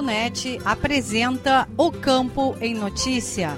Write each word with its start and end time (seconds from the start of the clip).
Radiosul.net 0.00 0.60
apresenta 0.64 1.68
O 1.76 1.92
Campo 1.92 2.56
em 2.60 2.74
Notícia. 2.74 3.56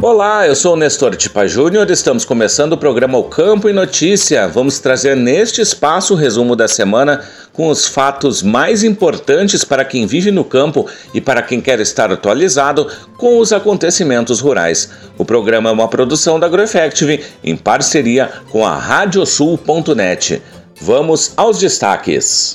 Olá, 0.00 0.46
eu 0.46 0.56
sou 0.56 0.72
o 0.72 0.76
Nestor 0.76 1.14
Tipa 1.16 1.46
Júnior, 1.46 1.88
estamos 1.90 2.24
começando 2.24 2.72
o 2.72 2.78
programa 2.78 3.18
O 3.18 3.24
Campo 3.24 3.68
em 3.68 3.72
Notícia. 3.72 4.48
Vamos 4.48 4.78
trazer 4.78 5.14
neste 5.14 5.60
espaço 5.60 6.14
o 6.14 6.16
resumo 6.16 6.56
da 6.56 6.66
semana 6.66 7.24
com 7.58 7.70
os 7.70 7.88
fatos 7.88 8.40
mais 8.40 8.84
importantes 8.84 9.64
para 9.64 9.84
quem 9.84 10.06
vive 10.06 10.30
no 10.30 10.44
campo 10.44 10.86
e 11.12 11.20
para 11.20 11.42
quem 11.42 11.60
quer 11.60 11.80
estar 11.80 12.12
atualizado 12.12 12.86
com 13.16 13.40
os 13.40 13.52
acontecimentos 13.52 14.38
rurais. 14.38 14.88
O 15.18 15.24
programa 15.24 15.68
é 15.68 15.72
uma 15.72 15.88
produção 15.88 16.38
da 16.38 16.46
AgroEffective 16.46 17.24
em 17.42 17.56
parceria 17.56 18.30
com 18.52 18.64
a 18.64 18.78
Radiosul.net. 18.78 20.40
Vamos 20.80 21.32
aos 21.36 21.58
destaques. 21.58 22.54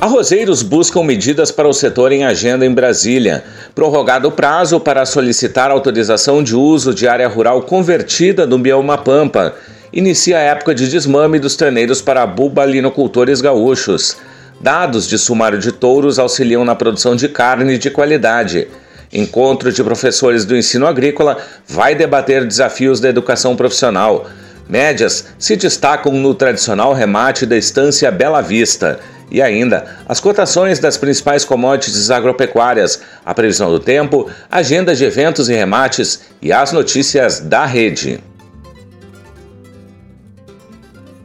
Arrozeiros 0.00 0.60
buscam 0.60 1.04
medidas 1.04 1.52
para 1.52 1.68
o 1.68 1.72
setor 1.72 2.10
em 2.10 2.24
agenda 2.24 2.66
em 2.66 2.74
Brasília. 2.74 3.44
Prorrogado 3.76 4.26
o 4.26 4.32
prazo 4.32 4.80
para 4.80 5.06
solicitar 5.06 5.70
autorização 5.70 6.42
de 6.42 6.56
uso 6.56 6.92
de 6.92 7.06
área 7.06 7.28
rural 7.28 7.62
convertida 7.62 8.44
no 8.44 8.58
bioma 8.58 8.98
Pampa. 8.98 9.54
Inicia 9.92 10.38
a 10.38 10.40
época 10.40 10.74
de 10.74 10.88
desmame 10.88 11.38
dos 11.38 11.54
terneiros 11.54 12.00
para 12.00 12.26
bubalinocultores 12.26 13.42
gaúchos. 13.42 14.16
Dados 14.58 15.06
de 15.06 15.18
sumário 15.18 15.58
de 15.58 15.70
touros 15.70 16.18
auxiliam 16.18 16.64
na 16.64 16.74
produção 16.74 17.14
de 17.14 17.28
carne 17.28 17.76
de 17.76 17.90
qualidade. 17.90 18.68
Encontro 19.12 19.70
de 19.70 19.84
professores 19.84 20.46
do 20.46 20.56
ensino 20.56 20.86
agrícola 20.86 21.36
vai 21.68 21.94
debater 21.94 22.46
desafios 22.46 23.00
da 23.00 23.10
educação 23.10 23.54
profissional. 23.54 24.26
Médias 24.66 25.26
se 25.38 25.56
destacam 25.56 26.12
no 26.14 26.34
tradicional 26.34 26.94
remate 26.94 27.44
da 27.44 27.58
estância 27.58 28.10
Bela 28.10 28.40
Vista. 28.40 28.98
E 29.30 29.42
ainda, 29.42 29.84
as 30.08 30.18
cotações 30.18 30.78
das 30.78 30.96
principais 30.96 31.44
commodities 31.44 32.10
agropecuárias, 32.10 32.98
a 33.26 33.34
previsão 33.34 33.70
do 33.70 33.78
tempo, 33.78 34.30
agenda 34.50 34.96
de 34.96 35.04
eventos 35.04 35.50
e 35.50 35.54
remates 35.54 36.20
e 36.40 36.50
as 36.50 36.72
notícias 36.72 37.40
da 37.40 37.66
rede. 37.66 38.31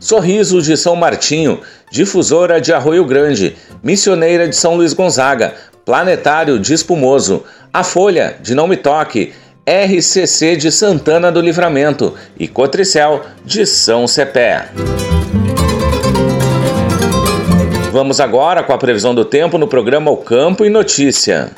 Sorriso 0.00 0.62
de 0.62 0.78
São 0.78 0.96
Martinho, 0.96 1.60
Difusora 1.90 2.58
de 2.58 2.72
Arroio 2.72 3.04
Grande, 3.04 3.54
Missioneira 3.82 4.48
de 4.48 4.56
São 4.56 4.74
Luís 4.74 4.94
Gonzaga, 4.94 5.52
Planetário 5.84 6.58
de 6.58 6.72
Espumoso, 6.72 7.44
A 7.70 7.84
Folha 7.84 8.36
de 8.40 8.54
Não 8.54 8.66
Me 8.66 8.78
Toque, 8.78 9.34
RCC 9.66 10.56
de 10.56 10.72
Santana 10.72 11.30
do 11.30 11.40
Livramento 11.40 12.14
e 12.38 12.48
Cotricel 12.48 13.20
de 13.44 13.66
São 13.66 14.08
Cepé. 14.08 14.70
Vamos 17.92 18.20
agora 18.20 18.62
com 18.62 18.72
a 18.72 18.78
previsão 18.78 19.14
do 19.14 19.24
tempo 19.24 19.58
no 19.58 19.68
programa 19.68 20.10
O 20.10 20.16
Campo 20.16 20.64
e 20.64 20.70
Notícia. 20.70 21.50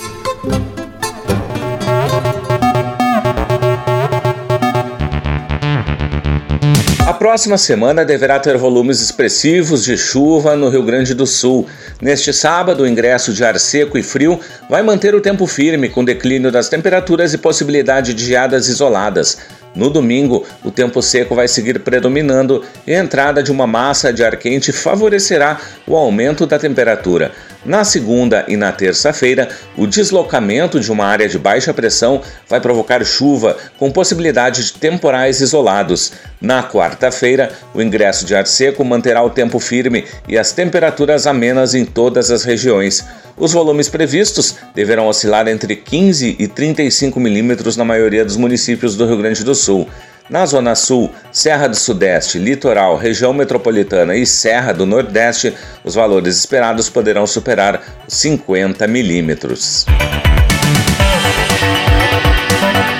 Próxima 7.32 7.56
semana 7.56 8.04
deverá 8.04 8.38
ter 8.38 8.58
volumes 8.58 9.00
expressivos 9.00 9.82
de 9.86 9.96
chuva 9.96 10.54
no 10.54 10.68
Rio 10.68 10.82
Grande 10.82 11.14
do 11.14 11.26
Sul. 11.26 11.66
Neste 11.98 12.30
sábado, 12.30 12.82
o 12.82 12.86
ingresso 12.86 13.32
de 13.32 13.42
ar 13.42 13.58
seco 13.58 13.96
e 13.96 14.02
frio 14.02 14.38
vai 14.68 14.82
manter 14.82 15.14
o 15.14 15.20
tempo 15.20 15.46
firme, 15.46 15.88
com 15.88 16.04
declínio 16.04 16.52
das 16.52 16.68
temperaturas 16.68 17.32
e 17.32 17.38
possibilidade 17.38 18.12
de 18.12 18.26
geadas 18.26 18.68
isoladas. 18.68 19.38
No 19.74 19.88
domingo, 19.88 20.44
o 20.62 20.70
tempo 20.70 21.00
seco 21.00 21.34
vai 21.34 21.48
seguir 21.48 21.80
predominando 21.80 22.62
e 22.86 22.94
a 22.94 23.00
entrada 23.00 23.42
de 23.42 23.50
uma 23.50 23.66
massa 23.66 24.12
de 24.12 24.22
ar 24.22 24.36
quente 24.36 24.70
favorecerá 24.70 25.58
o 25.86 25.96
aumento 25.96 26.46
da 26.46 26.58
temperatura. 26.58 27.32
Na 27.64 27.84
segunda 27.84 28.44
e 28.48 28.56
na 28.56 28.72
terça-feira, 28.72 29.48
o 29.76 29.86
deslocamento 29.86 30.80
de 30.80 30.90
uma 30.90 31.06
área 31.06 31.28
de 31.28 31.38
baixa 31.38 31.72
pressão 31.72 32.20
vai 32.48 32.60
provocar 32.60 33.04
chuva, 33.04 33.56
com 33.78 33.90
possibilidade 33.90 34.64
de 34.64 34.72
temporais 34.72 35.40
isolados. 35.40 36.12
Na 36.40 36.64
quarta-feira, 36.64 37.52
o 37.72 37.80
ingresso 37.80 38.26
de 38.26 38.34
ar 38.34 38.48
seco 38.48 38.84
manterá 38.84 39.22
o 39.22 39.30
tempo 39.30 39.60
firme 39.60 40.04
e 40.26 40.36
as 40.36 40.50
temperaturas 40.50 41.24
amenas 41.24 41.72
em 41.72 41.84
todas 41.84 42.32
as 42.32 42.42
regiões. 42.42 43.04
Os 43.36 43.52
volumes 43.52 43.88
previstos 43.88 44.56
deverão 44.74 45.06
oscilar 45.06 45.46
entre 45.46 45.76
15 45.76 46.36
e 46.38 46.48
35 46.48 47.20
milímetros 47.20 47.76
na 47.76 47.84
maioria 47.84 48.24
dos 48.24 48.36
municípios 48.36 48.96
do 48.96 49.06
Rio 49.06 49.18
Grande 49.18 49.44
do 49.44 49.54
Sul. 49.54 49.88
Na 50.30 50.46
Zona 50.46 50.74
Sul, 50.74 51.10
Serra 51.30 51.68
do 51.68 51.76
Sudeste, 51.76 52.38
Litoral, 52.38 52.96
Região 52.96 53.32
Metropolitana 53.32 54.14
e 54.16 54.24
Serra 54.24 54.72
do 54.72 54.86
Nordeste, 54.86 55.54
os 55.84 55.94
valores 55.94 56.36
esperados 56.36 56.88
poderão 56.88 57.26
superar 57.26 57.82
50 58.06 58.86
milímetros. 58.86 59.84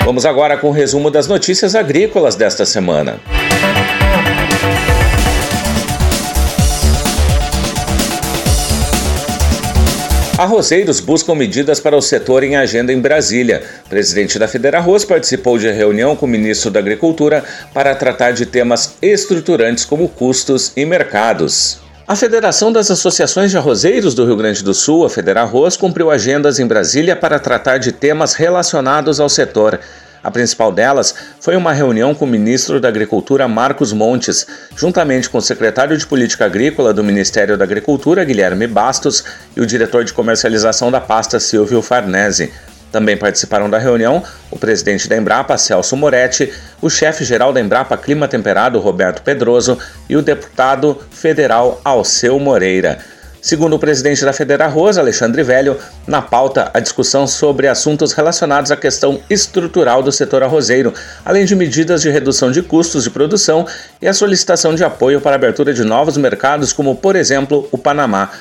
Vamos 0.05 0.25
agora 0.25 0.57
com 0.57 0.67
o 0.67 0.71
resumo 0.71 1.09
das 1.09 1.27
notícias 1.27 1.75
agrícolas 1.75 2.35
desta 2.35 2.65
semana. 2.65 3.19
Arrozeiros 10.43 10.99
buscam 10.99 11.35
medidas 11.35 11.79
para 11.79 11.95
o 11.95 12.01
setor 12.01 12.43
em 12.43 12.57
agenda 12.57 12.91
em 12.91 12.99
Brasília. 12.99 13.63
O 13.85 13.89
presidente 13.89 14.37
da 14.37 14.45
Federarroz 14.45 15.05
participou 15.05 15.57
de 15.57 15.71
reunião 15.71 16.17
com 16.17 16.25
o 16.25 16.29
ministro 16.29 16.69
da 16.69 16.81
Agricultura 16.81 17.41
para 17.73 17.95
tratar 17.95 18.31
de 18.31 18.45
temas 18.45 18.95
estruturantes 19.01 19.85
como 19.85 20.09
custos 20.09 20.73
e 20.75 20.85
mercados. 20.85 21.79
A 22.05 22.13
Federação 22.13 22.73
das 22.73 22.91
Associações 22.91 23.51
de 23.51 23.57
Arrozeiros 23.57 24.13
do 24.13 24.25
Rio 24.25 24.35
Grande 24.35 24.61
do 24.61 24.73
Sul, 24.73 25.05
a 25.05 25.09
Federarroz, 25.09 25.77
cumpriu 25.77 26.11
agendas 26.11 26.59
em 26.59 26.67
Brasília 26.67 27.15
para 27.15 27.39
tratar 27.39 27.77
de 27.77 27.93
temas 27.93 28.33
relacionados 28.33 29.21
ao 29.21 29.29
setor. 29.29 29.79
A 30.23 30.31
principal 30.31 30.71
delas 30.71 31.13
foi 31.39 31.57
uma 31.57 31.73
reunião 31.73 32.15
com 32.15 32.23
o 32.23 32.27
ministro 32.27 32.79
da 32.79 32.87
Agricultura 32.87 33.45
Marcos 33.47 33.91
Montes, 33.91 34.47
juntamente 34.75 35.29
com 35.29 35.37
o 35.37 35.41
secretário 35.41 35.97
de 35.97 36.07
Política 36.07 36.45
Agrícola 36.45 36.93
do 36.93 37.03
Ministério 37.03 37.57
da 37.57 37.65
Agricultura, 37.65 38.23
Guilherme 38.23 38.65
Bastos, 38.65 39.23
e 39.55 39.59
o 39.59 39.65
diretor 39.65 40.05
de 40.05 40.13
comercialização 40.13 40.89
da 40.89 41.01
pasta, 41.01 41.41
Silvio 41.41 41.81
Farnese. 41.81 42.53
Também 42.89 43.17
participaram 43.17 43.69
da 43.69 43.79
reunião 43.79 44.23
o 44.49 44.57
presidente 44.57 45.09
da 45.09 45.17
Embrapa, 45.17 45.57
Celso 45.57 45.97
Moretti, 45.97 46.53
o 46.79 46.89
chefe-geral 46.89 47.51
da 47.51 47.59
Embrapa 47.59 47.97
Clima 47.97 48.27
Temperado, 48.27 48.79
Roberto 48.79 49.23
Pedroso, 49.23 49.77
e 50.07 50.15
o 50.15 50.21
deputado 50.21 51.01
federal 51.11 51.81
Alceu 51.83 52.39
Moreira. 52.39 52.99
Segundo 53.43 53.75
o 53.75 53.79
presidente 53.79 54.23
da 54.23 54.31
Federarroz, 54.31 54.97
Alexandre 54.97 55.43
Velho, 55.43 55.77
na 56.07 56.21
pauta 56.21 56.71
a 56.73 56.79
discussão 56.79 57.27
sobre 57.27 57.67
assuntos 57.67 58.13
relacionados 58.13 58.71
à 58.71 58.77
questão 58.77 59.19
estrutural 59.29 60.01
do 60.01 60.13
setor 60.13 60.43
arrozeiro, 60.43 60.93
além 61.25 61.43
de 61.43 61.53
medidas 61.53 62.01
de 62.01 62.09
redução 62.09 62.53
de 62.53 62.61
custos 62.61 63.03
de 63.03 63.09
produção 63.09 63.67
e 64.01 64.07
a 64.07 64.13
solicitação 64.13 64.73
de 64.73 64.85
apoio 64.85 65.19
para 65.19 65.33
a 65.33 65.35
abertura 65.35 65.73
de 65.73 65.83
novos 65.83 66.15
mercados, 66.15 66.71
como, 66.71 66.95
por 66.95 67.17
exemplo, 67.17 67.67
o 67.69 67.77
Panamá. 67.77 68.31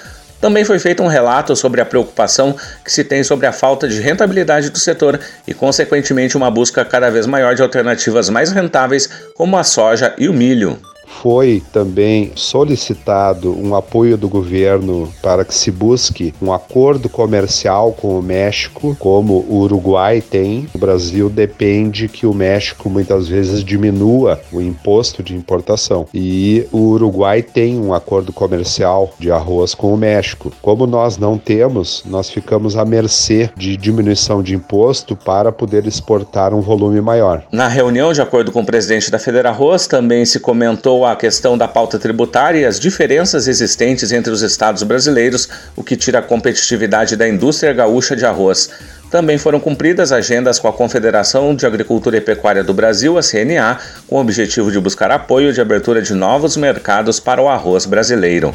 Também 0.40 0.64
foi 0.64 0.78
feito 0.78 1.02
um 1.02 1.08
relato 1.08 1.56
sobre 1.56 1.81
a 1.81 1.84
preocupação 1.84 2.55
que 2.84 2.93
se 2.93 3.02
tem 3.02 3.25
sobre 3.25 3.48
a 3.48 3.52
falta 3.52 3.88
de 3.88 4.00
rentabilidade 4.00 4.70
do 4.70 4.78
setor 4.78 5.19
e, 5.48 5.52
consequentemente, 5.52 6.37
uma 6.37 6.48
busca 6.48 6.84
cada 6.84 7.10
vez 7.10 7.26
maior 7.26 7.56
de 7.56 7.62
alternativas 7.62 8.31
mais 8.31 8.52
rentáveis, 8.52 9.10
como 9.34 9.56
a 9.56 9.64
soja 9.64 10.14
e 10.16 10.28
o 10.28 10.32
milho 10.32 10.81
foi 11.22 11.62
também 11.72 12.32
solicitado 12.34 13.56
um 13.56 13.76
apoio 13.76 14.16
do 14.16 14.28
governo 14.28 15.08
para 15.22 15.44
que 15.44 15.54
se 15.54 15.70
busque 15.70 16.34
um 16.42 16.52
acordo 16.52 17.08
comercial 17.08 17.92
com 17.92 18.19
o 18.19 18.22
México, 18.22 18.96
como 18.98 19.46
o 19.48 19.60
Uruguai 19.60 20.20
tem. 20.20 20.66
O 20.74 20.78
Brasil 20.78 21.30
depende 21.30 22.08
que 22.08 22.26
o 22.26 22.34
México 22.34 22.90
muitas 22.90 23.28
vezes 23.28 23.62
diminua 23.62 24.40
o 24.50 24.60
imposto 24.60 25.22
de 25.22 25.36
importação. 25.36 26.08
E 26.12 26.66
o 26.72 26.88
Uruguai 26.88 27.40
tem 27.40 27.78
um 27.78 27.94
acordo 27.94 28.32
comercial 28.32 29.14
de 29.16 29.30
arroz 29.30 29.74
com 29.74 29.94
o 29.94 29.96
México. 29.96 30.52
Como 30.60 30.88
nós 30.88 31.19
não 31.19 31.38
temos, 31.38 32.02
nós 32.04 32.30
ficamos 32.30 32.76
à 32.76 32.84
mercê 32.84 33.48
de 33.56 33.76
diminuição 33.76 34.42
de 34.42 34.56
imposto 34.56 35.14
para 35.14 35.52
poder 35.52 35.86
exportar 35.86 36.52
um 36.52 36.60
volume 36.60 37.00
maior. 37.00 37.44
Na 37.52 37.69
reunião, 37.69 38.12
de 38.12 38.20
acordo 38.20 38.50
com 38.50 38.62
o 38.62 38.66
presidente 38.66 39.08
da 39.08 39.20
Federa 39.20 39.50
Arroz, 39.50 39.86
também 39.86 40.24
se 40.24 40.40
comentou 40.40 41.06
a 41.06 41.11
a 41.12 41.16
questão 41.16 41.56
da 41.56 41.68
pauta 41.68 41.98
tributária 41.98 42.58
e 42.58 42.64
as 42.64 42.80
diferenças 42.80 43.46
existentes 43.46 44.12
entre 44.12 44.32
os 44.32 44.42
estados 44.42 44.82
brasileiros, 44.82 45.48
o 45.76 45.82
que 45.82 45.96
tira 45.96 46.18
a 46.18 46.22
competitividade 46.22 47.16
da 47.16 47.28
indústria 47.28 47.72
gaúcha 47.72 48.16
de 48.16 48.24
arroz. 48.24 48.70
Também 49.10 49.36
foram 49.36 49.60
cumpridas 49.60 50.10
agendas 50.10 50.58
com 50.58 50.68
a 50.68 50.72
Confederação 50.72 51.54
de 51.54 51.66
Agricultura 51.66 52.16
e 52.16 52.20
Pecuária 52.20 52.64
do 52.64 52.72
Brasil, 52.72 53.18
a 53.18 53.22
CNA, 53.22 53.78
com 54.08 54.16
o 54.16 54.20
objetivo 54.20 54.72
de 54.72 54.80
buscar 54.80 55.10
apoio 55.10 55.52
de 55.52 55.60
abertura 55.60 56.00
de 56.00 56.14
novos 56.14 56.56
mercados 56.56 57.20
para 57.20 57.40
o 57.40 57.48
arroz 57.48 57.84
brasileiro. 57.84 58.52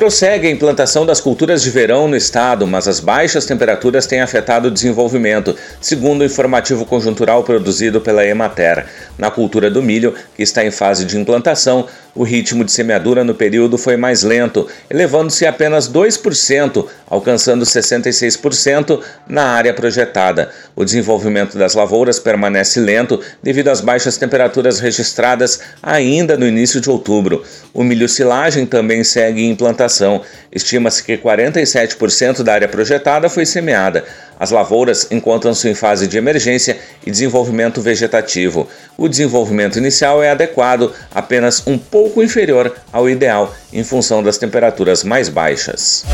Prossegue 0.00 0.46
a 0.46 0.50
implantação 0.50 1.04
das 1.04 1.20
culturas 1.20 1.62
de 1.62 1.68
verão 1.68 2.08
no 2.08 2.16
estado, 2.16 2.66
mas 2.66 2.88
as 2.88 3.00
baixas 3.00 3.44
temperaturas 3.44 4.06
têm 4.06 4.22
afetado 4.22 4.68
o 4.68 4.70
desenvolvimento, 4.70 5.54
segundo 5.78 6.22
o 6.22 6.24
informativo 6.24 6.86
conjuntural 6.86 7.44
produzido 7.44 8.00
pela 8.00 8.24
Emater. 8.24 8.86
Na 9.18 9.30
cultura 9.30 9.70
do 9.70 9.82
milho, 9.82 10.14
que 10.34 10.42
está 10.42 10.64
em 10.64 10.70
fase 10.70 11.04
de 11.04 11.18
implantação, 11.18 11.86
o 12.14 12.24
ritmo 12.24 12.64
de 12.64 12.72
semeadura 12.72 13.22
no 13.22 13.34
período 13.34 13.76
foi 13.76 13.96
mais 13.96 14.22
lento, 14.22 14.66
elevando-se 14.88 15.46
apenas 15.46 15.88
2%, 15.88 16.86
alcançando 17.06 17.64
66% 17.64 19.00
na 19.28 19.44
área 19.44 19.74
projetada. 19.74 20.50
O 20.74 20.82
desenvolvimento 20.82 21.58
das 21.58 21.74
lavouras 21.74 22.18
permanece 22.18 22.80
lento 22.80 23.20
devido 23.42 23.68
às 23.68 23.80
baixas 23.80 24.16
temperaturas 24.16 24.80
registradas 24.80 25.60
ainda 25.82 26.38
no 26.38 26.46
início 26.46 26.80
de 26.80 26.88
outubro. 26.90 27.44
O 27.72 27.84
milho 27.84 28.08
silagem 28.08 28.64
também 28.64 29.04
segue 29.04 29.42
em 29.42 29.50
implantação. 29.50 29.89
Estima-se 30.52 31.02
que 31.02 31.16
47% 31.16 32.42
da 32.42 32.54
área 32.54 32.68
projetada 32.68 33.28
foi 33.28 33.44
semeada. 33.44 34.04
As 34.38 34.50
lavouras 34.50 35.06
encontram-se 35.10 35.68
em 35.68 35.74
fase 35.74 36.06
de 36.06 36.16
emergência 36.16 36.78
e 37.06 37.10
desenvolvimento 37.10 37.80
vegetativo. 37.80 38.68
O 38.96 39.08
desenvolvimento 39.08 39.78
inicial 39.78 40.22
é 40.22 40.30
adequado, 40.30 40.92
apenas 41.14 41.66
um 41.66 41.76
pouco 41.76 42.22
inferior 42.22 42.74
ao 42.92 43.08
ideal 43.08 43.54
em 43.72 43.84
função 43.84 44.22
das 44.22 44.38
temperaturas 44.38 45.04
mais 45.04 45.28
baixas. 45.28 46.04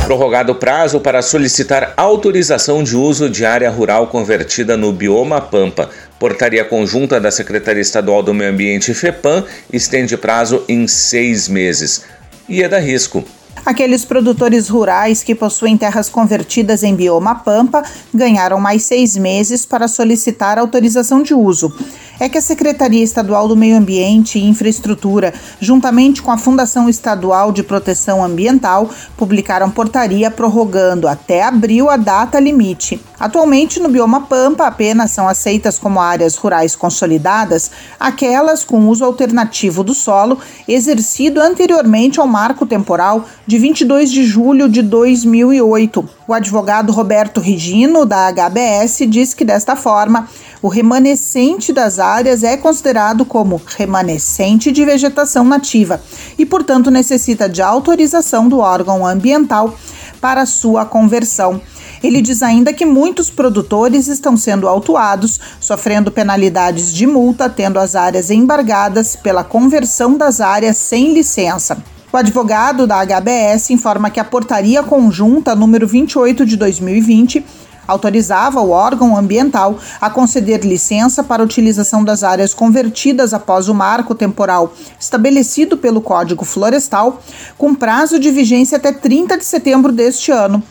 Prorrogado 0.05 0.53
o 0.53 0.55
prazo 0.55 1.01
para 1.01 1.21
solicitar 1.21 1.93
autorização 1.97 2.85
de 2.85 2.97
uso 2.97 3.29
de 3.29 3.45
área 3.45 3.69
rural 3.71 4.07
convertida 4.07 4.77
no 4.77 4.93
bioma 4.93 5.41
Pampa. 5.41 5.91
Portaria 6.17 6.65
conjunta 6.65 7.21
da 7.21 7.33
Secretaria 7.33 7.83
Estadual 7.83 8.23
do 8.23 8.33
Meio 8.33 8.53
Ambiente 8.53 8.95
FEPAM 8.95 9.45
estende 9.73 10.17
prazo 10.17 10.65
em 10.69 10.87
seis 10.87 11.49
meses. 11.49 12.05
E 12.49 12.63
é 12.63 12.69
da 12.69 12.79
risco. 12.79 13.25
Aqueles 13.65 14.05
produtores 14.05 14.69
rurais 14.69 15.23
que 15.23 15.35
possuem 15.35 15.77
terras 15.77 16.09
convertidas 16.09 16.83
em 16.83 16.95
bioma 16.95 17.35
Pampa 17.37 17.83
ganharam 18.15 18.61
mais 18.61 18.85
seis 18.85 19.17
meses 19.17 19.67
para 19.67 19.89
solicitar 19.89 20.59
autorização 20.59 21.23
de 21.23 21.35
uso 21.35 21.75
é 22.19 22.29
que 22.29 22.39
a 22.39 22.43
Secretaria 22.43 23.03
Estadual 23.03 23.47
do 23.49 23.57
Meio 23.57 23.77
Ambiente 23.77 24.39
e 24.39 24.45
Infraestrutura, 24.45 25.35
juntamente 25.61 26.23
com 26.23 26.31
a 26.31 26.39
Fundação 26.39 26.89
Estadual 26.89 27.53
de 27.53 27.63
Proteção 27.63 28.25
Ambiental, 28.25 28.91
publicaram 29.17 29.71
portaria 29.71 30.31
prorrogando 30.31 31.09
até 31.09 31.43
abril 31.43 31.91
a 31.91 31.97
data 31.97 32.41
limite. 32.41 33.01
Atualmente, 33.19 33.81
no 33.81 33.89
bioma 33.89 34.23
Pampa, 34.23 34.67
apenas 34.67 35.11
são 35.11 35.27
aceitas 35.27 35.79
como 35.79 36.01
áreas 36.01 36.37
rurais 36.37 36.77
consolidadas 36.77 37.71
aquelas 37.99 38.63
com 38.63 38.89
uso 38.89 39.05
alternativo 39.05 39.83
do 39.83 39.95
solo 39.95 40.39
exercido 40.69 41.41
anteriormente 41.41 42.21
ao 42.21 42.27
marco 42.27 42.67
temporal 42.67 43.25
de 43.47 43.59
22 43.59 44.11
de 44.11 44.25
julho 44.25 44.69
de 44.69 44.83
2008. 44.83 46.09
O 46.29 46.35
advogado 46.35 46.93
Roberto 46.93 47.41
Rigino, 47.41 48.05
da 48.05 48.31
HBS, 48.31 49.07
diz 49.09 49.33
que 49.33 49.45
desta 49.45 49.77
forma 49.77 50.29
o 50.63 50.69
remanescente 50.69 51.73
das 51.73 51.99
áreas 51.99 52.43
é 52.43 52.57
considerado 52.57 53.25
como 53.25 53.61
remanescente 53.77 54.73
de 54.73 54.85
vegetação 54.85 55.45
nativa 55.45 56.01
e, 56.39 56.47
portanto, 56.47 56.91
necessita 56.91 57.49
de 57.49 57.63
autorização 57.63 58.49
do 58.49 58.59
órgão 58.59 59.07
ambiental 59.07 59.75
para 60.21 60.47
sua 60.47 60.85
conversão. 60.85 61.61
Ele 62.03 62.21
diz 62.21 62.43
ainda 62.43 62.73
que 62.73 62.85
muitos 62.85 63.31
produtores 63.31 64.07
estão 64.07 64.37
sendo 64.37 64.69
autuados, 64.69 65.41
sofrendo 65.61 66.11
penalidades 66.11 66.93
de 66.93 67.07
multa, 67.07 67.49
tendo 67.49 67.79
as 67.79 67.95
áreas 67.95 68.31
embargadas 68.31 69.17
pela 69.17 69.43
conversão 69.43 70.17
das 70.17 70.41
áreas 70.41 70.77
sem 70.77 71.13
licença. 71.13 71.79
O 72.13 72.17
advogado 72.17 72.87
da 72.87 73.05
HBS 73.05 73.71
informa 73.71 74.11
que 74.11 74.21
a 74.21 74.25
portaria 74.25 74.83
conjunta 74.83 75.55
número 75.55 75.87
28 75.87 76.47
de 76.47 76.57
2020 76.57 77.45
autorizava 77.87 78.61
o 78.61 78.71
órgão 78.71 79.17
ambiental 79.17 79.79
a 80.01 80.11
conceder 80.11 80.65
licença 80.65 81.23
para 81.23 81.43
utilização 81.43 82.05
das 82.05 82.23
áreas 82.23 82.53
convertidas 82.53 83.33
após 83.33 83.69
o 83.69 83.75
marco 83.75 84.15
temporal 84.15 84.73
estabelecido 84.99 85.77
pelo 85.77 86.01
Código 86.01 86.45
Florestal, 86.45 87.21
com 87.57 87.75
prazo 87.75 88.19
de 88.19 88.31
vigência 88.31 88.77
até 88.77 88.93
30 88.93 89.39
de 89.39 89.45
setembro 89.45 89.93
deste 89.93 90.31
ano. 90.31 90.63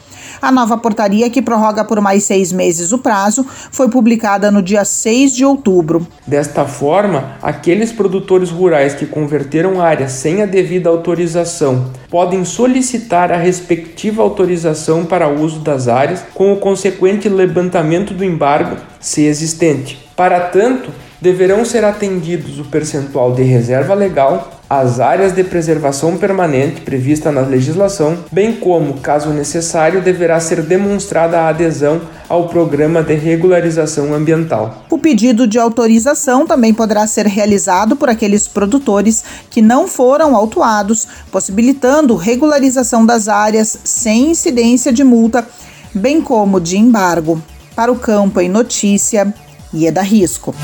A 0.42 0.52
nova 0.52 0.78
portaria, 0.78 1.30
que 1.30 1.42
prorroga 1.42 1.84
por 1.84 2.02
mais 2.02 2.24
seis 2.24 2.52
meses 2.52 2.92
o 2.92 2.98
prazo, 2.98 3.46
foi 3.72 3.90
publicada 3.90 4.52
no 4.52 4.62
dia 4.62 4.86
6 4.86 5.36
de 5.36 5.46
outubro. 5.46 6.08
Desta 6.26 6.66
forma, 6.66 7.38
aqueles 7.42 7.92
produtores 7.92 8.50
rurais 8.50 8.94
que 8.94 9.06
converteram 9.06 9.82
áreas 9.82 10.12
sem 10.12 10.42
a 10.42 10.46
devida 10.46 10.90
autorização 10.90 11.92
podem 12.10 12.46
solicitar 12.46 13.32
a 13.32 13.38
respectiva 13.38 14.22
autorização 14.22 15.06
para 15.06 15.28
uso 15.28 15.60
das 15.60 15.88
áreas, 15.88 16.24
com 16.34 16.54
o 16.54 16.58
consequente 16.58 17.28
levantamento 17.28 18.14
do 18.14 18.24
embargo, 18.24 18.78
se 19.00 19.26
existente. 19.26 20.10
Para 20.16 20.40
tanto, 20.40 20.92
deverão 21.20 21.66
ser 21.66 21.84
atendidos 21.84 22.60
o 22.60 22.66
percentual 22.66 23.34
de 23.34 23.44
reserva 23.44 23.94
legal, 23.94 24.55
as 24.70 25.00
áreas 25.00 25.34
de 25.34 25.44
preservação 25.44 26.18
permanente 26.18 26.82
prevista 26.82 27.32
na 27.32 27.42
legislação, 27.42 28.18
bem 28.32 28.54
como, 28.54 28.96
caso 28.96 29.30
necessário, 29.30 30.02
deverá 30.02 30.40
ser 30.40 30.62
demonstrada 30.64 31.40
a 31.40 31.50
adesão 31.50 32.02
ao 32.28 32.48
programa 32.48 33.04
de 33.04 33.14
regularização 33.14 34.14
ambiental. 34.14 34.84
O 34.90 34.98
pedido 34.98 35.46
de 35.46 35.60
autorização 35.60 36.48
também 36.48 36.74
poderá 36.74 37.06
ser 37.06 37.28
realizado 37.28 37.96
por 37.96 38.10
aqueles 38.10 38.48
produtores 38.48 39.24
que 39.52 39.62
não 39.62 39.88
foram 39.88 40.36
autuados, 40.36 41.08
possibilitando 41.32 42.16
regularização 42.16 43.06
das 43.06 43.28
áreas 43.28 43.78
sem 43.84 44.32
incidência 44.32 44.92
de 44.92 45.04
multa, 45.04 45.48
bem 45.94 46.22
como 46.22 46.60
de 46.60 46.78
embargo. 46.78 47.42
Para 47.76 47.92
o 47.92 48.00
campo 48.00 48.42
em 48.42 48.50
notícia, 48.50 49.32
Ieda 49.74 50.02
Risco. 50.02 50.56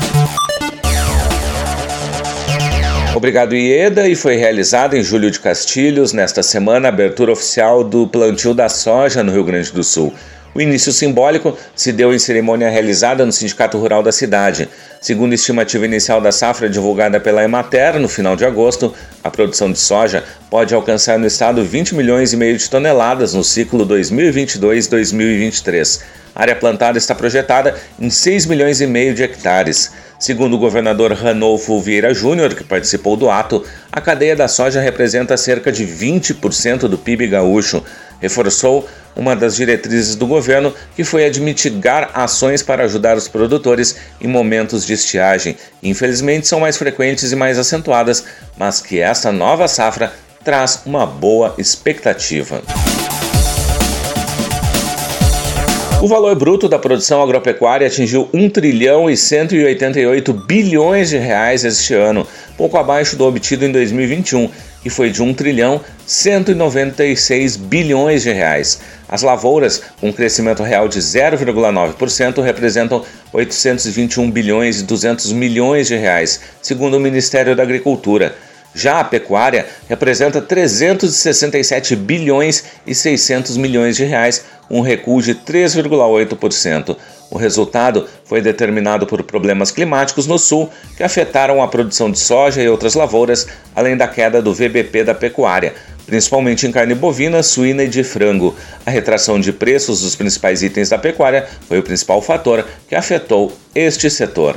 Obrigado, 3.14 3.54
Ieda, 3.54 4.08
e 4.08 4.16
foi 4.16 4.36
realizada 4.36 4.96
em 4.96 5.02
Julho 5.02 5.30
de 5.30 5.38
Castilhos, 5.38 6.14
nesta 6.14 6.42
semana, 6.42 6.88
a 6.88 6.90
abertura 6.90 7.30
oficial 7.30 7.84
do 7.84 8.06
plantio 8.06 8.54
da 8.54 8.70
soja 8.70 9.22
no 9.22 9.30
Rio 9.30 9.44
Grande 9.44 9.70
do 9.70 9.84
Sul. 9.84 10.14
O 10.54 10.62
início 10.62 10.90
simbólico 10.90 11.54
se 11.76 11.92
deu 11.92 12.14
em 12.14 12.18
cerimônia 12.18 12.70
realizada 12.70 13.26
no 13.26 13.32
Sindicato 13.32 13.78
Rural 13.78 14.02
da 14.02 14.12
cidade. 14.12 14.66
Segundo 14.98 15.32
a 15.32 15.34
estimativa 15.34 15.84
inicial 15.84 16.22
da 16.22 16.32
safra 16.32 16.70
divulgada 16.70 17.20
pela 17.20 17.44
Emater, 17.44 17.98
no 17.98 18.08
final 18.08 18.34
de 18.34 18.46
agosto, 18.46 18.94
a 19.22 19.30
produção 19.30 19.70
de 19.70 19.78
soja 19.78 20.24
pode 20.48 20.74
alcançar 20.74 21.18
no 21.18 21.26
estado 21.26 21.62
20 21.62 21.94
milhões 21.94 22.32
e 22.32 22.36
meio 22.36 22.56
de 22.56 22.66
toneladas 22.68 23.34
no 23.34 23.44
ciclo 23.44 23.86
2022-2023. 23.86 26.00
A 26.34 26.42
área 26.42 26.56
plantada 26.56 26.96
está 26.96 27.14
projetada 27.14 27.74
em 28.00 28.08
6 28.08 28.46
milhões 28.46 28.80
e 28.80 28.86
meio 28.86 29.14
de 29.14 29.22
hectares. 29.22 29.92
Segundo 30.22 30.54
o 30.54 30.58
governador 30.58 31.12
Ranolfo 31.14 31.80
Vieira 31.80 32.14
Júnior, 32.14 32.54
que 32.54 32.62
participou 32.62 33.16
do 33.16 33.28
ato, 33.28 33.64
a 33.90 34.00
cadeia 34.00 34.36
da 34.36 34.46
soja 34.46 34.80
representa 34.80 35.36
cerca 35.36 35.72
de 35.72 35.84
20% 35.84 36.86
do 36.86 36.96
PIB 36.96 37.26
gaúcho. 37.26 37.82
Reforçou 38.20 38.88
uma 39.16 39.34
das 39.34 39.56
diretrizes 39.56 40.14
do 40.14 40.24
governo, 40.24 40.72
que 40.94 41.02
foi 41.02 41.24
a 41.24 41.28
de 41.28 41.40
mitigar 41.40 42.12
ações 42.14 42.62
para 42.62 42.84
ajudar 42.84 43.16
os 43.16 43.26
produtores 43.26 43.96
em 44.20 44.28
momentos 44.28 44.86
de 44.86 44.92
estiagem. 44.92 45.56
Infelizmente, 45.82 46.46
são 46.46 46.60
mais 46.60 46.76
frequentes 46.76 47.32
e 47.32 47.34
mais 47.34 47.58
acentuadas, 47.58 48.24
mas 48.56 48.80
que 48.80 49.00
esta 49.00 49.32
nova 49.32 49.66
safra 49.66 50.12
traz 50.44 50.82
uma 50.86 51.04
boa 51.04 51.56
expectativa. 51.58 52.62
O 56.02 56.08
valor 56.08 56.34
bruto 56.34 56.68
da 56.68 56.80
produção 56.80 57.22
agropecuária 57.22 57.86
atingiu 57.86 58.28
1 58.34 58.50
trilhão 58.50 59.08
e 59.08 59.16
188 59.16 60.32
bilhões 60.32 61.10
de 61.10 61.16
reais 61.16 61.62
este 61.62 61.94
ano, 61.94 62.26
pouco 62.56 62.76
abaixo 62.76 63.14
do 63.14 63.24
obtido 63.24 63.64
em 63.64 63.70
2021, 63.70 64.50
que 64.82 64.90
foi 64.90 65.10
de 65.10 65.22
1 65.22 65.32
trilhão 65.34 65.80
196 66.04 67.56
bilhões 67.56 68.24
de 68.24 68.32
reais. 68.32 68.80
As 69.08 69.22
lavouras, 69.22 69.80
com 70.00 70.08
um 70.08 70.12
crescimento 70.12 70.64
real 70.64 70.88
de 70.88 70.98
0,9%, 70.98 72.42
representam 72.42 73.04
821 73.32 74.28
bilhões 74.28 74.80
e 74.80 74.82
200 74.82 75.32
milhões 75.32 75.86
de 75.86 75.94
reais, 75.94 76.40
segundo 76.60 76.96
o 76.96 77.00
Ministério 77.00 77.54
da 77.54 77.62
Agricultura. 77.62 78.34
Já 78.74 79.00
a 79.00 79.04
pecuária 79.04 79.66
representa 79.88 80.40
367 80.40 81.94
bilhões 81.94 82.64
e 82.86 82.94
600 82.94 83.56
milhões 83.56 83.96
de 83.96 84.04
reais, 84.04 84.44
um 84.72 84.80
recuo 84.80 85.20
de 85.20 85.34
3,8%. 85.34 86.96
O 87.30 87.36
resultado 87.36 88.06
foi 88.24 88.40
determinado 88.40 89.06
por 89.06 89.22
problemas 89.22 89.70
climáticos 89.70 90.26
no 90.26 90.38
sul 90.38 90.70
que 90.96 91.02
afetaram 91.02 91.62
a 91.62 91.68
produção 91.68 92.10
de 92.10 92.18
soja 92.18 92.62
e 92.62 92.68
outras 92.68 92.94
lavouras, 92.94 93.46
além 93.76 93.96
da 93.96 94.08
queda 94.08 94.40
do 94.40 94.54
VBP 94.54 95.04
da 95.04 95.14
pecuária, 95.14 95.74
principalmente 96.06 96.66
em 96.66 96.72
carne 96.72 96.94
bovina, 96.94 97.42
suína 97.42 97.84
e 97.84 97.88
de 97.88 98.02
frango. 98.02 98.56
A 98.84 98.90
retração 98.90 99.38
de 99.38 99.52
preços 99.52 100.00
dos 100.00 100.16
principais 100.16 100.62
itens 100.62 100.88
da 100.88 100.98
pecuária 100.98 101.46
foi 101.68 101.78
o 101.78 101.82
principal 101.82 102.22
fator 102.22 102.66
que 102.88 102.94
afetou 102.94 103.52
este 103.74 104.08
setor. 104.10 104.56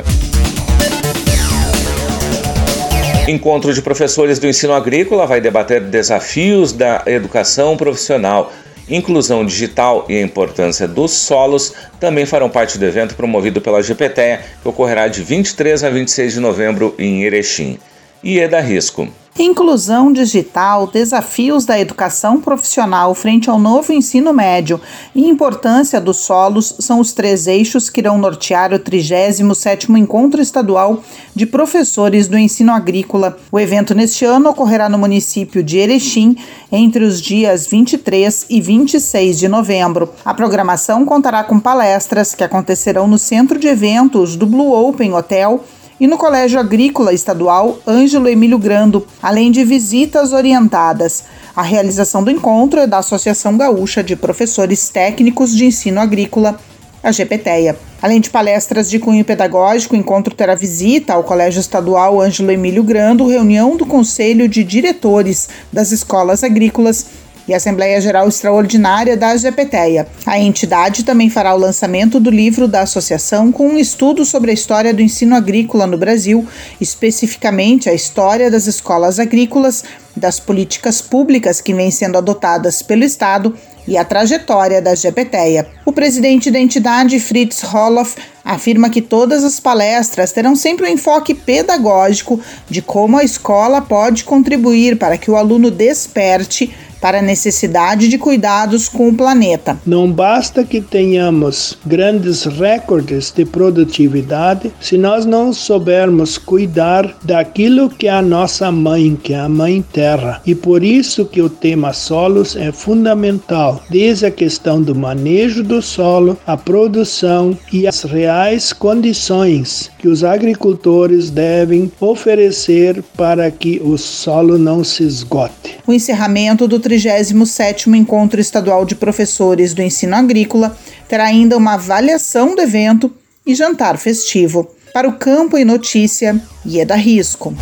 Encontro 3.27 3.73
de 3.73 3.81
professores 3.81 4.37
do 4.37 4.47
ensino 4.47 4.73
agrícola 4.73 5.25
vai 5.25 5.41
debater 5.41 5.81
desafios 5.81 6.71
da 6.71 7.01
educação 7.07 7.75
profissional. 7.75 8.53
Inclusão 8.87 9.43
digital 9.43 10.05
e 10.07 10.15
a 10.15 10.21
importância 10.21 10.87
dos 10.87 11.11
solos 11.11 11.73
também 11.99 12.25
farão 12.25 12.49
parte 12.49 12.77
do 12.77 12.85
evento 12.85 13.15
promovido 13.15 13.59
pela 13.59 13.81
GPTEA, 13.81 14.41
que 14.61 14.67
ocorrerá 14.67 15.07
de 15.07 15.23
23 15.23 15.83
a 15.83 15.89
26 15.89 16.33
de 16.33 16.39
novembro 16.39 16.93
em 16.99 17.23
Erechim. 17.23 17.79
E 18.25 18.39
é 18.39 18.47
da 18.47 18.59
risco. 18.59 19.07
Inclusão 19.37 20.11
digital, 20.11 20.87
desafios 20.87 21.63
da 21.63 21.79
educação 21.79 22.41
profissional 22.41 23.13
frente 23.13 23.49
ao 23.49 23.59
novo 23.59 23.93
ensino 23.93 24.33
médio 24.33 24.81
e 25.13 25.27
importância 25.27 26.01
dos 26.01 26.17
solos 26.17 26.73
são 26.79 26.99
os 27.01 27.13
três 27.13 27.45
eixos 27.45 27.87
que 27.87 27.99
irão 27.99 28.17
nortear 28.17 28.73
o 28.73 28.79
37º 28.79 29.95
Encontro 29.95 30.41
Estadual 30.41 31.03
de 31.35 31.45
Professores 31.45 32.27
do 32.27 32.37
Ensino 32.37 32.71
Agrícola. 32.71 33.37
O 33.51 33.59
evento 33.59 33.93
neste 33.93 34.25
ano 34.25 34.49
ocorrerá 34.49 34.89
no 34.89 34.97
município 34.97 35.61
de 35.61 35.77
Erechim 35.77 36.35
entre 36.71 37.03
os 37.03 37.21
dias 37.21 37.67
23 37.67 38.45
e 38.49 38.59
26 38.59 39.37
de 39.37 39.47
novembro. 39.47 40.11
A 40.23 40.33
programação 40.33 41.05
contará 41.05 41.43
com 41.43 41.59
palestras 41.59 42.33
que 42.33 42.43
acontecerão 42.43 43.05
no 43.05 43.19
Centro 43.19 43.59
de 43.59 43.67
Eventos 43.67 44.35
do 44.35 44.47
Blue 44.47 44.71
Open 44.71 45.13
Hotel 45.13 45.61
e 45.99 46.07
no 46.07 46.17
Colégio 46.17 46.59
Agrícola 46.59 47.13
Estadual 47.13 47.79
Ângelo 47.87 48.27
Emílio 48.27 48.57
Grando, 48.57 49.05
além 49.21 49.51
de 49.51 49.63
visitas 49.63 50.33
orientadas. 50.33 51.23
A 51.55 51.61
realização 51.61 52.23
do 52.23 52.31
encontro 52.31 52.81
é 52.81 52.87
da 52.87 52.97
Associação 52.97 53.57
Gaúcha 53.57 54.03
de 54.03 54.15
Professores 54.15 54.89
Técnicos 54.89 55.55
de 55.55 55.65
Ensino 55.65 56.01
Agrícola, 56.01 56.59
a 57.01 57.11
GPTEA. 57.11 57.77
Além 58.01 58.19
de 58.19 58.29
palestras 58.29 58.89
de 58.89 58.99
cunho 58.99 59.23
pedagógico, 59.23 59.95
o 59.95 59.97
encontro 59.97 60.35
terá 60.35 60.53
visita 60.53 61.13
ao 61.13 61.23
Colégio 61.23 61.59
Estadual 61.59 62.19
Ângelo 62.19 62.51
Emílio 62.51 62.83
Grando, 62.83 63.27
reunião 63.27 63.77
do 63.77 63.85
Conselho 63.85 64.49
de 64.49 64.63
Diretores 64.63 65.49
das 65.71 65.91
Escolas 65.91 66.43
Agrícolas 66.43 67.05
e 67.47 67.53
Assembleia 67.53 68.01
Geral 68.01 68.27
Extraordinária 68.27 69.15
da 69.15 69.35
GPTEA. 69.35 70.07
A 70.25 70.39
entidade 70.39 71.03
também 71.03 71.29
fará 71.29 71.53
o 71.53 71.59
lançamento 71.59 72.19
do 72.19 72.29
livro 72.29 72.67
da 72.67 72.81
associação 72.81 73.51
com 73.51 73.67
um 73.67 73.77
estudo 73.77 74.25
sobre 74.25 74.51
a 74.51 74.53
história 74.53 74.93
do 74.93 75.01
ensino 75.01 75.35
agrícola 75.35 75.85
no 75.85 75.97
Brasil, 75.97 76.47
especificamente 76.79 77.89
a 77.89 77.93
história 77.93 78.49
das 78.49 78.67
escolas 78.67 79.19
agrícolas, 79.19 79.83
das 80.15 80.39
políticas 80.39 81.01
públicas 81.01 81.59
que 81.61 81.73
vêm 81.73 81.91
sendo 81.91 82.17
adotadas 82.17 82.81
pelo 82.81 83.03
Estado 83.03 83.53
e 83.87 83.97
a 83.97 84.03
trajetória 84.03 84.81
da 84.81 84.95
GPTEA. 84.95 85.67
O 85.85 85.91
presidente 85.91 86.49
da 86.49 86.59
entidade, 86.59 87.19
Fritz 87.19 87.61
Roloff, 87.61 88.15
afirma 88.43 88.89
que 88.89 89.01
todas 89.01 89.43
as 89.43 89.59
palestras 89.59 90.31
terão 90.31 90.55
sempre 90.55 90.85
um 90.85 90.93
enfoque 90.93 91.33
pedagógico 91.33 92.39
de 92.69 92.81
como 92.81 93.17
a 93.17 93.23
escola 93.23 93.81
pode 93.81 94.23
contribuir 94.23 94.97
para 94.97 95.17
que 95.17 95.29
o 95.29 95.35
aluno 95.35 95.69
desperte 95.69 96.73
para 97.05 97.19
a 97.19 97.21
necessidade 97.21 98.07
de 98.07 98.17
cuidados 98.17 98.89
com 98.89 99.09
o 99.09 99.13
planeta. 99.13 99.77
Não 99.85 100.11
basta 100.11 100.63
que 100.63 100.81
tenhamos 100.81 101.77
grandes 101.85 102.45
recordes 102.45 103.29
de 103.31 103.45
produtividade 103.45 104.73
se 104.81 104.97
nós 104.97 105.23
não 105.23 105.53
soubermos 105.53 106.39
cuidar 106.39 107.15
daquilo 107.21 107.91
que 107.91 108.07
é 108.07 108.11
a 108.11 108.23
nossa 108.23 108.71
mãe, 108.71 109.15
que 109.21 109.35
é 109.35 109.39
a 109.39 109.47
mãe 109.47 109.85
terra. 109.93 110.41
E 110.47 110.55
por 110.55 110.83
isso 110.83 111.25
que 111.25 111.43
o 111.43 111.47
tema 111.47 111.93
solos 111.93 112.55
é 112.55 112.71
fundamental, 112.71 113.83
desde 113.87 114.25
a 114.25 114.31
questão 114.31 114.81
do 114.81 114.95
manejo 114.95 115.63
do 115.63 115.83
solo, 115.83 116.35
a 116.47 116.57
produção 116.57 117.55
e 117.71 117.85
as 117.85 118.01
reais 118.01 118.73
condições 118.73 119.91
que 119.99 120.07
os 120.07 120.23
agricultores 120.23 121.29
devem 121.29 121.91
oferecer 121.99 123.03
para 123.15 123.51
que 123.51 123.79
o 123.83 123.95
solo 123.95 124.57
não 124.57 124.83
se 124.83 125.03
esgote. 125.03 125.77
O 125.85 125.93
encerramento 125.93 126.67
do 126.67 126.79
37º 126.95 127.93
Encontro 127.93 128.39
Estadual 128.39 128.85
de 128.85 128.95
Professores 128.95 129.73
do 129.73 129.81
Ensino 129.81 130.15
Agrícola 130.15 130.77
terá 131.07 131.25
ainda 131.25 131.57
uma 131.57 131.73
avaliação 131.73 132.55
do 132.55 132.61
evento 132.61 133.11
e 133.45 133.53
jantar 133.53 133.97
festivo. 133.97 134.69
Para 134.93 135.07
o 135.07 135.13
Campo 135.13 135.57
e 135.57 135.65
Notícia, 135.65 136.39
Ieda 136.65 136.95
Risco. 136.95 137.53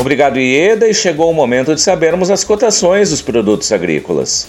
Obrigado, 0.00 0.38
Ieda, 0.38 0.88
e 0.88 0.94
chegou 0.94 1.30
o 1.30 1.34
momento 1.34 1.74
de 1.74 1.80
sabermos 1.80 2.30
as 2.30 2.44
cotações 2.44 3.10
dos 3.10 3.20
produtos 3.20 3.70
agrícolas. 3.72 4.46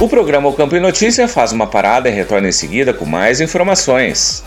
O 0.00 0.08
programa 0.08 0.48
O 0.48 0.54
Campo 0.54 0.76
e 0.76 0.80
Notícia 0.80 1.26
faz 1.26 1.50
uma 1.50 1.66
parada 1.66 2.08
e 2.08 2.12
retorna 2.12 2.48
em 2.48 2.52
seguida 2.52 2.94
com 2.94 3.04
mais 3.04 3.40
informações. 3.40 4.44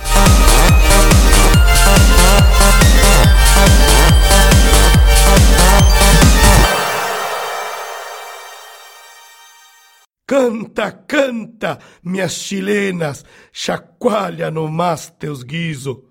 Canta, 10.25 10.89
canta, 10.89 11.79
minhas 12.01 12.31
chilenas, 12.31 13.25
chacoalha 13.51 14.49
no 14.49 14.71
mas 14.71 15.09
teus 15.19 15.43
guiso 15.43 16.10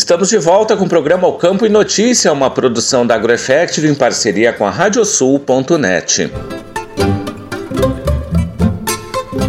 Estamos 0.00 0.30
de 0.30 0.38
volta 0.38 0.78
com 0.78 0.86
o 0.86 0.88
programa 0.88 1.28
O 1.28 1.34
Campo 1.34 1.66
e 1.66 1.68
Notícia, 1.68 2.32
uma 2.32 2.50
produção 2.50 3.06
da 3.06 3.14
AgroEffective 3.16 3.86
em 3.86 3.94
parceria 3.94 4.50
com 4.50 4.66
a 4.66 4.70
Radiosul.net. 4.70 6.32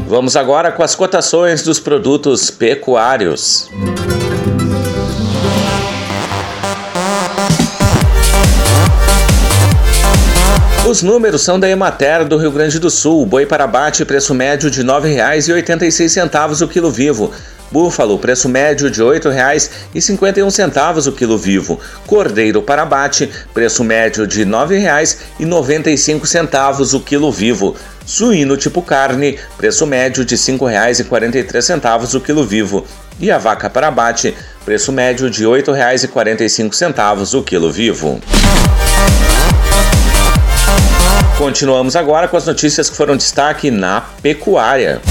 Vamos 0.06 0.36
agora 0.36 0.70
com 0.70 0.84
as 0.84 0.94
cotações 0.94 1.64
dos 1.64 1.80
produtos 1.80 2.52
pecuários. 2.52 3.70
Os 10.86 11.02
números 11.02 11.44
são 11.44 11.58
da 11.58 11.70
Emater 11.70 12.28
do 12.28 12.36
Rio 12.36 12.52
Grande 12.52 12.78
do 12.78 12.90
Sul. 12.90 13.26
Boi 13.26 13.46
para 13.46 13.64
abate, 13.64 14.04
preço 14.04 14.36
médio 14.36 14.70
de 14.70 14.82
R$ 14.82 14.88
9,86 14.88 16.62
o 16.62 16.68
quilo 16.68 16.92
vivo. 16.92 17.32
Búfalo, 17.72 18.20
preço 18.20 18.50
médio 18.50 18.92
de 18.92 19.02
R$ 19.02 19.20
8,51 19.20 21.08
o 21.08 21.12
quilo 21.14 21.38
vivo. 21.38 21.80
Cordeiro 22.06 22.62
para 22.62 22.82
abate, 22.82 23.32
preço 23.54 23.82
médio 23.84 24.28
de 24.28 24.44
R$ 24.44 24.50
9,95 24.50 26.94
o 26.94 27.00
quilo 27.00 27.32
vivo. 27.32 27.74
Suíno 28.06 28.58
tipo 28.58 28.82
carne, 28.82 29.40
preço 29.58 29.88
médio 29.88 30.26
de 30.26 30.36
R$ 30.36 30.42
5,43 30.42 32.16
o 32.16 32.22
quilo 32.22 32.46
vivo. 32.46 32.86
E 33.20 33.32
a 33.32 33.38
vaca 33.38 33.70
para 33.70 33.88
abate, 33.88 34.36
preço 34.66 34.92
médio 34.92 35.30
de 35.30 35.46
R$ 35.46 35.62
8,45 35.62 37.40
o 37.40 37.44
quilo 37.44 37.72
vivo. 37.72 38.20
Continuamos 41.38 41.96
agora 41.96 42.28
com 42.28 42.36
as 42.36 42.46
notícias 42.46 42.90
que 42.90 42.98
foram 42.98 43.16
destaque 43.16 43.72
na 43.72 44.02
pecuária. 44.22 45.02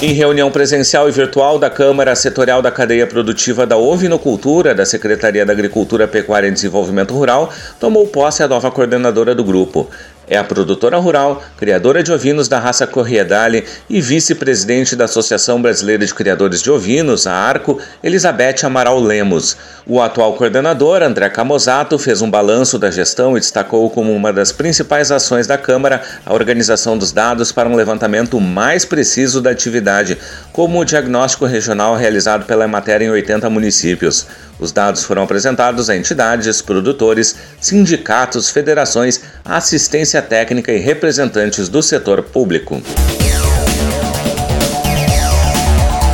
Em 0.00 0.12
reunião 0.12 0.48
presencial 0.48 1.08
e 1.08 1.12
virtual 1.12 1.58
da 1.58 1.68
Câmara 1.68 2.14
Setorial 2.14 2.62
da 2.62 2.70
Cadeia 2.70 3.04
Produtiva 3.04 3.66
da 3.66 3.76
Ovinocultura, 3.76 4.72
da 4.72 4.86
Secretaria 4.86 5.44
da 5.44 5.52
Agricultura, 5.52 6.06
Pecuária 6.06 6.46
e 6.46 6.52
Desenvolvimento 6.52 7.12
Rural, 7.12 7.52
tomou 7.80 8.06
posse 8.06 8.40
a 8.40 8.46
nova 8.46 8.70
coordenadora 8.70 9.34
do 9.34 9.42
grupo. 9.42 9.90
É 10.30 10.36
a 10.36 10.44
produtora 10.44 10.98
rural, 10.98 11.42
criadora 11.56 12.02
de 12.02 12.12
ovinos 12.12 12.48
da 12.48 12.58
raça 12.58 12.86
Corriedale 12.86 13.64
e 13.88 13.98
vice-presidente 14.00 14.94
da 14.94 15.06
Associação 15.06 15.62
Brasileira 15.62 16.04
de 16.04 16.12
Criadores 16.12 16.60
de 16.60 16.70
Ovinos, 16.70 17.26
a 17.26 17.32
ARCO, 17.32 17.80
Elizabeth 18.02 18.56
Amaral 18.62 19.00
Lemos. 19.00 19.56
O 19.86 20.02
atual 20.02 20.34
coordenador, 20.34 21.02
André 21.02 21.30
Camozato, 21.30 21.98
fez 21.98 22.20
um 22.20 22.30
balanço 22.30 22.78
da 22.78 22.90
gestão 22.90 23.38
e 23.38 23.40
destacou 23.40 23.88
como 23.88 24.14
uma 24.14 24.30
das 24.30 24.52
principais 24.52 25.10
ações 25.10 25.46
da 25.46 25.56
Câmara 25.56 26.02
a 26.26 26.34
organização 26.34 26.98
dos 26.98 27.10
dados 27.10 27.50
para 27.50 27.68
um 27.68 27.74
levantamento 27.74 28.38
mais 28.38 28.84
preciso 28.84 29.40
da 29.40 29.50
atividade, 29.50 30.18
como 30.52 30.78
o 30.78 30.84
diagnóstico 30.84 31.46
regional 31.46 31.96
realizado 31.96 32.44
pela 32.44 32.64
Emater 32.64 33.00
em 33.00 33.10
80 33.10 33.48
municípios. 33.48 34.26
Os 34.58 34.72
dados 34.72 35.04
foram 35.04 35.22
apresentados 35.22 35.88
a 35.88 35.96
entidades, 35.96 36.60
produtores, 36.60 37.36
sindicatos, 37.60 38.50
federações, 38.50 39.20
assistência 39.44 40.17
técnica 40.22 40.72
e 40.72 40.78
representantes 40.78 41.68
do 41.68 41.82
setor 41.82 42.22
público. 42.22 42.82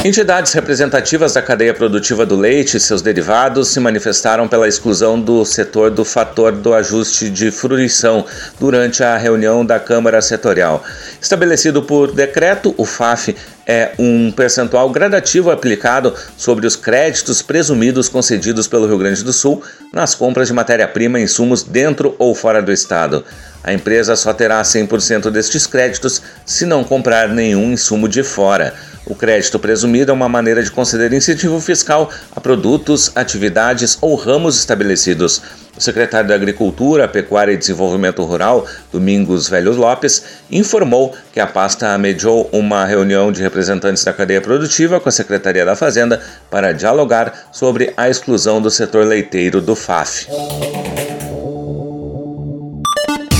Entidades 0.04 0.52
representativas 0.52 1.32
da 1.32 1.40
cadeia 1.40 1.72
produtiva 1.72 2.26
do 2.26 2.36
leite 2.36 2.76
e 2.76 2.80
seus 2.80 3.00
derivados 3.00 3.68
se 3.68 3.80
manifestaram 3.80 4.46
pela 4.46 4.68
exclusão 4.68 5.18
do 5.18 5.46
setor 5.46 5.90
do 5.90 6.04
fator 6.04 6.52
do 6.52 6.74
ajuste 6.74 7.30
de 7.30 7.50
fruição 7.50 8.26
durante 8.60 9.02
a 9.02 9.16
reunião 9.16 9.64
da 9.64 9.80
Câmara 9.80 10.20
Setorial. 10.20 10.84
Estabelecido 11.18 11.82
por 11.82 12.12
decreto, 12.12 12.74
o 12.76 12.84
FAF 12.84 13.34
é 13.66 13.92
um 13.98 14.30
percentual 14.30 14.90
gradativo 14.90 15.50
aplicado 15.50 16.14
sobre 16.36 16.66
os 16.66 16.76
créditos 16.76 17.40
presumidos 17.40 18.06
concedidos 18.06 18.68
pelo 18.68 18.86
Rio 18.86 18.98
Grande 18.98 19.24
do 19.24 19.32
Sul 19.32 19.62
nas 19.90 20.14
compras 20.14 20.48
de 20.48 20.52
matéria-prima 20.52 21.18
e 21.18 21.22
insumos 21.22 21.62
dentro 21.62 22.14
ou 22.18 22.34
fora 22.34 22.60
do 22.60 22.70
estado. 22.70 23.24
A 23.62 23.72
empresa 23.72 24.14
só 24.16 24.34
terá 24.34 24.60
100% 24.60 25.30
destes 25.30 25.66
créditos 25.66 26.20
se 26.44 26.66
não 26.66 26.84
comprar 26.84 27.26
nenhum 27.30 27.72
insumo 27.72 28.06
de 28.06 28.22
fora. 28.22 28.74
O 29.06 29.14
crédito 29.14 29.58
presumido 29.58 30.10
é 30.10 30.14
uma 30.14 30.28
maneira 30.28 30.62
de 30.62 30.70
conceder 30.70 31.12
incentivo 31.12 31.60
fiscal 31.60 32.10
a 32.34 32.40
produtos, 32.40 33.12
atividades 33.14 33.98
ou 34.00 34.14
ramos 34.14 34.58
estabelecidos. 34.58 35.42
O 35.76 35.80
secretário 35.80 36.28
da 36.28 36.34
Agricultura, 36.34 37.08
Pecuária 37.08 37.52
e 37.52 37.56
Desenvolvimento 37.56 38.22
Rural, 38.22 38.66
Domingos 38.92 39.48
Velho 39.48 39.72
Lopes, 39.72 40.24
informou 40.50 41.14
que 41.32 41.40
a 41.40 41.46
pasta 41.46 41.98
mediou 41.98 42.48
uma 42.52 42.84
reunião 42.86 43.30
de 43.30 43.42
representantes 43.42 44.04
da 44.04 44.12
cadeia 44.12 44.40
produtiva 44.40 45.00
com 45.00 45.08
a 45.08 45.12
Secretaria 45.12 45.64
da 45.64 45.76
Fazenda 45.76 46.20
para 46.50 46.72
dialogar 46.72 47.48
sobre 47.52 47.92
a 47.96 48.08
exclusão 48.08 48.62
do 48.62 48.70
setor 48.70 49.04
leiteiro 49.04 49.60
do 49.60 49.74
FAF. 49.74 50.28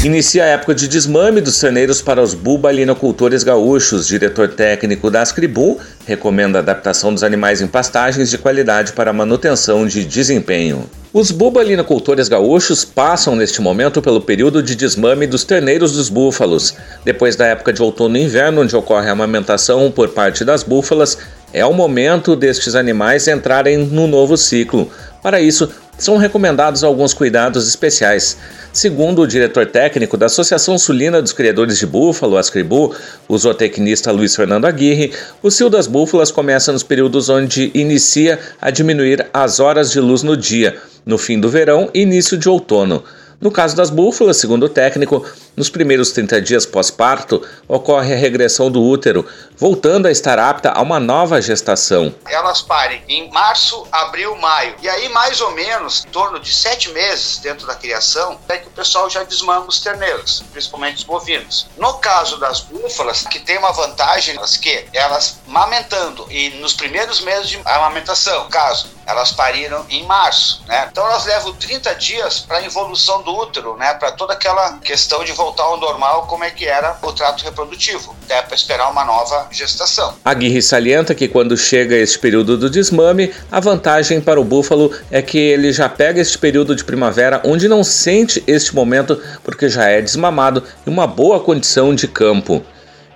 Inicia 0.05 0.45
a 0.45 0.49
época 0.49 0.75
de 0.75 0.87
desmame 0.87 1.41
dos 1.41 1.59
terneiros 1.59 2.03
para 2.03 2.21
os 2.21 2.35
bubalinocultores 2.35 3.43
gaúchos. 3.43 4.07
Diretor 4.07 4.49
técnico 4.49 5.11
da 5.11 5.23
Ascribu 5.23 5.79
recomenda 6.05 6.59
a 6.59 6.61
adaptação 6.61 7.15
dos 7.15 7.23
animais 7.23 7.63
em 7.63 7.67
pastagens 7.67 8.29
de 8.29 8.37
qualidade 8.37 8.93
para 8.93 9.15
manutenção 9.15 9.87
de 9.87 10.05
desempenho. 10.05 10.85
Os 11.11 11.31
bubalinocultores 11.31 12.29
gaúchos 12.29 12.85
passam 12.85 13.35
neste 13.35 13.63
momento 13.63 14.03
pelo 14.03 14.21
período 14.21 14.63
de 14.63 14.75
desmame 14.75 15.27
dos 15.27 15.43
terneiros 15.43 15.93
dos 15.93 16.11
búfalos. 16.11 16.75
Depois 17.03 17.35
da 17.35 17.47
época 17.47 17.73
de 17.73 17.81
outono 17.81 18.19
e 18.19 18.25
inverno, 18.25 18.61
onde 18.61 18.77
ocorre 18.77 19.09
a 19.09 19.13
amamentação 19.13 19.91
por 19.91 20.11
parte 20.11 20.45
das 20.45 20.63
búfalas, 20.63 21.17
é 21.53 21.65
o 21.65 21.73
momento 21.73 22.35
destes 22.35 22.75
animais 22.75 23.29
entrarem 23.29 23.79
no 23.79 24.07
novo 24.07 24.37
ciclo. 24.37 24.91
Para 25.23 25.41
isso, 25.41 25.71
são 25.97 26.17
recomendados 26.17 26.83
alguns 26.83 27.15
cuidados 27.15 27.69
especiais. 27.69 28.37
Segundo 28.73 29.23
o 29.23 29.27
diretor 29.27 29.67
técnico 29.67 30.17
da 30.17 30.27
Associação 30.27 30.77
Sulina 30.77 31.23
dos 31.23 31.33
Criadores 31.33 31.79
de 31.79 31.87
Búfalo, 31.87 32.37
Ascribu, 32.37 32.95
o 33.29 33.39
zootecnista 33.39 34.11
Luiz 34.11 34.35
Fernando 34.35 34.65
Aguirre, 34.65 35.13
o 35.43 35.51
cio 35.51 35.71
das 35.71 35.87
búfalas 35.87 36.33
começa 36.33 36.73
nos 36.73 36.83
períodos 36.83 37.29
onde 37.29 37.71
inicia 37.73 38.39
a 38.61 38.71
diminuir 38.71 39.27
as 39.33 39.61
horas 39.61 39.93
de 39.93 40.01
luz 40.01 40.25
no 40.25 40.37
dia, 40.37 40.77
no 41.07 41.17
fim 41.17 41.39
do 41.39 41.49
verão 41.49 41.89
e 41.95 42.01
início 42.01 42.37
de 42.37 42.49
outono. 42.49 43.05
No 43.41 43.51
caso 43.51 43.77
das 43.77 43.91
búfalas, 43.91 44.39
segundo 44.39 44.67
o 44.67 44.69
técnico, 44.69 45.25
nos 45.57 45.69
primeiros 45.69 46.11
30 46.13 46.41
dias 46.41 46.67
pós-parto 46.67 47.47
ocorre 47.69 48.13
a 48.13 48.17
regressão 48.17 48.71
do 48.71 48.83
útero, 48.83 49.27
voltando 49.57 50.07
a 50.07 50.11
estar 50.11 50.39
apta 50.39 50.71
a 50.71 50.83
uma 50.83 50.99
nova 50.99 51.41
gestação. 51.41 52.15
Elas 52.27 52.63
parem 52.63 53.03
em 53.09 53.31
março, 53.31 53.87
abril, 53.91 54.37
maio. 54.37 54.75
E 54.83 54.89
aí, 54.89 55.09
mais 55.11 55.41
ou 55.41 55.53
menos, 55.53 56.05
em 56.05 56.11
torno 56.11 56.41
de 56.41 56.53
sete 56.53 56.91
meses 56.91 57.39
dentro 57.39 57.67
da 57.67 57.75
criação, 57.75 58.39
é 58.49 58.59
que 58.59 58.69
o 58.69 58.73
pessoal 58.73 59.09
já 59.09 59.23
desmama 59.23 59.67
os 59.67 59.81
terneiros, 59.81 60.43
principalmente 60.53 60.97
os 60.97 61.05
bovinos. 61.05 61.67
No 61.77 61.95
caso 61.95 62.39
das 62.39 62.61
búfalas, 62.61 63.23
que 63.27 63.39
tem 63.39 63.59
uma 63.59 63.73
vantagem, 63.73 64.39
que 64.61 64.87
elas 64.93 65.41
amamentando 65.49 66.27
e 66.31 66.51
nos 66.61 66.75
primeiros 66.75 67.21
meses 67.21 67.49
de 67.49 67.61
amamentação, 67.65 68.49
caso 68.49 68.89
elas 69.07 69.33
pariram 69.33 69.85
em 69.89 70.05
março, 70.05 70.63
né? 70.67 70.89
Então 70.91 71.05
elas 71.07 71.25
levam 71.25 71.53
30 71.55 71.95
dias 71.95 72.41
para 72.41 72.59
a 72.59 72.65
evolução 72.65 73.23
do 73.23 73.35
útero, 73.35 73.77
né? 73.77 73.95
Para 73.95 74.13
toda 74.13 74.33
aquela 74.33 74.79
questão 74.79 75.23
de 75.25 75.33
voltar 75.45 75.65
ao 75.65 75.79
normal, 75.79 76.27
como 76.27 76.43
é 76.43 76.51
que 76.51 76.67
era 76.67 76.97
o 77.03 77.13
trato 77.13 77.45
reprodutivo, 77.45 78.17
até 78.25 78.41
para 78.41 78.55
esperar 78.55 78.91
uma 78.91 79.05
nova 79.05 79.47
gestação. 79.51 80.15
A 80.25 80.33
Guirre 80.33 80.63
salienta 80.63 81.15
que 81.15 81.29
quando 81.29 81.55
chega 81.57 81.95
este 81.97 82.19
período 82.19 82.57
do 82.57 82.71
desmame, 82.71 83.33
a 83.53 83.61
vantagem 83.61 84.23
para 84.23 84.41
o 84.41 84.45
búfalo 84.45 84.91
é 85.11 85.21
que 85.21 85.37
ele 85.37 85.71
já 85.71 85.89
pega 85.89 86.21
este 86.21 86.39
período 86.39 86.75
de 86.75 86.83
primavera 86.83 87.43
onde 87.45 87.69
não 87.69 87.85
sente 87.85 88.43
este 88.47 88.75
momento 88.75 89.21
porque 89.43 89.69
já 89.69 89.85
é 89.85 90.01
desmamado 90.01 90.65
em 90.87 90.91
uma 90.91 91.07
boa 91.07 91.39
condição 91.41 91.95
de 91.95 92.09
campo. 92.09 92.65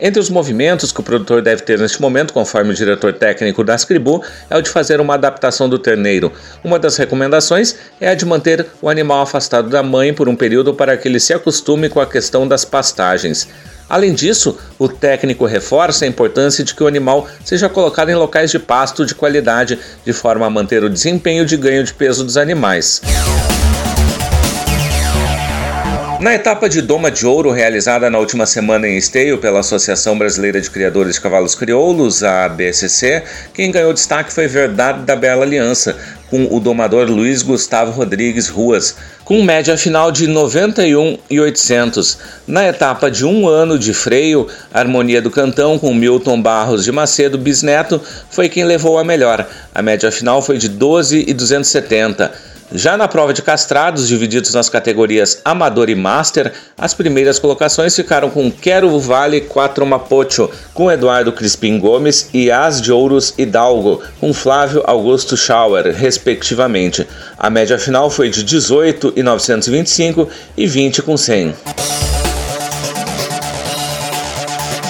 Entre 0.01 0.21
os 0.21 0.31
movimentos 0.31 0.93
que 0.93 1.01
o 1.01 1.03
produtor 1.03 1.43
deve 1.43 1.63
ter 1.63 1.79
neste 1.79 2.01
momento, 2.01 2.33
conforme 2.33 2.71
o 2.71 2.75
diretor 2.75 3.13
técnico 3.13 3.65
da 3.65 3.75
Ascribu, 3.75 4.23
é 4.49 4.57
o 4.57 4.63
de 4.63 4.71
fazer 4.71 5.01
uma 5.01 5.15
adaptação 5.15 5.69
do 5.69 5.79
terneiro. 5.79 6.33
Uma 6.63 6.79
das 6.79 6.97
recomendações 6.97 7.75
é 8.01 8.09
a 8.09 8.15
de 8.15 8.25
manter 8.25 8.65
o 8.81 8.89
animal 8.89 9.23
afastado 9.23 9.69
da 9.69 9.83
mãe 9.83 10.15
por 10.15 10.29
um 10.29 10.37
período 10.37 10.73
para 10.73 10.97
que 10.97 11.09
ele 11.09 11.19
se 11.19 11.35
acostume 11.35 11.89
com 11.89 12.01
a 12.01 12.07
questão 12.07 12.47
das 12.47 12.65
pastagens. 12.65 13.49
Além 13.89 14.13
disso, 14.13 14.57
o 14.79 14.89
técnico 14.89 15.47
reforça 15.47 16.05
a 16.05 16.09
importância 16.09 16.63
de 16.63 16.75
que 16.75 16.83
o 16.83 16.87
animal 16.87 17.27
seja 17.45 17.69
colocado 17.69 18.11
em 18.11 18.15
locais 18.15 18.51
de 18.51 18.59
pasto 18.59 19.05
de 19.05 19.15
qualidade, 19.15 19.79
de 20.05 20.13
forma 20.13 20.47
a 20.47 20.51
manter 20.51 20.85
o 20.85 20.91
desempenho 20.91 21.45
de 21.45 21.57
ganho 21.57 21.83
de 21.83 21.95
peso 21.95 22.23
dos 22.23 22.37
animais. 22.37 23.01
Na 26.21 26.35
etapa 26.35 26.69
de 26.69 26.83
Doma 26.83 27.13
de 27.13 27.25
Ouro, 27.25 27.53
realizada 27.53 28.11
na 28.11 28.19
última 28.19 28.45
semana 28.45 28.89
em 28.89 28.97
Esteio 28.97 29.39
pela 29.39 29.61
Associação 29.61 30.19
Brasileira 30.19 30.61
de 30.61 30.69
Criadores 30.69 31.15
de 31.15 31.21
Cavalos 31.21 31.55
Crioulos, 31.55 32.25
a 32.25 32.49
BSC, 32.49 33.23
quem 33.55 33.71
ganhou 33.71 33.93
destaque 33.93 34.33
foi 34.33 34.49
Verdade 34.49 35.05
da 35.05 35.15
Bela 35.15 35.45
Aliança, 35.45 35.97
com 36.29 36.49
o 36.51 36.59
domador 36.59 37.09
Luiz 37.09 37.43
Gustavo 37.43 37.93
Rodrigues 37.93 38.49
Ruas, 38.49 38.97
com 39.25 39.45
média 39.45 39.79
final 39.79 40.11
de 40.11 40.27
91,800. 40.27 42.19
Na 42.49 42.67
etapa 42.67 43.09
de 43.13 43.25
um 43.25 43.47
ano 43.47 43.79
de 43.79 43.95
freio, 43.95 44.49
Harmonia 44.75 45.23
do 45.23 45.31
Cantão, 45.31 45.79
com 45.79 45.95
Milton 45.95 46.43
Barros 46.43 46.83
de 46.83 46.91
Macedo 46.91 47.39
Bisneto, 47.39 48.03
foi 48.29 48.49
quem 48.49 48.65
levou 48.65 48.99
a 48.99 49.05
melhor. 49.05 49.49
A 49.73 49.81
média 49.81 50.11
final 50.11 50.43
foi 50.43 50.59
de 50.59 50.69
12,270. 50.69 52.58
Já 52.71 52.99
na 52.99 53.09
prova 53.09 53.33
de 53.33 53.41
castrados, 53.41 54.07
divididos 54.07 54.53
nas 54.53 54.69
categorias 54.69 55.41
Amador 55.43 55.89
e 55.89 55.95
Master, 55.95 56.53
as 56.77 56.93
primeiras 56.93 57.39
colocações 57.39 57.97
ficaram 57.97 58.29
com 58.29 58.51
Quero 58.51 58.99
Vale 59.01 59.41
4 59.41 59.87
Mapocho, 59.87 60.51
com 60.75 60.93
Eduardo 60.93 61.33
Crispim 61.33 61.79
Gomes 61.79 62.29
e 62.35 62.51
As 62.51 62.83
de 62.83 62.93
Ouros 62.93 63.33
Hidalgo, 63.39 64.03
com 64.21 64.35
Flávio 64.35 64.83
Augusto 64.85 65.35
Schauer, 65.35 65.95
respectivamente. 65.95 67.07
A 67.39 67.49
média 67.49 67.79
final 67.79 68.11
foi 68.11 68.29
de 68.29 68.45
18,925 68.45 70.29
e 70.55 70.67
20 70.67 71.03
com 71.03 71.17
100. 71.17 71.55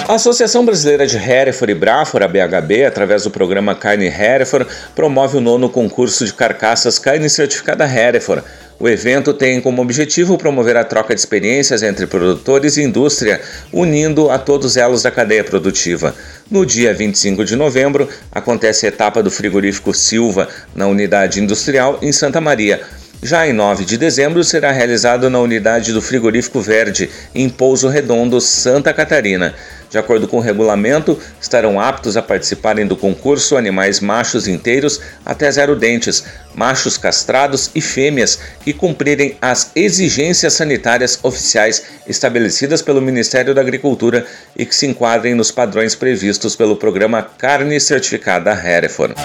A 0.09 0.15
Associação 0.15 0.65
Brasileira 0.65 1.05
de 1.05 1.17
Hereford 1.17 1.71
e 1.71 1.75
Braford, 1.75 2.25
a 2.25 2.27
BHB, 2.27 2.83
através 2.83 3.25
do 3.25 3.29
programa 3.29 3.75
Carne 3.75 4.07
Hereford, 4.07 4.67
promove 4.95 5.37
o 5.37 5.39
nono 5.39 5.69
concurso 5.69 6.25
de 6.25 6.33
carcaças 6.33 6.97
carne 6.97 7.29
certificada 7.29 7.85
Hereford. 7.85 8.43
O 8.79 8.89
evento 8.89 9.35
tem 9.35 9.61
como 9.61 9.83
objetivo 9.83 10.35
promover 10.35 10.75
a 10.77 10.83
troca 10.83 11.13
de 11.13 11.21
experiências 11.21 11.83
entre 11.83 12.07
produtores 12.07 12.75
e 12.77 12.81
indústria, 12.81 13.39
unindo 13.71 14.31
a 14.31 14.39
todos 14.39 14.71
os 14.71 14.77
elos 14.77 15.03
da 15.03 15.11
cadeia 15.11 15.43
produtiva. 15.43 16.15
No 16.49 16.65
dia 16.65 16.91
25 16.91 17.45
de 17.45 17.55
novembro, 17.55 18.09
acontece 18.31 18.87
a 18.87 18.89
etapa 18.89 19.21
do 19.21 19.29
frigorífico 19.29 19.93
Silva, 19.93 20.47
na 20.73 20.87
unidade 20.87 21.39
industrial 21.39 21.99
em 22.01 22.11
Santa 22.11 22.41
Maria. 22.41 22.81
Já 23.21 23.45
em 23.45 23.51
9 23.51 23.83
de 23.83 23.97
dezembro 23.97 24.43
será 24.45 24.71
realizado 24.71 25.29
na 25.29 25.39
unidade 25.39 25.91
do 25.91 26.01
Frigorífico 26.01 26.61
Verde, 26.61 27.09
em 27.35 27.49
Pouso 27.49 27.89
Redondo, 27.89 28.39
Santa 28.39 28.93
Catarina. 28.93 29.53
De 29.89 29.97
acordo 29.97 30.27
com 30.27 30.37
o 30.37 30.41
regulamento, 30.41 31.19
estarão 31.41 31.79
aptos 31.79 32.15
a 32.15 32.21
participarem 32.21 32.85
do 32.85 32.95
concurso 32.95 33.57
animais 33.57 33.99
machos 33.99 34.47
inteiros 34.47 35.01
até 35.25 35.51
zero 35.51 35.75
dentes, 35.75 36.23
machos 36.53 36.97
castrados 36.97 37.71
e 37.73 37.81
fêmeas 37.81 38.39
que 38.63 38.71
cumprirem 38.71 39.37
as 39.41 39.71
exigências 39.75 40.53
sanitárias 40.53 41.19
oficiais 41.23 41.83
estabelecidas 42.07 42.81
pelo 42.81 43.01
Ministério 43.01 43.55
da 43.55 43.61
Agricultura 43.61 44.25
e 44.55 44.65
que 44.65 44.75
se 44.75 44.85
enquadrem 44.85 45.33
nos 45.33 45.51
padrões 45.51 45.95
previstos 45.95 46.55
pelo 46.55 46.75
programa 46.75 47.23
Carne 47.23 47.79
Certificada 47.79 48.51
Hereford. 48.51 49.15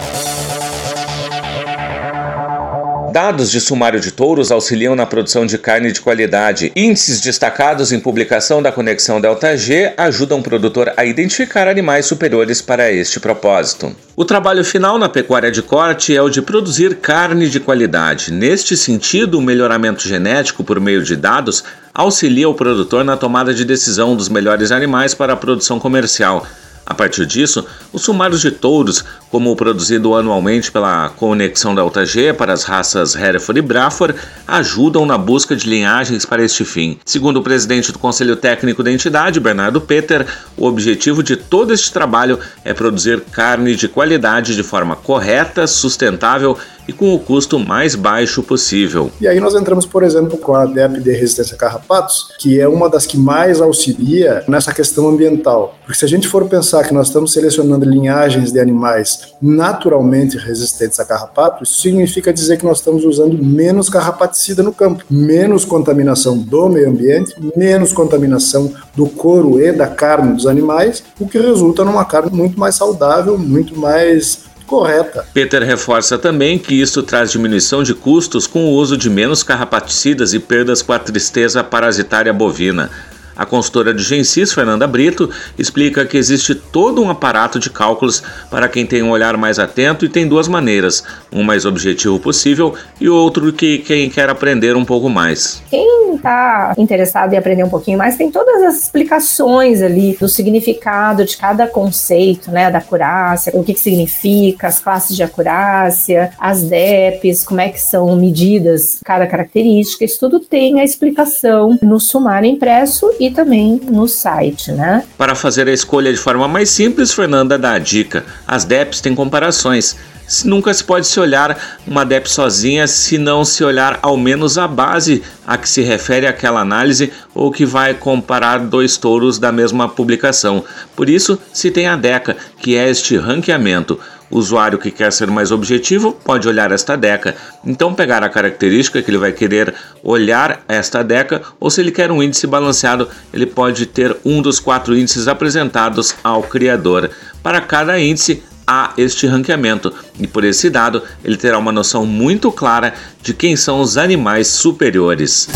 Dados 3.14 3.48
de 3.48 3.60
sumário 3.60 4.00
de 4.00 4.10
touros 4.10 4.50
auxiliam 4.50 4.96
na 4.96 5.06
produção 5.06 5.46
de 5.46 5.56
carne 5.56 5.92
de 5.92 6.00
qualidade. 6.00 6.72
Índices 6.74 7.20
destacados 7.20 7.92
em 7.92 8.00
publicação 8.00 8.60
da 8.60 8.72
Conexão 8.72 9.20
Delta 9.20 9.56
G 9.56 9.94
ajudam 9.96 10.40
o 10.40 10.42
produtor 10.42 10.92
a 10.96 11.04
identificar 11.04 11.68
animais 11.68 12.06
superiores 12.06 12.60
para 12.60 12.90
este 12.90 13.20
propósito. 13.20 13.94
O 14.16 14.24
trabalho 14.24 14.64
final 14.64 14.98
na 14.98 15.08
pecuária 15.08 15.52
de 15.52 15.62
corte 15.62 16.12
é 16.12 16.20
o 16.20 16.28
de 16.28 16.42
produzir 16.42 16.96
carne 16.96 17.48
de 17.48 17.60
qualidade. 17.60 18.32
Neste 18.32 18.76
sentido, 18.76 19.38
o 19.38 19.42
melhoramento 19.42 20.08
genético 20.08 20.64
por 20.64 20.80
meio 20.80 21.04
de 21.04 21.14
dados 21.14 21.62
auxilia 21.94 22.48
o 22.48 22.54
produtor 22.54 23.04
na 23.04 23.16
tomada 23.16 23.54
de 23.54 23.64
decisão 23.64 24.16
dos 24.16 24.28
melhores 24.28 24.72
animais 24.72 25.14
para 25.14 25.34
a 25.34 25.36
produção 25.36 25.78
comercial. 25.78 26.44
A 26.86 26.92
partir 26.92 27.24
disso, 27.24 27.64
os 27.92 28.02
sumários 28.02 28.42
de 28.42 28.50
touros, 28.50 29.04
como 29.34 29.56
produzido 29.56 30.14
anualmente 30.14 30.70
pela 30.70 31.08
Conexão 31.08 31.74
Delta 31.74 32.06
G 32.06 32.32
para 32.32 32.52
as 32.52 32.62
raças 32.62 33.16
Hereford 33.16 33.58
e 33.58 33.62
Braford, 33.62 34.14
ajudam 34.46 35.04
na 35.04 35.18
busca 35.18 35.56
de 35.56 35.68
linhagens 35.68 36.24
para 36.24 36.44
este 36.44 36.64
fim. 36.64 37.00
Segundo 37.04 37.38
o 37.38 37.42
presidente 37.42 37.90
do 37.90 37.98
Conselho 37.98 38.36
Técnico 38.36 38.80
da 38.80 38.92
entidade, 38.92 39.40
Bernardo 39.40 39.80
Peter, 39.80 40.24
o 40.56 40.66
objetivo 40.66 41.20
de 41.20 41.36
todo 41.36 41.74
este 41.74 41.92
trabalho 41.92 42.38
é 42.64 42.72
produzir 42.72 43.22
carne 43.32 43.74
de 43.74 43.88
qualidade 43.88 44.54
de 44.54 44.62
forma 44.62 44.94
correta, 44.94 45.66
sustentável 45.66 46.56
e 46.86 46.92
com 46.92 47.14
o 47.14 47.18
custo 47.18 47.58
mais 47.58 47.94
baixo 47.94 48.42
possível. 48.42 49.10
E 49.20 49.26
aí 49.26 49.40
nós 49.40 49.54
entramos, 49.54 49.86
por 49.86 50.02
exemplo, 50.02 50.36
com 50.38 50.54
a 50.54 50.66
DEP 50.66 51.00
de 51.00 51.12
resistência 51.12 51.54
a 51.54 51.58
carrapatos, 51.58 52.28
que 52.38 52.60
é 52.60 52.68
uma 52.68 52.88
das 52.88 53.06
que 53.06 53.16
mais 53.16 53.60
auxilia 53.60 54.44
nessa 54.46 54.72
questão 54.72 55.08
ambiental. 55.08 55.78
Porque 55.84 55.98
se 55.98 56.04
a 56.04 56.08
gente 56.08 56.28
for 56.28 56.46
pensar 56.46 56.84
que 56.84 56.94
nós 56.94 57.08
estamos 57.08 57.32
selecionando 57.32 57.84
linhagens 57.84 58.52
de 58.52 58.60
animais 58.60 59.23
naturalmente 59.40 60.36
resistentes 60.36 60.98
a 61.00 61.04
carrapato, 61.04 61.64
isso 61.64 61.80
significa 61.80 62.32
dizer 62.32 62.56
que 62.56 62.64
nós 62.64 62.78
estamos 62.78 63.04
usando 63.04 63.42
menos 63.42 63.88
carrapaticida 63.88 64.62
no 64.62 64.72
campo, 64.72 65.04
menos 65.10 65.64
contaminação 65.64 66.38
do 66.38 66.68
meio 66.68 66.88
ambiente, 66.88 67.34
menos 67.56 67.92
contaminação 67.92 68.72
do 68.94 69.06
couro 69.06 69.60
e 69.60 69.72
da 69.72 69.86
carne 69.86 70.34
dos 70.34 70.46
animais, 70.46 71.02
o 71.18 71.26
que 71.26 71.38
resulta 71.38 71.84
numa 71.84 72.04
carne 72.04 72.30
muito 72.36 72.58
mais 72.58 72.74
saudável, 72.74 73.38
muito 73.38 73.78
mais 73.78 74.44
correta. 74.66 75.24
Peter 75.32 75.62
reforça 75.62 76.18
também 76.18 76.58
que 76.58 76.74
isto 76.74 77.02
traz 77.02 77.30
diminuição 77.30 77.82
de 77.82 77.94
custos 77.94 78.46
com 78.46 78.64
o 78.66 78.72
uso 78.72 78.96
de 78.96 79.10
menos 79.10 79.42
carrapaticidas 79.42 80.32
e 80.32 80.38
perdas 80.38 80.82
com 80.82 80.92
a 80.92 80.98
tristeza 80.98 81.62
parasitária 81.62 82.32
bovina. 82.32 82.90
A 83.36 83.44
consultora 83.44 83.92
de 83.92 84.02
Gensis, 84.02 84.52
Fernanda 84.52 84.86
Brito, 84.86 85.30
explica 85.58 86.06
que 86.06 86.16
existe 86.16 86.54
todo 86.54 87.02
um 87.02 87.10
aparato 87.10 87.58
de 87.58 87.68
cálculos 87.68 88.22
para 88.50 88.68
quem 88.68 88.86
tem 88.86 89.02
um 89.02 89.10
olhar 89.10 89.36
mais 89.36 89.58
atento 89.58 90.04
e 90.04 90.08
tem 90.08 90.26
duas 90.26 90.48
maneiras: 90.48 91.04
um 91.32 91.42
mais 91.42 91.64
objetivo 91.64 92.18
possível 92.18 92.74
e 93.00 93.08
outro 93.08 93.52
que 93.52 93.78
quem 93.78 94.08
quer 94.08 94.28
aprender 94.28 94.76
um 94.76 94.84
pouco 94.84 95.08
mais. 95.08 95.62
Quem 95.68 96.14
está 96.14 96.74
interessado 96.78 97.32
em 97.32 97.36
aprender 97.36 97.64
um 97.64 97.68
pouquinho 97.68 97.98
mais 97.98 98.16
tem 98.16 98.30
todas 98.30 98.62
as 98.62 98.82
explicações 98.84 99.82
ali 99.82 100.16
do 100.18 100.28
significado 100.28 101.24
de 101.24 101.36
cada 101.36 101.66
conceito, 101.66 102.50
né, 102.50 102.70
da 102.70 102.78
acurácia, 102.78 103.52
o 103.54 103.64
que, 103.64 103.74
que 103.74 103.80
significa, 103.80 104.68
as 104.68 104.78
classes 104.78 105.16
de 105.16 105.22
acurácia, 105.22 106.30
as 106.38 106.62
DEPs, 106.62 107.44
como 107.44 107.60
é 107.60 107.68
que 107.68 107.80
são 107.80 108.14
medidas 108.16 109.00
cada 109.04 109.26
característica. 109.26 110.04
Isso 110.04 110.18
tudo 110.20 110.40
tem 110.40 110.80
a 110.80 110.84
explicação 110.84 111.78
no 111.82 111.98
sumário 111.98 112.48
impresso 112.48 113.10
e 113.26 113.30
também 113.30 113.80
no 113.82 114.06
site, 114.06 114.70
né? 114.70 115.02
Para 115.16 115.34
fazer 115.34 115.66
a 115.66 115.72
escolha 115.72 116.12
de 116.12 116.18
forma 116.18 116.46
mais 116.46 116.68
simples, 116.68 117.12
Fernanda 117.12 117.58
dá 117.58 117.72
a 117.72 117.78
dica. 117.78 118.24
As 118.46 118.64
DEPs 118.64 119.00
têm 119.00 119.14
comparações. 119.14 119.96
Nunca 120.44 120.72
se 120.72 120.82
pode 120.82 121.06
se 121.06 121.18
olhar 121.20 121.58
uma 121.86 122.04
DEP 122.04 122.30
sozinha 122.30 122.86
se 122.86 123.18
não 123.18 123.44
se 123.44 123.62
olhar 123.62 123.98
ao 124.02 124.16
menos 124.16 124.56
a 124.56 124.66
base 124.66 125.22
a 125.46 125.56
que 125.56 125.68
se 125.68 125.82
refere 125.82 126.26
aquela 126.26 126.60
análise 126.60 127.12
ou 127.34 127.50
que 127.50 127.66
vai 127.66 127.94
comparar 127.94 128.58
dois 128.58 128.96
touros 128.96 129.38
da 129.38 129.52
mesma 129.52 129.88
publicação. 129.88 130.64
Por 130.96 131.08
isso, 131.08 131.38
se 131.52 131.70
tem 131.70 131.86
a 131.86 131.96
DECA, 131.96 132.36
que 132.58 132.76
é 132.76 132.88
este 132.88 133.16
ranqueamento. 133.16 133.98
O 134.34 134.38
usuário 134.38 134.80
que 134.80 134.90
quer 134.90 135.12
ser 135.12 135.30
mais 135.30 135.52
objetivo 135.52 136.12
pode 136.12 136.48
olhar 136.48 136.72
esta 136.72 136.96
DECA. 136.96 137.36
Então, 137.64 137.94
pegar 137.94 138.24
a 138.24 138.28
característica 138.28 139.00
que 139.00 139.08
ele 139.08 139.16
vai 139.16 139.30
querer 139.30 139.72
olhar 140.02 140.64
esta 140.66 141.04
DECA, 141.04 141.40
ou 141.60 141.70
se 141.70 141.80
ele 141.80 141.92
quer 141.92 142.10
um 142.10 142.20
índice 142.20 142.44
balanceado, 142.44 143.08
ele 143.32 143.46
pode 143.46 143.86
ter 143.86 144.16
um 144.24 144.42
dos 144.42 144.58
quatro 144.58 144.98
índices 144.98 145.28
apresentados 145.28 146.16
ao 146.24 146.42
criador. 146.42 147.12
Para 147.44 147.60
cada 147.60 147.96
índice, 148.00 148.42
há 148.66 148.92
este 148.98 149.24
ranqueamento 149.28 149.94
e 150.18 150.26
por 150.26 150.42
esse 150.42 150.68
dado 150.68 151.00
ele 151.24 151.36
terá 151.36 151.56
uma 151.56 151.70
noção 151.70 152.04
muito 152.04 152.50
clara 152.50 152.92
de 153.22 153.32
quem 153.32 153.54
são 153.54 153.80
os 153.80 153.96
animais 153.96 154.48
superiores. 154.48 155.48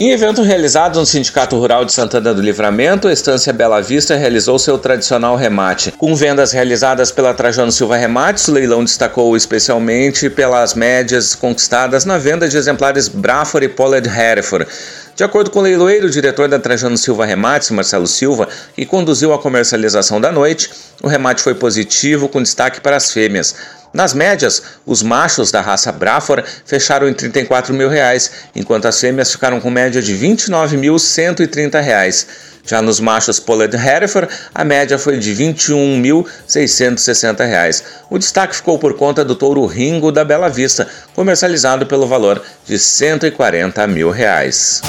Em 0.00 0.12
evento 0.12 0.42
realizado 0.42 1.00
no 1.00 1.04
Sindicato 1.04 1.58
Rural 1.58 1.84
de 1.84 1.92
Santana 1.92 2.32
do 2.32 2.40
Livramento, 2.40 3.08
a 3.08 3.12
Estância 3.12 3.52
Bela 3.52 3.82
Vista 3.82 4.14
realizou 4.14 4.56
seu 4.56 4.78
tradicional 4.78 5.34
remate. 5.34 5.90
Com 5.90 6.14
vendas 6.14 6.52
realizadas 6.52 7.10
pela 7.10 7.34
Trajano 7.34 7.72
Silva 7.72 7.96
Remates, 7.96 8.46
o 8.46 8.52
leilão 8.52 8.84
destacou 8.84 9.36
especialmente 9.36 10.30
pelas 10.30 10.74
médias 10.74 11.34
conquistadas 11.34 12.04
na 12.04 12.16
venda 12.16 12.48
de 12.48 12.56
exemplares 12.56 13.08
Braford 13.08 13.66
e 13.66 13.68
Pollard 13.68 14.08
Hereford. 14.08 14.68
De 15.16 15.24
acordo 15.24 15.50
com 15.50 15.58
o 15.58 15.62
leiloeiro, 15.62 16.06
o 16.06 16.10
diretor 16.10 16.46
da 16.46 16.60
Trajano 16.60 16.96
Silva 16.96 17.26
Remates, 17.26 17.68
Marcelo 17.72 18.06
Silva, 18.06 18.48
que 18.76 18.86
conduziu 18.86 19.32
a 19.32 19.38
comercialização 19.40 20.20
da 20.20 20.30
noite, 20.30 20.70
o 21.02 21.08
remate 21.08 21.42
foi 21.42 21.56
positivo, 21.56 22.28
com 22.28 22.40
destaque 22.40 22.80
para 22.80 22.96
as 22.96 23.10
fêmeas. 23.10 23.52
Nas 23.92 24.12
médias, 24.12 24.62
os 24.84 25.00
machos 25.02 25.50
da 25.50 25.60
raça 25.60 25.90
Braford 25.90 26.44
fecharam 26.64 27.08
em 27.08 27.14
34 27.14 27.72
mil 27.72 27.88
reais, 27.88 28.30
enquanto 28.54 28.86
as 28.86 29.00
fêmeas 29.00 29.32
ficaram 29.32 29.60
com 29.60 29.70
média 29.70 30.02
de 30.02 30.14
29.130 30.14 31.80
reais. 31.80 32.26
Já 32.64 32.82
nos 32.82 33.00
machos 33.00 33.40
Pollard 33.40 33.74
Hereford, 33.74 34.28
a 34.54 34.62
média 34.62 34.98
foi 34.98 35.18
de 35.18 35.32
R$ 35.32 35.54
21.660. 35.54 37.82
O 38.10 38.18
destaque 38.18 38.56
ficou 38.56 38.78
por 38.78 38.92
conta 38.94 39.24
do 39.24 39.34
touro 39.34 39.64
Ringo 39.64 40.12
da 40.12 40.22
Bela 40.22 40.50
Vista, 40.50 40.86
comercializado 41.14 41.86
pelo 41.86 42.06
valor 42.06 42.42
de 42.66 42.78
140 42.78 43.86
mil 43.86 44.10
reais. 44.10 44.82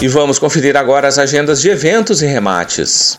E 0.00 0.06
vamos 0.06 0.38
conferir 0.38 0.76
agora 0.76 1.08
as 1.08 1.18
agendas 1.18 1.60
de 1.60 1.68
eventos 1.68 2.22
e 2.22 2.26
remates. 2.26 3.18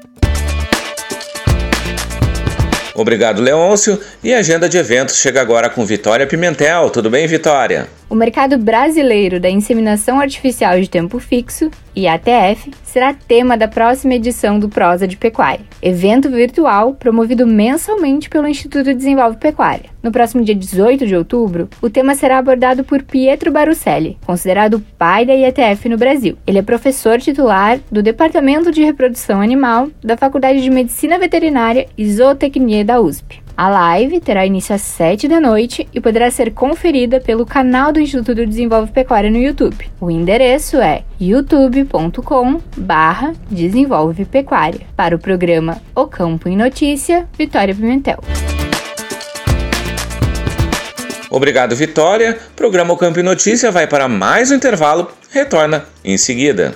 Obrigado, 2.96 3.42
Leôncio. 3.42 4.00
E 4.24 4.34
a 4.34 4.40
agenda 4.40 4.70
de 4.70 4.78
eventos 4.78 5.18
chega 5.18 5.42
agora 5.42 5.70
com 5.70 5.86
Vitória 5.86 6.28
Pimentel. 6.28 6.90
Tudo 6.92 7.10
bem, 7.10 7.26
Vitória? 7.26 7.88
O 8.10 8.16
mercado 8.16 8.58
brasileiro 8.58 9.40
da 9.40 9.50
inseminação 9.50 10.20
artificial 10.20 10.80
de 10.80 10.88
tempo 10.88 11.20
fixo, 11.20 11.72
IATF, 11.96 12.72
será 12.94 13.12
tema 13.12 13.58
da 13.58 13.68
próxima 13.68 14.14
edição 14.14 14.60
do 14.60 14.70
Prosa 14.70 15.08
de 15.08 15.18
Pecuária, 15.18 15.66
evento 15.82 16.30
virtual 16.30 16.94
promovido 16.94 17.48
mensalmente 17.48 18.30
pelo 18.30 18.48
Instituto 18.48 18.94
Desenvolve 18.94 19.38
Pecuária. 19.38 19.90
No 20.04 20.12
próximo 20.12 20.44
dia 20.44 20.54
18 20.54 21.08
de 21.08 21.16
outubro, 21.16 21.68
o 21.82 21.90
tema 21.90 22.14
será 22.14 22.38
abordado 22.38 22.84
por 22.84 23.02
Pietro 23.02 23.52
Barucelli, 23.52 24.20
considerado 24.24 24.76
o 24.76 24.80
pai 24.80 25.26
da 25.26 25.34
IATF 25.34 25.90
no 25.90 25.98
Brasil. 25.98 26.38
Ele 26.46 26.60
é 26.60 26.62
professor 26.62 27.20
titular 27.20 27.80
do 27.92 28.04
Departamento 28.04 28.72
de 28.72 28.84
Reprodução 28.84 29.42
Animal 29.42 29.90
da 30.04 30.16
Faculdade 30.16 30.62
de 30.62 30.70
Medicina 30.70 31.18
Veterinária 31.18 31.88
e 31.98 32.08
Zootecnia 32.08 32.86
da 32.86 33.02
USP. 33.02 33.43
A 33.56 33.70
live 33.70 34.20
terá 34.20 34.46
início 34.46 34.74
às 34.74 34.82
7 34.82 35.28
da 35.28 35.40
noite 35.40 35.88
e 35.94 36.02
poderá 36.02 36.32
ser 36.32 36.52
conferida 36.52 37.22
pelo 37.22 37.46
canal 37.46 37.92
do 37.92 38.00
Instituto 38.00 38.46
Desenvolve 38.48 38.92
Pecuária 38.92 39.30
no 39.30 39.38
YouTube. 39.38 39.92
O 40.02 40.10
endereço 40.10 40.78
é 40.78 41.04
youtube.com 41.22 42.60
barra 42.76 43.34
Desenvolve 43.52 44.26
Pecuária. 44.26 44.82
Para 44.96 45.16
o 45.16 45.20
programa 45.20 45.80
O 45.96 46.08
Campo 46.08 46.50
em 46.50 46.58
Notícia, 46.58 47.30
Vitória 47.38 47.76
Pimentel. 47.76 48.18
Obrigado, 51.30 51.76
Vitória. 51.76 52.38
Programa 52.56 52.94
O 52.94 52.98
Campo 52.98 53.20
em 53.20 53.24
Notícia 53.24 53.72
vai 53.72 53.86
para 53.86 54.08
mais 54.08 54.50
um 54.50 54.56
intervalo. 54.56 55.12
Retorna 55.32 55.86
em 56.04 56.18
seguida. 56.18 56.74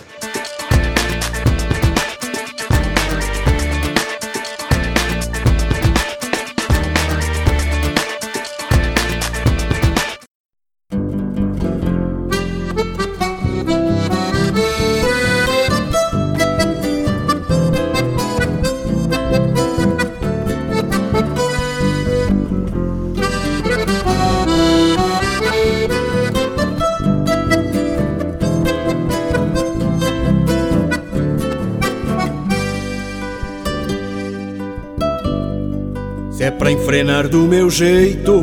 Jeito, 37.77 38.41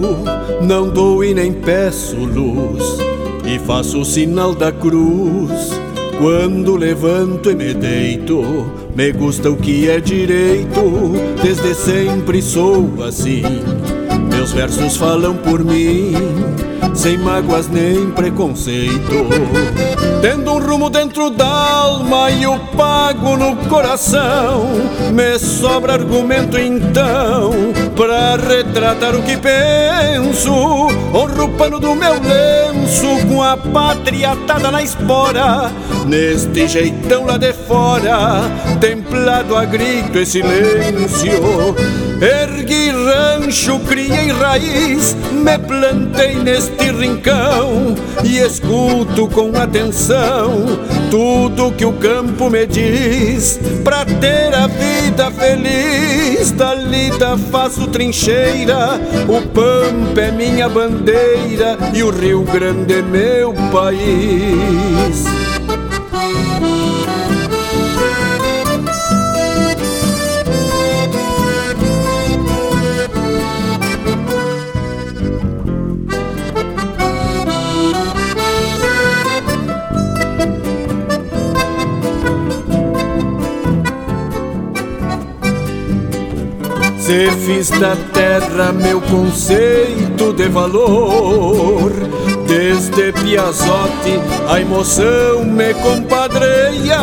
não 0.63 0.89
dou 0.89 1.25
e 1.25 1.35
nem 1.35 1.53
peço 1.53 2.15
luz. 2.15 2.99
E 3.45 3.59
faço 3.59 4.01
o 4.01 4.05
sinal 4.05 4.55
da 4.55 4.71
cruz 4.71 5.73
quando 6.19 6.77
levanto 6.77 7.51
e 7.51 7.55
me 7.57 7.75
deito. 7.75 8.45
Me 8.95 9.11
gusta 9.11 9.51
o 9.51 9.57
que 9.57 9.91
é 9.91 9.99
direito, 9.99 11.13
desde 11.43 11.75
sempre 11.75 12.41
sou 12.41 12.89
assim. 13.03 13.43
Meus 14.31 14.53
versos 14.53 14.97
falam 14.97 15.35
por 15.37 15.65
mim 15.65 16.13
sem 16.95 17.19
mágoas 17.19 17.67
nem 17.69 18.13
preconceito. 18.13 19.27
Tendo 20.23 20.53
um 20.53 20.61
rumo 20.61 20.89
dentro 20.89 21.29
da 21.29 21.49
alma 21.49 22.31
e 22.31 22.47
o 22.47 22.57
pago 22.77 23.37
no 23.37 23.57
coração, 23.69 24.69
me 25.13 25.37
sobra 25.41 25.95
argumento 25.95 26.57
então 26.57 27.51
pra 27.97 28.37
retratar 28.37 29.15
o 29.15 29.23
que 29.23 29.37
penso. 29.37 30.53
Honro 30.53 31.45
o 31.45 31.49
pano 31.51 31.81
do 31.81 31.95
meu 31.95 32.15
lenço 32.15 33.27
com 33.29 33.43
a 33.43 33.57
pátria 33.57 34.33
atada 34.33 34.71
na 34.71 34.83
espora, 34.83 35.71
neste 36.07 36.69
jeitão 36.69 37.25
lá 37.25 37.39
de 37.39 37.53
fora, 37.67 38.43
templado 38.81 39.57
a 39.57 39.65
grito 39.65 40.19
e 40.19 40.27
silêncio. 40.27 41.75
Ergui 42.21 42.91
rancho, 42.91 43.79
criei 43.81 44.31
raiz, 44.31 45.17
me 45.33 45.59
plantei 45.59 46.37
neste 46.37 46.91
rincão 46.91 47.95
e 48.23 48.39
escuto 48.39 49.29
com 49.29 49.51
atenção 49.57 50.79
tudo 51.11 51.73
que 51.73 51.85
o 51.85 51.93
campo 51.93 52.49
me 52.49 52.67
diz. 52.67 53.59
Pra 53.83 54.05
ter 54.05 54.55
a 54.55 54.67
vida 54.67 55.31
feliz, 55.31 56.51
da 56.53 56.75
lida 56.75 57.37
faço 57.51 57.87
trincheira, 57.89 59.01
o 59.29 59.41
pampa 59.49 60.21
é 60.21 60.31
minha 60.31 60.69
bandeira 60.69 61.77
e 61.93 62.03
o 62.03 62.11
Rio 62.11 62.43
Grande 62.43 62.95
é 62.95 63.03
meu 63.03 63.53
país. 63.73 65.44
Fiz 87.45 87.69
da 87.69 87.95
terra 88.13 88.73
meu 88.73 89.01
conceito 89.03 90.33
de 90.33 90.49
valor. 90.49 91.93
Desde 92.47 93.13
Piazotti 93.13 94.19
a 94.49 94.61
emoção 94.61 95.45
me 95.45 95.75
compadreia. 95.75 96.99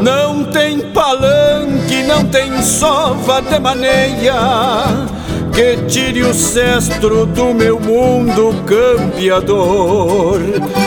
Não 0.00 0.44
tem 0.44 0.80
palanque, 0.92 2.04
não 2.04 2.24
tem 2.24 2.62
sova 2.62 3.40
de 3.42 3.58
maneia 3.58 5.17
que 5.58 5.76
tire 5.88 6.22
o 6.22 6.32
cestro 6.32 7.26
do 7.26 7.52
meu 7.52 7.80
mundo 7.80 8.54
campeador. 8.64 10.38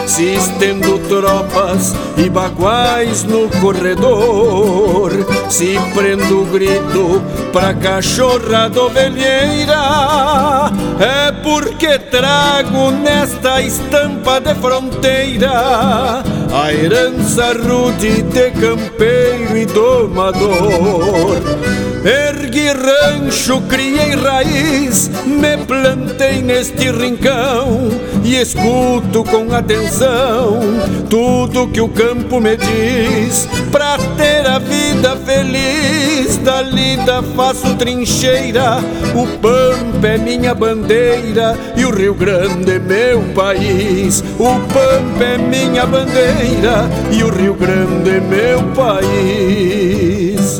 Se 0.07 0.23
estendo 0.23 0.97
tropas 1.09 1.93
e 2.15 2.29
baguais 2.29 3.25
no 3.25 3.49
corredor, 3.59 5.11
se 5.49 5.77
prendo 5.93 6.43
o 6.43 6.45
grito 6.45 7.21
pra 7.51 7.73
cachorra 7.73 8.69
da 8.69 8.83
ovelheira, 8.83 10.71
é 11.01 11.33
porque 11.43 11.99
trago 11.99 12.91
nesta 12.91 13.61
estampa 13.61 14.39
de 14.39 14.55
fronteira 14.55 16.23
a 16.49 16.73
herança 16.73 17.51
rude 17.51 18.21
de 18.21 18.51
campeiro 18.51 19.57
e 19.57 19.65
domador. 19.65 21.41
Ergui 22.03 22.69
rancho, 22.69 23.61
criei 23.69 24.15
raiz, 24.15 25.11
me 25.23 25.55
plantei 25.67 26.41
neste 26.41 26.89
rincão 26.91 27.91
e 28.23 28.37
escuto 28.37 29.23
com 29.23 29.53
atenção 29.53 30.59
tudo 31.07 31.67
que 31.67 31.79
o 31.79 31.87
campo 31.87 32.39
me 32.39 32.57
diz. 32.57 33.47
Pra 33.71 33.99
ter 34.17 34.47
a 34.47 34.57
vida 34.57 35.15
feliz, 35.17 36.37
da 36.37 36.63
lida 36.63 37.21
faço 37.35 37.75
trincheira, 37.75 38.79
o 39.13 39.27
pampa 39.37 40.07
é 40.07 40.17
minha 40.17 40.55
bandeira 40.55 41.55
e 41.75 41.85
o 41.85 41.91
Rio 41.91 42.15
Grande 42.15 42.71
é 42.71 42.79
meu 42.79 43.21
país. 43.35 44.23
O 44.39 44.59
pampa 44.73 45.23
é 45.23 45.37
minha 45.37 45.85
bandeira 45.85 46.89
e 47.11 47.23
o 47.23 47.29
Rio 47.29 47.53
Grande 47.53 48.09
é 48.09 48.19
meu 48.19 48.63
país. 48.73 50.59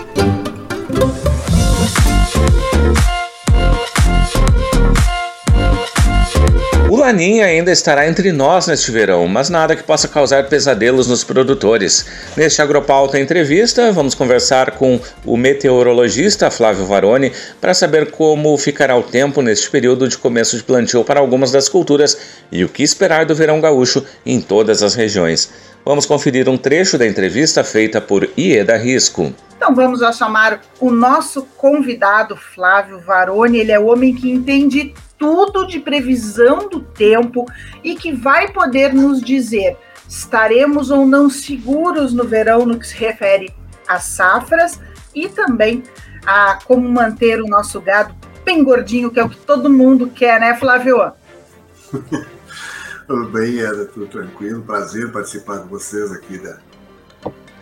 Laninha 7.11 7.45
ainda 7.45 7.73
estará 7.73 8.07
entre 8.07 8.31
nós 8.31 8.67
neste 8.67 8.89
verão, 8.89 9.27
mas 9.27 9.49
nada 9.49 9.75
que 9.75 9.83
possa 9.83 10.07
causar 10.07 10.47
pesadelos 10.47 11.07
nos 11.07 11.25
produtores. 11.25 12.05
Neste 12.37 12.61
Agropauta 12.61 13.19
Entrevista, 13.19 13.91
vamos 13.91 14.15
conversar 14.15 14.71
com 14.71 14.97
o 15.25 15.35
meteorologista 15.35 16.49
Flávio 16.49 16.85
Varoni 16.85 17.33
para 17.59 17.73
saber 17.73 18.11
como 18.11 18.57
ficará 18.57 18.95
o 18.95 19.03
tempo 19.03 19.41
neste 19.41 19.69
período 19.69 20.07
de 20.07 20.17
começo 20.17 20.55
de 20.55 20.63
plantio 20.63 21.03
para 21.03 21.19
algumas 21.19 21.51
das 21.51 21.67
culturas 21.67 22.17
e 22.49 22.63
o 22.63 22.69
que 22.69 22.81
esperar 22.81 23.25
do 23.25 23.35
verão 23.35 23.59
gaúcho 23.59 24.05
em 24.25 24.39
todas 24.39 24.81
as 24.81 24.95
regiões. 24.95 25.51
Vamos 25.83 26.05
conferir 26.05 26.47
um 26.47 26.57
trecho 26.57 26.97
da 26.97 27.05
entrevista 27.05 27.61
feita 27.61 27.99
por 27.99 28.29
Ieda 28.37 28.77
Risco. 28.77 29.33
Então 29.57 29.75
vamos 29.75 29.99
chamar 30.15 30.61
o 30.79 30.89
nosso 30.89 31.45
convidado 31.57 32.37
Flávio 32.37 33.01
Varoni, 33.01 33.59
ele 33.59 33.73
é 33.73 33.79
o 33.79 33.87
homem 33.87 34.15
que 34.15 34.31
entende 34.31 34.93
tudo 35.21 35.67
de 35.67 35.79
previsão 35.79 36.67
do 36.67 36.79
tempo 36.79 37.45
e 37.83 37.93
que 37.93 38.11
vai 38.11 38.51
poder 38.51 38.91
nos 38.91 39.21
dizer 39.21 39.77
estaremos 40.09 40.89
ou 40.89 41.05
não 41.05 41.29
seguros 41.29 42.11
no 42.11 42.23
verão 42.23 42.65
no 42.65 42.79
que 42.79 42.87
se 42.87 42.97
refere 42.97 43.53
às 43.87 44.05
safras 44.05 44.79
e 45.13 45.29
também 45.29 45.83
a 46.25 46.57
como 46.65 46.89
manter 46.89 47.39
o 47.39 47.45
nosso 47.45 47.79
gado 47.79 48.15
bem 48.43 48.63
gordinho, 48.63 49.11
que 49.11 49.19
é 49.19 49.23
o 49.23 49.29
que 49.29 49.37
todo 49.37 49.69
mundo 49.69 50.07
quer, 50.07 50.39
né, 50.39 50.57
Flávio? 50.57 51.13
Tudo 53.05 53.25
bem, 53.29 53.59
Eda, 53.59 53.85
tudo 53.85 54.07
tranquilo. 54.07 54.61
Prazer 54.61 55.11
participar 55.11 55.59
com 55.59 55.67
vocês 55.67 56.13
aqui 56.13 56.37
da, 56.37 56.59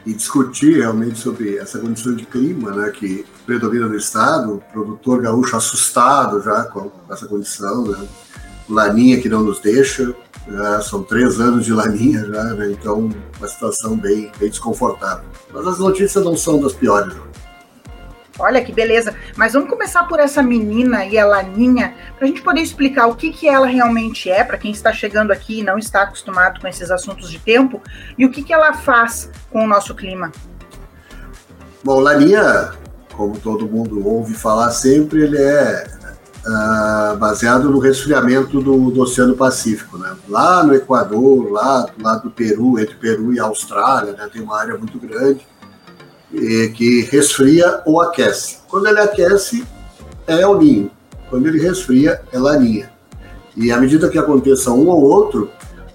e 0.10 0.14
discutir 0.16 0.80
realmente 0.80 1.20
sobre 1.20 1.58
essa 1.58 1.78
condição 1.78 2.16
de 2.16 2.26
clima 2.26 2.72
né, 2.72 2.90
que 2.90 3.24
predomina 3.46 3.88
no 3.88 3.96
estado, 3.96 4.62
produtor 4.74 5.22
gaúcho 5.22 5.56
assustado 5.56 6.42
já 6.42 6.64
com 6.64 6.90
essa 7.12 7.28
condição, 7.28 7.86
né? 7.86 8.08
laninha 8.68 9.22
que 9.22 9.30
não 9.30 9.44
nos 9.44 9.60
deixa, 9.60 10.16
Já 10.48 10.82
são 10.82 11.04
três 11.04 11.40
anos 11.40 11.64
de 11.64 11.74
laninha 11.74 12.26
já, 12.26 12.44
né? 12.56 12.72
então 12.72 13.12
uma 13.38 13.48
situação 13.48 13.96
bem, 13.96 14.32
bem 14.40 14.50
desconfortável. 14.50 15.26
Mas 15.54 15.68
as 15.68 15.78
notícias 15.78 16.26
não 16.26 16.36
são 16.36 16.60
das 16.60 16.74
piores. 16.74 17.14
Não. 17.14 17.29
Olha 18.40 18.64
que 18.64 18.72
beleza. 18.72 19.14
Mas 19.36 19.54
vamos 19.54 19.70
começar 19.70 20.04
por 20.06 20.20
essa 20.20 20.42
menina 20.42 21.06
e 21.06 21.18
a 21.18 21.26
Laninha, 21.26 21.94
para 22.16 22.26
a 22.26 22.28
gente 22.28 22.42
poder 22.42 22.62
explicar 22.62 23.08
o 23.08 23.16
que, 23.16 23.32
que 23.32 23.48
ela 23.48 23.68
realmente 23.68 24.30
é, 24.30 24.44
para 24.44 24.58
quem 24.58 24.72
está 24.72 24.94
chegando 24.94 25.32
aqui 25.32 25.60
e 25.60 25.64
não 25.64 25.78
está 25.78 26.04
acostumado 26.04 26.60
com 26.62 26.68
esses 26.68 26.90
assuntos 26.90 27.30
de 27.30 27.38
tempo, 27.38 27.82
e 28.18 28.26
o 28.26 28.32
que, 28.32 28.42
que 28.42 28.54
ela 28.54 28.74
faz 28.74 29.30
com 29.52 29.64
o 29.66 29.68
nosso 29.68 29.94
clima. 29.94 30.32
Bom, 31.84 32.00
Laninha, 32.00 32.72
como 33.14 33.38
todo 33.38 33.68
mundo 33.68 34.08
ouve 34.08 34.34
falar 34.34 34.72
sempre, 34.72 35.24
ele 35.24 35.38
é 35.38 35.88
uh, 36.46 37.18
baseado 37.18 37.70
no 37.70 37.80
resfriamento 37.80 38.62
do, 38.62 38.92
do, 38.92 39.02
Oceano 39.02 39.36
Pacífico, 39.36 39.98
né? 39.98 40.16
Lá 40.28 40.64
no 40.64 40.74
Equador, 40.74 41.52
lá 41.52 41.82
do 41.82 42.04
lado 42.04 42.24
do 42.24 42.32
Peru, 42.32 42.80
entre 42.80 42.96
Peru 42.96 43.34
e 43.34 43.40
Austrália, 43.40 44.14
né? 44.14 44.30
tem 44.32 44.42
uma 44.42 44.60
área 44.60 44.78
muito 44.78 44.98
grande 45.00 45.46
que 46.32 47.02
resfria 47.12 47.82
ou 47.86 48.02
aquece. 48.02 48.58
Quando 48.68 48.88
ele 48.88 49.00
aquece, 49.00 49.66
é 50.28 50.46
o 50.46 50.58
ninho. 50.58 50.92
Quando 51.30 51.48
ele 51.48 51.60
resfria, 51.60 52.22
é 52.32 52.38
laninha. 52.38 52.92
E 53.56 53.72
à 53.72 53.78
medida 53.78 54.10
que 54.10 54.18
aconteça 54.18 54.72
um 54.72 54.88
ou 54.88 55.02
outro, 55.02 55.50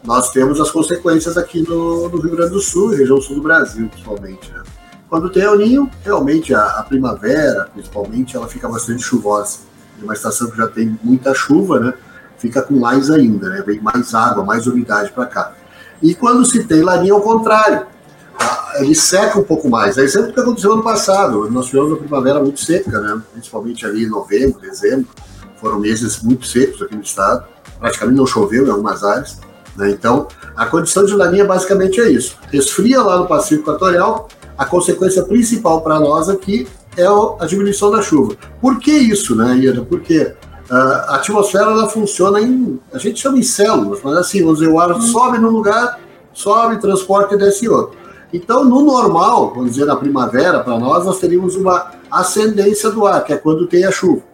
nós 0.04 0.30
temos 0.30 0.60
as 0.60 0.70
consequências 0.70 1.38
aqui 1.38 1.62
no, 1.62 2.08
no 2.08 2.20
Rio 2.20 2.36
Grande 2.36 2.52
do 2.52 2.60
Sul, 2.60 2.90
região 2.90 3.20
sul 3.20 3.36
do 3.36 3.42
Brasil, 3.42 3.88
principalmente. 3.88 4.52
Né? 4.52 4.62
Quando 5.08 5.30
tem 5.30 5.46
o 5.46 5.56
ninho, 5.56 5.90
realmente 6.04 6.54
a, 6.54 6.62
a, 6.80 6.82
primavera, 6.82 7.68
principalmente, 7.72 8.36
ela 8.36 8.48
fica 8.48 8.68
bastante 8.68 9.02
chuvosa. 9.02 9.60
É 10.00 10.04
uma 10.04 10.14
estação 10.14 10.50
que 10.50 10.56
já 10.56 10.66
tem 10.66 10.98
muita 11.02 11.32
chuva, 11.32 11.78
né? 11.78 11.94
Fica 12.36 12.60
com 12.60 12.74
mais 12.74 13.10
ainda, 13.10 13.48
né? 13.48 13.62
Vem 13.64 13.80
mais 13.80 14.12
água, 14.12 14.44
mais 14.44 14.66
umidade 14.66 15.12
para 15.12 15.26
cá. 15.26 15.52
E 16.02 16.14
quando 16.14 16.44
se 16.44 16.64
tem 16.64 16.82
laninha, 16.82 17.14
ao 17.14 17.20
contrário 17.20 17.86
ele 18.76 18.94
seca 18.94 19.38
um 19.38 19.42
pouco 19.42 19.68
mais. 19.68 19.96
É 19.98 20.02
exemplo 20.02 20.32
que 20.32 20.40
aconteceu 20.40 20.72
ano 20.72 20.82
passado. 20.82 21.48
Nós 21.50 21.66
tivemos 21.66 21.90
uma 21.90 21.98
primavera 21.98 22.40
muito 22.40 22.60
seca, 22.60 23.00
né? 23.00 23.20
principalmente 23.32 23.86
ali 23.86 24.04
em 24.04 24.08
novembro, 24.08 24.60
dezembro. 24.60 25.06
Foram 25.60 25.78
meses 25.78 26.22
muito 26.22 26.46
secos 26.46 26.82
aqui 26.82 26.96
no 26.96 27.02
estado. 27.02 27.44
Praticamente 27.78 28.16
não 28.16 28.26
choveu 28.26 28.66
em 28.66 28.70
algumas 28.70 29.02
áreas. 29.02 29.38
Né? 29.76 29.90
Então, 29.90 30.28
a 30.56 30.66
condição 30.66 31.04
de 31.04 31.14
laninha 31.14 31.44
basicamente 31.44 32.00
é 32.00 32.10
isso. 32.10 32.36
Resfria 32.50 33.00
lá 33.02 33.18
no 33.18 33.26
Pacífico 33.26 33.70
Equatorial. 33.70 34.28
A 34.56 34.64
consequência 34.64 35.22
principal 35.24 35.80
para 35.82 35.98
nós 35.98 36.28
aqui 36.28 36.66
é 36.96 37.06
a 37.06 37.46
diminuição 37.46 37.90
da 37.90 38.02
chuva. 38.02 38.36
Por 38.60 38.78
que 38.78 38.92
isso, 38.92 39.34
né, 39.34 39.56
Ieda? 39.56 39.82
Porque 39.82 40.32
ah, 40.70 41.06
a 41.08 41.16
atmosfera 41.16 41.70
ela 41.70 41.88
funciona 41.88 42.40
em. 42.40 42.78
A 42.92 42.98
gente 42.98 43.20
chama 43.20 43.38
em 43.38 43.42
células, 43.42 44.00
mas 44.02 44.16
assim, 44.16 44.42
vamos 44.42 44.60
dizer, 44.60 44.70
o 44.70 44.78
ar 44.78 45.00
sobe 45.00 45.38
num 45.38 45.50
lugar, 45.50 45.98
sobe, 46.32 46.80
transporta 46.80 47.34
e 47.34 47.38
desce 47.38 47.66
em 47.66 47.68
outro. 47.68 48.03
Então, 48.34 48.64
no 48.64 48.82
normal, 48.82 49.54
vamos 49.54 49.70
dizer, 49.70 49.84
na 49.84 49.94
primavera, 49.94 50.58
para 50.58 50.76
nós, 50.76 51.04
nós 51.04 51.20
teríamos 51.20 51.54
uma 51.54 51.92
ascendência 52.10 52.90
do 52.90 53.06
ar, 53.06 53.22
que 53.22 53.32
é 53.32 53.36
quando 53.36 53.68
tem 53.68 53.84
a 53.84 53.92
chuva. 53.92 54.24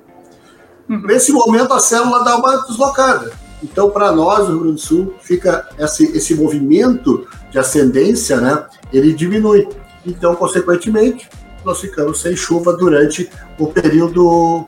Uhum. 0.89 1.03
Nesse 1.03 1.31
momento, 1.31 1.75
a 1.75 1.79
célula 1.79 2.25
dá 2.25 2.37
uma 2.37 2.67
deslocada. 2.67 3.31
Então, 3.63 3.91
para 3.91 4.11
nós, 4.11 4.49
no 4.49 4.55
Rio 4.55 4.61
Grande 4.61 4.77
do 4.77 4.81
Sul, 4.81 5.15
fica 5.21 5.69
esse, 5.79 6.17
esse 6.17 6.35
movimento 6.35 7.29
de 7.51 7.59
ascendência, 7.59 8.41
né? 8.41 8.65
Ele 8.91 9.13
diminui. 9.13 9.69
Então, 10.07 10.35
consequentemente, 10.35 11.29
nós 11.63 11.79
ficamos 11.79 12.23
sem 12.23 12.35
chuva 12.35 12.75
durante 12.75 13.31
o 13.59 13.67
período 13.67 14.67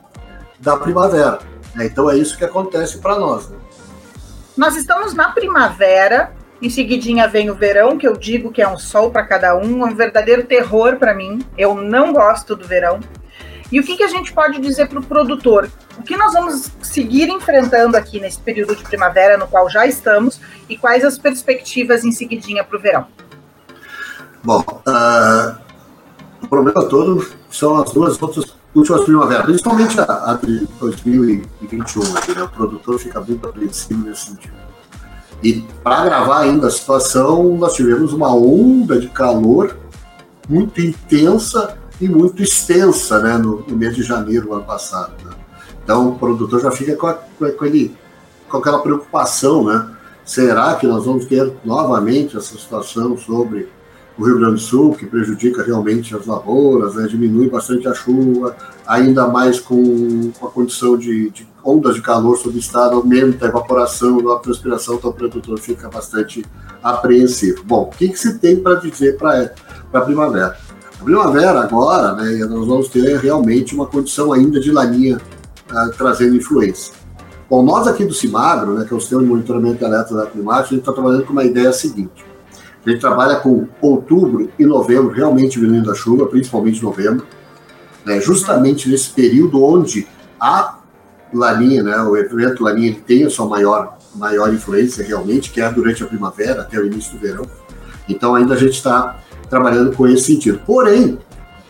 da 0.61 0.77
primavera. 0.77 1.39
Né? 1.75 1.87
Então, 1.87 2.11
é 2.11 2.19
isso 2.19 2.37
que 2.37 2.45
acontece 2.45 2.99
para 2.99 3.19
nós. 3.19 3.49
Né? 3.49 3.57
Nós 4.59 4.77
estamos 4.77 5.15
na 5.15 5.31
primavera, 5.31 6.35
em 6.63 6.71
seguidinha 6.71 7.27
vem 7.27 7.51
o 7.51 7.57
verão, 7.57 7.99
que 7.99 8.07
eu 8.07 8.17
digo 8.17 8.53
que 8.53 8.63
é 8.63 8.69
um 8.69 8.79
sol 8.79 9.11
para 9.11 9.27
cada 9.27 9.57
um, 9.57 9.85
é 9.85 9.91
um 9.91 9.95
verdadeiro 9.97 10.45
terror 10.45 10.97
para 10.97 11.13
mim. 11.13 11.41
Eu 11.59 11.75
não 11.75 12.13
gosto 12.13 12.55
do 12.55 12.65
verão. 12.65 13.01
E 13.73 13.81
o 13.81 13.83
que, 13.83 13.97
que 13.97 14.05
a 14.05 14.09
gente 14.09 14.33
pode 14.33 14.61
dizer 14.61 14.87
para 14.87 15.01
o 15.01 15.03
produtor? 15.03 15.69
O 15.99 16.03
que 16.05 16.17
nós 16.17 16.35
vamos 16.35 16.71
seguir 16.81 17.29
enfrentando 17.29 17.97
aqui 17.97 18.21
nesse 18.21 18.39
período 18.39 18.77
de 18.77 18.85
primavera 18.85 19.37
no 19.37 19.49
qual 19.49 19.69
já 19.69 19.87
estamos 19.87 20.41
e 20.69 20.77
quais 20.77 21.05
as 21.05 21.19
perspectivas 21.19 22.05
em 22.05 22.13
seguidinha 22.13 22.63
para 22.63 22.79
o 22.79 22.81
verão? 22.81 23.07
Bom, 24.45 24.61
uh, 24.61 25.57
o 26.43 26.47
problema 26.47 26.89
todo 26.89 27.27
são 27.51 27.77
as 27.77 27.91
duas 27.93 28.23
outras 28.23 28.55
últimas 28.73 29.03
primaveras, 29.03 29.47
principalmente 29.47 29.99
a, 29.99 30.33
a 30.33 30.35
de 30.35 30.65
2021. 30.79 32.03
Né? 32.03 32.43
O 32.45 32.49
produtor 32.49 33.01
fica 33.01 33.21
muito 33.21 33.49
apreensivo 33.49 34.05
nesse 34.05 34.27
sentido. 34.27 34.62
E 35.43 35.65
para 35.83 36.05
gravar 36.05 36.41
ainda 36.41 36.69
a 36.69 36.71
situação, 36.71 37.57
nós 37.57 37.75
tivemos 37.75 38.13
uma 38.13 38.35
onda 38.35 38.99
de 38.99 39.09
calor 39.09 39.77
muito 40.49 40.81
intensa 40.81 41.77
e 42.01 42.09
muito 42.09 42.43
extensa 42.43 43.21
né, 43.21 43.37
no, 43.37 43.65
no 43.67 43.77
mês 43.77 43.95
de 43.95 44.03
janeiro 44.03 44.47
do 44.47 44.55
ano 44.55 44.65
passado. 44.65 45.13
Né? 45.25 45.33
Então 45.83 46.11
o 46.11 46.19
produtor 46.19 46.61
já 46.61 46.71
fica 46.71 46.95
com, 46.95 47.07
a, 47.07 47.15
com, 47.15 47.91
com 48.49 48.57
aquela 48.57 48.79
preocupação, 48.79 49.65
né? 49.65 49.89
Será 50.25 50.77
que 50.77 50.87
nós 50.87 51.05
vamos 51.05 51.25
ter 51.25 51.53
novamente 51.65 52.37
essa 52.37 52.57
situação 52.57 53.17
sobre 53.19 53.69
o 54.17 54.25
Rio 54.25 54.39
Grande 54.39 54.55
do 54.55 54.61
Sul, 54.61 54.95
que 54.95 55.07
prejudica 55.07 55.65
realmente 55.65 56.15
as 56.15 56.27
lavouras, 56.27 56.95
né, 56.95 57.07
diminui 57.09 57.49
bastante 57.49 57.89
a 57.89 57.95
chuva, 57.95 58.57
ainda 58.87 59.27
mais 59.27 59.59
com, 59.59 60.31
com 60.39 60.47
a 60.47 60.51
condição 60.51 60.97
de, 60.97 61.31
de, 61.31 61.47
ondas 61.65 61.95
de 61.95 62.03
calor 62.03 62.37
sobre 62.37 62.59
o 62.59 62.61
estado, 62.61 62.97
aumenta 62.97 63.47
a 63.47 63.49
evaporação, 63.49 64.31
a 64.33 64.39
transpiração, 64.39 64.97
então 64.97 65.11
o 65.11 65.15
produtor 65.15 65.59
fica 65.59 65.89
bastante 65.89 66.45
apreensivo. 66.83 67.63
Bom, 67.65 67.83
o 67.83 67.97
que, 67.97 68.09
que 68.09 68.19
se 68.19 68.39
tem 68.39 68.57
para 68.57 68.77
dizer 68.77 69.17
para 69.17 69.53
a 69.93 70.01
primavera? 70.01 70.57
A 71.01 71.05
primavera 71.05 71.61
agora, 71.61 72.15
né, 72.15 72.45
nós 72.47 72.67
vamos 72.67 72.89
ter 72.89 73.19
realmente 73.19 73.75
uma 73.75 73.87
condição 73.87 74.33
ainda 74.33 74.61
de 74.61 74.71
laninha 74.71 75.21
uh, 75.71 75.91
trazendo 75.97 76.37
influência. 76.37 76.95
Bom, 77.49 77.63
nós 77.63 77.87
aqui 77.87 78.05
do 78.05 78.15
CIMAGRO, 78.15 78.75
né, 78.75 78.85
que 78.85 78.95
é 78.95 78.97
o 78.97 79.01
Sistema 79.01 79.23
de 79.23 79.29
Monitoramento 79.29 79.85
Elétrico 79.85 80.15
da 80.15 80.27
Climática, 80.27 80.67
a 80.67 80.71
gente 80.71 80.81
está 80.81 80.93
trabalhando 80.93 81.25
com 81.25 81.33
uma 81.33 81.45
ideia 81.45 81.73
seguinte 81.73 82.33
a 82.85 82.91
gente 82.91 83.01
trabalha 83.01 83.37
com 83.37 83.69
outubro 83.81 84.51
e 84.59 84.65
novembro 84.65 85.13
realmente 85.13 85.53
diminuindo 85.53 85.91
a 85.91 85.95
chuva, 85.95 86.27
principalmente 86.27 86.83
novembro, 86.83 87.27
né, 88.05 88.21
justamente 88.21 88.89
nesse 88.89 89.11
período 89.11 89.63
onde 89.63 90.07
a 90.41 90.79
laninha, 91.33 91.83
né, 91.83 91.97
o 92.03 92.17
evento 92.17 92.63
laninha 92.63 92.97
tem 93.07 93.25
a 93.25 93.31
sua 93.31 93.47
maior, 93.47 93.99
maior 94.15 94.53
influência 94.53 95.05
realmente, 95.05 95.51
que 95.51 95.61
é 95.61 95.71
durante 95.71 96.03
a 96.03 96.07
primavera 96.07 96.63
até 96.63 96.79
o 96.79 96.87
início 96.87 97.13
do 97.13 97.19
verão. 97.19 97.47
Então 98.09 98.35
ainda 98.35 98.55
a 98.55 98.57
gente 98.57 98.73
está 98.75 99.19
trabalhando 99.49 99.97
com 99.97 100.07
esse 100.07 100.25
sentido. 100.25 100.61
Porém, 100.67 101.19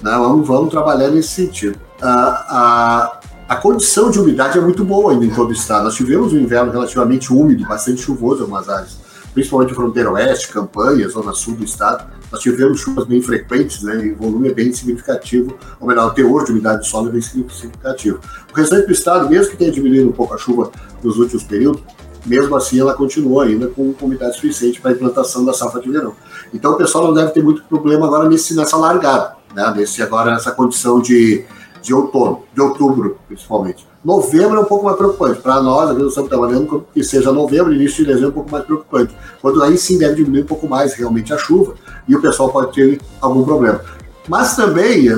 né, 0.03 0.11
vamos, 0.11 0.47
vamos 0.47 0.71
trabalhar 0.71 1.09
nesse 1.09 1.29
sentido. 1.29 1.79
A, 2.01 3.21
a, 3.49 3.55
a 3.55 3.57
condição 3.57 4.11
de 4.11 4.19
umidade 4.19 4.59
é 4.59 4.61
muito 4.61 4.85
boa 4.85 5.13
ainda 5.13 5.25
em 5.25 5.31
todo 5.31 5.51
o 5.51 5.53
estado. 5.53 5.85
Nós 5.85 5.95
tivemos 5.95 6.33
um 6.33 6.39
inverno 6.39 6.73
relativamente 6.73 7.33
úmido, 7.33 7.67
bastante 7.67 8.01
chuvoso 8.01 8.41
em 8.41 8.43
algumas 8.43 8.69
áreas 8.69 9.03
principalmente 9.33 9.75
fronteira 9.75 10.11
oeste, 10.11 10.49
campanha, 10.49 11.09
zona 11.09 11.33
sul 11.33 11.55
do 11.57 11.65
estado, 11.65 12.07
nós 12.33 12.41
tivemos 12.41 12.81
chuvas 12.81 13.05
bem 13.05 13.21
frequentes, 13.21 13.83
né, 13.83 14.07
e 14.07 14.13
o 14.13 14.17
volume 14.17 14.49
é 14.49 14.55
bem 14.55 14.73
significativo, 14.73 15.59
ou 15.79 15.87
melhor, 15.87 16.09
o 16.09 16.15
teor 16.15 16.45
de 16.45 16.53
umidade 16.53 16.83
de 16.83 16.89
solo 16.89 17.09
é 17.09 17.13
bem 17.13 17.21
significativo. 17.21 18.19
O 18.51 18.57
restante 18.57 18.87
do 18.87 18.93
estado, 18.93 19.29
mesmo 19.29 19.51
que 19.51 19.57
tenha 19.59 19.71
diminuído 19.71 20.09
um 20.09 20.13
pouco 20.13 20.33
a 20.33 20.39
chuva 20.39 20.73
nos 21.03 21.19
últimos 21.19 21.45
períodos, 21.45 21.83
mesmo 22.25 22.57
assim 22.57 22.81
ela 22.81 22.95
continua 22.95 23.45
ainda 23.45 23.67
com, 23.67 23.93
com 23.93 24.07
umidade 24.07 24.37
suficiente 24.37 24.81
para 24.81 24.93
a 24.93 24.95
implantação 24.95 25.45
da 25.45 25.53
safra 25.53 25.81
de 25.81 25.91
verão. 25.91 26.15
Então 26.55 26.73
o 26.73 26.77
pessoal 26.77 27.09
não 27.09 27.15
deve 27.15 27.33
ter 27.33 27.43
muito 27.43 27.65
problema 27.65 28.07
agora 28.07 28.29
nesse, 28.29 28.55
nessa 28.55 28.77
largada, 28.77 29.35
né, 29.55 29.75
nesse, 29.77 30.03
agora 30.03 30.33
nessa 30.33 30.53
condição 30.53 31.01
de, 31.01 31.45
de 31.83 31.93
outono, 31.93 32.45
de 32.55 32.61
outubro 32.61 33.19
principalmente. 33.27 33.87
Novembro 34.05 34.59
é 34.59 34.61
um 34.61 34.65
pouco 34.65 34.85
mais 34.85 34.97
preocupante. 34.97 35.41
Para 35.41 35.63
nós, 35.63 35.91
aqui 35.91 36.01
nós 36.01 36.09
estamos 36.09 36.29
trabalhando 36.29 36.87
que 36.93 37.05
seja 37.05 37.31
novembro, 37.31 37.73
início 37.73 38.05
de 38.05 38.07
dezembro, 38.07 38.27
é 38.27 38.31
um 38.31 38.33
pouco 38.33 38.51
mais 38.51 38.65
preocupante. 38.65 39.15
Quando 39.41 39.63
aí 39.63 39.79
sim 39.79 39.99
deve 39.99 40.17
diminuir 40.17 40.43
um 40.43 40.47
pouco 40.47 40.69
mais 40.69 40.95
realmente 40.95 41.33
a 41.33 41.39
chuva 41.39 41.75
e 42.09 42.17
o 42.17 42.21
pessoal 42.21 42.51
pode 42.51 42.73
ter 42.73 43.01
algum 43.21 43.45
problema. 43.45 43.81
Mas 44.29 44.57
também, 44.57 45.09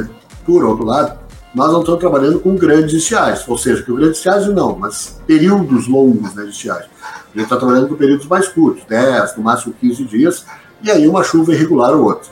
por 0.45 0.65
outro 0.65 0.85
lado, 0.85 1.19
nós 1.55 1.73
não 1.73 1.81
estamos 1.81 2.01
trabalhando 2.01 2.41
com 2.41 2.57
grandes 2.57 2.95
estiagens, 2.95 3.47
ou 3.49 3.57
seja, 3.57 3.83
com 3.83 3.95
grandes 3.95 4.17
estiagens 4.17 4.53
não, 4.53 4.77
mas 4.77 5.21
períodos 5.27 5.87
longos 5.87 6.35
né, 6.35 6.43
de 6.43 6.51
estiagem. 6.51 6.89
A 7.01 7.39
gente 7.39 7.45
está 7.45 7.57
trabalhando 7.57 7.89
com 7.89 7.95
períodos 7.95 8.27
mais 8.27 8.49
curtos, 8.49 8.85
10, 8.89 9.37
no 9.37 9.45
máximo 9.45 9.75
15 9.81 10.05
dias, 10.05 10.45
e 10.83 10.91
aí 10.91 11.07
uma 11.07 11.23
chuva 11.23 11.55
irregular 11.55 11.95
ou 11.95 12.05
outra. 12.05 12.29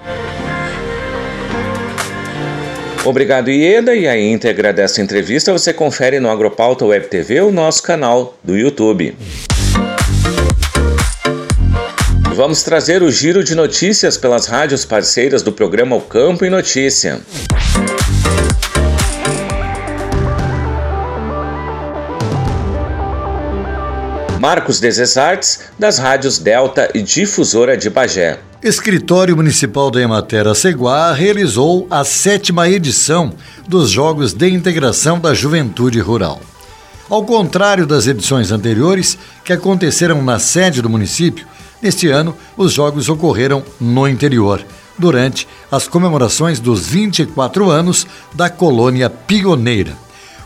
Obrigado, 3.04 3.50
Ieda. 3.50 3.94
E 3.94 4.06
a 4.06 4.18
íntegra 4.18 4.72
dessa 4.72 5.02
entrevista 5.02 5.52
você 5.52 5.72
confere 5.72 6.20
no 6.20 6.30
Agropauta 6.30 6.84
Web 6.84 7.08
TV, 7.08 7.40
o 7.40 7.50
nosso 7.50 7.82
canal 7.82 8.38
do 8.44 8.56
YouTube. 8.56 9.16
Vamos 12.34 12.62
trazer 12.62 13.02
o 13.02 13.10
giro 13.10 13.44
de 13.44 13.54
notícias 13.54 14.16
pelas 14.16 14.46
rádios 14.46 14.84
parceiras 14.84 15.42
do 15.42 15.52
programa 15.52 15.96
O 15.96 16.00
Campo 16.00 16.44
e 16.44 16.50
Notícia. 16.50 17.20
Marcos 24.42 24.80
Desesartes, 24.80 25.60
das 25.78 25.98
rádios 25.98 26.36
Delta 26.36 26.90
e 26.96 27.00
Difusora 27.00 27.76
de 27.76 27.88
Bagé. 27.88 28.40
Escritório 28.60 29.36
Municipal 29.36 29.88
da 29.88 30.00
Emater 30.00 30.48
Aceguá 30.48 31.12
realizou 31.12 31.86
a 31.88 32.02
sétima 32.02 32.68
edição 32.68 33.32
dos 33.68 33.88
Jogos 33.88 34.32
de 34.32 34.48
Integração 34.48 35.20
da 35.20 35.32
Juventude 35.32 36.00
Rural. 36.00 36.40
Ao 37.08 37.24
contrário 37.24 37.86
das 37.86 38.08
edições 38.08 38.50
anteriores, 38.50 39.16
que 39.44 39.52
aconteceram 39.52 40.20
na 40.20 40.40
sede 40.40 40.82
do 40.82 40.90
município, 40.90 41.46
neste 41.80 42.08
ano 42.08 42.36
os 42.56 42.72
jogos 42.72 43.08
ocorreram 43.08 43.62
no 43.80 44.08
interior, 44.08 44.60
durante 44.98 45.46
as 45.70 45.86
comemorações 45.86 46.58
dos 46.58 46.88
24 46.88 47.70
anos 47.70 48.08
da 48.34 48.50
colônia 48.50 49.08
pioneira. 49.08 49.96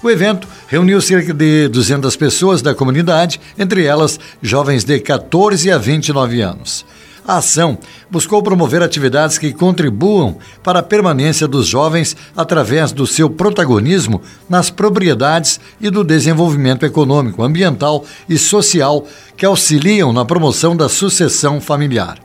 O 0.02 0.10
evento 0.10 0.46
reuniu 0.68 1.00
cerca 1.00 1.32
de 1.32 1.68
200 1.68 2.14
pessoas 2.16 2.62
da 2.62 2.74
comunidade, 2.74 3.40
entre 3.58 3.84
elas 3.84 4.20
jovens 4.42 4.84
de 4.84 4.98
14 5.00 5.70
a 5.70 5.78
29 5.78 6.40
anos. 6.40 6.84
A 7.26 7.38
ação 7.38 7.76
buscou 8.08 8.40
promover 8.40 8.82
atividades 8.82 9.36
que 9.36 9.52
contribuam 9.52 10.36
para 10.62 10.78
a 10.78 10.82
permanência 10.82 11.48
dos 11.48 11.66
jovens 11.66 12.16
através 12.36 12.92
do 12.92 13.04
seu 13.04 13.28
protagonismo 13.28 14.22
nas 14.48 14.70
propriedades 14.70 15.58
e 15.80 15.90
do 15.90 16.04
desenvolvimento 16.04 16.86
econômico, 16.86 17.42
ambiental 17.42 18.04
e 18.28 18.38
social 18.38 19.04
que 19.36 19.44
auxiliam 19.44 20.12
na 20.12 20.24
promoção 20.24 20.76
da 20.76 20.88
sucessão 20.88 21.60
familiar. 21.60 22.16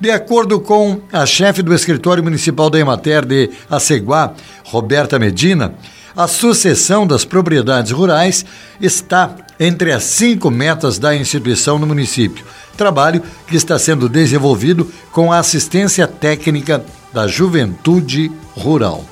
De 0.00 0.12
acordo 0.12 0.60
com 0.60 1.00
a 1.12 1.26
chefe 1.26 1.60
do 1.60 1.74
escritório 1.74 2.22
municipal 2.22 2.70
da 2.70 2.78
Emater 2.78 3.24
de 3.24 3.50
Aceguá, 3.68 4.32
Roberta 4.62 5.18
Medina, 5.18 5.74
a 6.18 6.26
sucessão 6.26 7.06
das 7.06 7.24
propriedades 7.24 7.92
rurais 7.92 8.44
está 8.80 9.36
entre 9.60 9.92
as 9.92 10.02
cinco 10.02 10.50
metas 10.50 10.98
da 10.98 11.14
instituição 11.14 11.78
no 11.78 11.86
município. 11.86 12.44
Trabalho 12.76 13.22
que 13.46 13.54
está 13.54 13.78
sendo 13.78 14.08
desenvolvido 14.08 14.90
com 15.12 15.32
a 15.32 15.38
assistência 15.38 16.08
técnica 16.08 16.84
da 17.12 17.28
Juventude 17.28 18.32
Rural. 18.56 19.04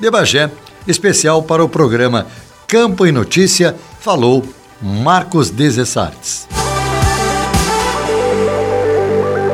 De 0.00 0.10
Bagé, 0.10 0.50
especial 0.88 1.40
para 1.40 1.62
o 1.62 1.68
programa 1.68 2.26
Campo 2.66 3.06
e 3.06 3.12
Notícia, 3.12 3.76
falou 4.00 4.44
Marcos 4.82 5.50
Desessartes. 5.50 6.48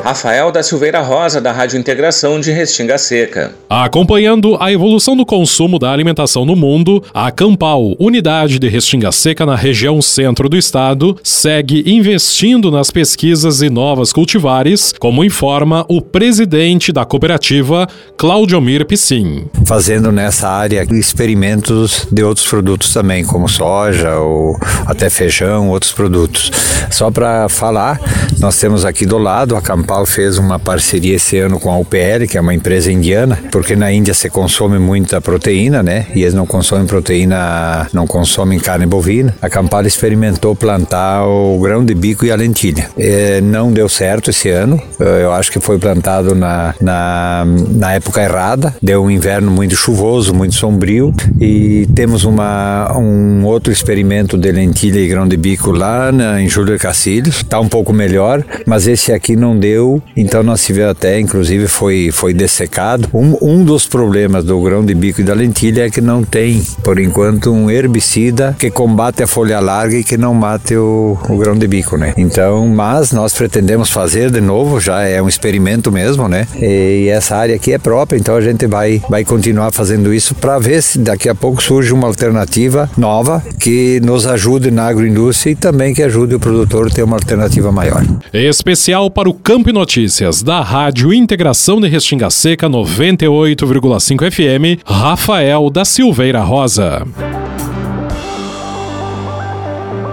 Rafael 0.06 0.52
da 0.52 0.62
Silveira 0.62 1.00
Rosa, 1.00 1.40
da 1.40 1.50
Rádio 1.50 1.80
Integração 1.80 2.38
de 2.38 2.52
Restinga 2.52 2.96
Seca. 2.96 3.52
Acompanhando 3.68 4.56
a 4.60 4.70
evolução 4.70 5.16
do 5.16 5.26
consumo 5.26 5.80
da 5.80 5.90
alimentação 5.90 6.44
no 6.44 6.54
mundo, 6.54 7.02
a 7.12 7.32
Campal, 7.32 7.96
unidade 7.98 8.60
de 8.60 8.68
Restinga 8.68 9.10
Seca 9.10 9.44
na 9.44 9.56
região 9.56 10.00
centro 10.00 10.48
do 10.48 10.56
estado, 10.56 11.18
segue 11.24 11.82
investindo 11.92 12.70
nas 12.70 12.88
pesquisas 12.88 13.62
e 13.62 13.68
novas 13.68 14.12
cultivares, 14.12 14.94
como 14.96 15.24
informa 15.24 15.84
o 15.88 16.00
presidente 16.00 16.92
da 16.92 17.04
cooperativa, 17.04 17.88
Claudio 18.16 18.60
Mir 18.60 18.86
Piscin. 18.86 19.46
Fazendo 19.64 20.12
nessa 20.12 20.48
área 20.48 20.86
experimentos 20.92 22.06
de 22.12 22.22
outros 22.22 22.46
produtos 22.46 22.92
também, 22.92 23.24
como 23.24 23.48
soja 23.48 24.20
ou 24.20 24.56
até 24.86 25.10
feijão, 25.10 25.68
outros 25.68 25.90
produtos. 25.90 26.52
Só 26.92 27.10
para 27.10 27.48
falar, 27.48 28.00
nós 28.38 28.56
temos 28.56 28.84
aqui 28.84 29.04
do 29.04 29.18
lado 29.18 29.56
a 29.56 29.60
Campal 29.60 29.95
fez 30.04 30.36
uma 30.36 30.58
parceria 30.58 31.16
esse 31.16 31.38
ano 31.38 31.58
com 31.58 31.70
a 31.70 31.78
UPL, 31.78 32.26
que 32.28 32.36
é 32.36 32.40
uma 32.40 32.54
empresa 32.54 32.90
indiana, 32.90 33.38
porque 33.50 33.76
na 33.76 33.92
Índia 33.92 34.12
se 34.12 34.28
consome 34.28 34.78
muita 34.78 35.20
proteína, 35.20 35.82
né? 35.82 36.06
E 36.14 36.22
eles 36.22 36.34
não 36.34 36.46
consomem 36.46 36.86
proteína, 36.86 37.88
não 37.92 38.06
consomem 38.06 38.58
carne 38.58 38.86
bovina. 38.86 39.34
A 39.40 39.48
Campal 39.48 39.86
experimentou 39.86 40.54
plantar 40.54 41.24
o 41.26 41.58
grão 41.60 41.84
de 41.84 41.94
bico 41.94 42.26
e 42.26 42.30
a 42.30 42.36
lentilha. 42.36 42.90
É, 42.98 43.40
não 43.40 43.72
deu 43.72 43.88
certo 43.88 44.30
esse 44.30 44.50
ano. 44.50 44.80
Eu 44.98 45.32
acho 45.32 45.52
que 45.52 45.60
foi 45.60 45.78
plantado 45.78 46.34
na, 46.34 46.74
na, 46.80 47.44
na 47.70 47.92
época 47.92 48.22
errada. 48.22 48.74
Deu 48.82 49.04
um 49.04 49.10
inverno 49.10 49.50
muito 49.50 49.76
chuvoso, 49.76 50.34
muito 50.34 50.54
sombrio. 50.54 51.14
E 51.40 51.86
temos 51.94 52.24
uma, 52.24 52.96
um 52.96 53.44
outro 53.44 53.72
experimento 53.72 54.36
de 54.36 54.50
lentilha 54.50 54.98
e 54.98 55.06
grão 55.06 55.28
de 55.28 55.36
bico 55.36 55.70
lá 55.70 56.10
na, 56.10 56.40
em 56.40 56.48
Júlio 56.48 56.78
Cacilhos. 56.78 57.36
Está 57.36 57.60
um 57.60 57.68
pouco 57.68 57.92
melhor, 57.92 58.44
mas 58.66 58.86
esse 58.86 59.12
aqui 59.12 59.36
não 59.36 59.56
deu 59.56 59.85
então 60.16 60.42
nós 60.42 60.64
tivemos 60.64 60.86
até, 60.90 61.18
inclusive 61.20 61.66
foi, 61.68 62.10
foi 62.12 62.32
dessecado. 62.32 63.08
Um, 63.12 63.36
um 63.40 63.64
dos 63.64 63.86
problemas 63.86 64.44
do 64.44 64.60
grão 64.60 64.84
de 64.84 64.94
bico 64.94 65.20
e 65.20 65.24
da 65.24 65.34
lentilha 65.34 65.86
é 65.86 65.90
que 65.90 66.00
não 66.00 66.22
tem, 66.22 66.62
por 66.82 66.98
enquanto, 66.98 67.52
um 67.52 67.70
herbicida 67.70 68.54
que 68.58 68.70
combate 68.70 69.22
a 69.22 69.26
folha 69.26 69.60
larga 69.60 69.96
e 69.96 70.04
que 70.04 70.16
não 70.16 70.34
mate 70.34 70.76
o, 70.76 71.18
o 71.28 71.36
grão 71.36 71.56
de 71.56 71.66
bico, 71.66 71.96
né? 71.96 72.14
Então, 72.16 72.66
mas 72.68 73.12
nós 73.12 73.32
pretendemos 73.34 73.90
fazer 73.90 74.30
de 74.30 74.40
novo, 74.40 74.80
já 74.80 75.02
é 75.02 75.20
um 75.20 75.28
experimento 75.28 75.90
mesmo, 75.90 76.28
né? 76.28 76.46
E 76.60 77.08
essa 77.08 77.36
área 77.36 77.56
aqui 77.56 77.72
é 77.72 77.78
própria, 77.78 78.18
então 78.18 78.36
a 78.36 78.40
gente 78.40 78.66
vai, 78.66 79.02
vai 79.08 79.24
continuar 79.24 79.72
fazendo 79.72 80.12
isso 80.12 80.34
para 80.34 80.58
ver 80.58 80.82
se 80.82 80.98
daqui 80.98 81.28
a 81.28 81.34
pouco 81.34 81.62
surge 81.62 81.92
uma 81.92 82.06
alternativa 82.06 82.90
nova 82.96 83.42
que 83.58 84.00
nos 84.00 84.26
ajude 84.26 84.70
na 84.70 84.86
agroindústria 84.86 85.52
e 85.52 85.54
também 85.54 85.94
que 85.94 86.02
ajude 86.02 86.34
o 86.34 86.40
produtor 86.40 86.86
a 86.86 86.90
ter 86.90 87.02
uma 87.02 87.16
alternativa 87.16 87.72
maior. 87.72 88.04
Especial 88.32 89.10
para 89.10 89.28
o 89.28 89.34
Campo 89.34 89.70
Notícias 89.76 90.42
da 90.42 90.62
Rádio 90.62 91.12
Integração 91.12 91.78
de 91.78 91.86
Restinga 91.86 92.30
Seca 92.30 92.66
98,5 92.66 94.30
FM, 94.30 94.80
Rafael 94.86 95.68
da 95.68 95.84
Silveira 95.84 96.40
Rosa. 96.40 97.06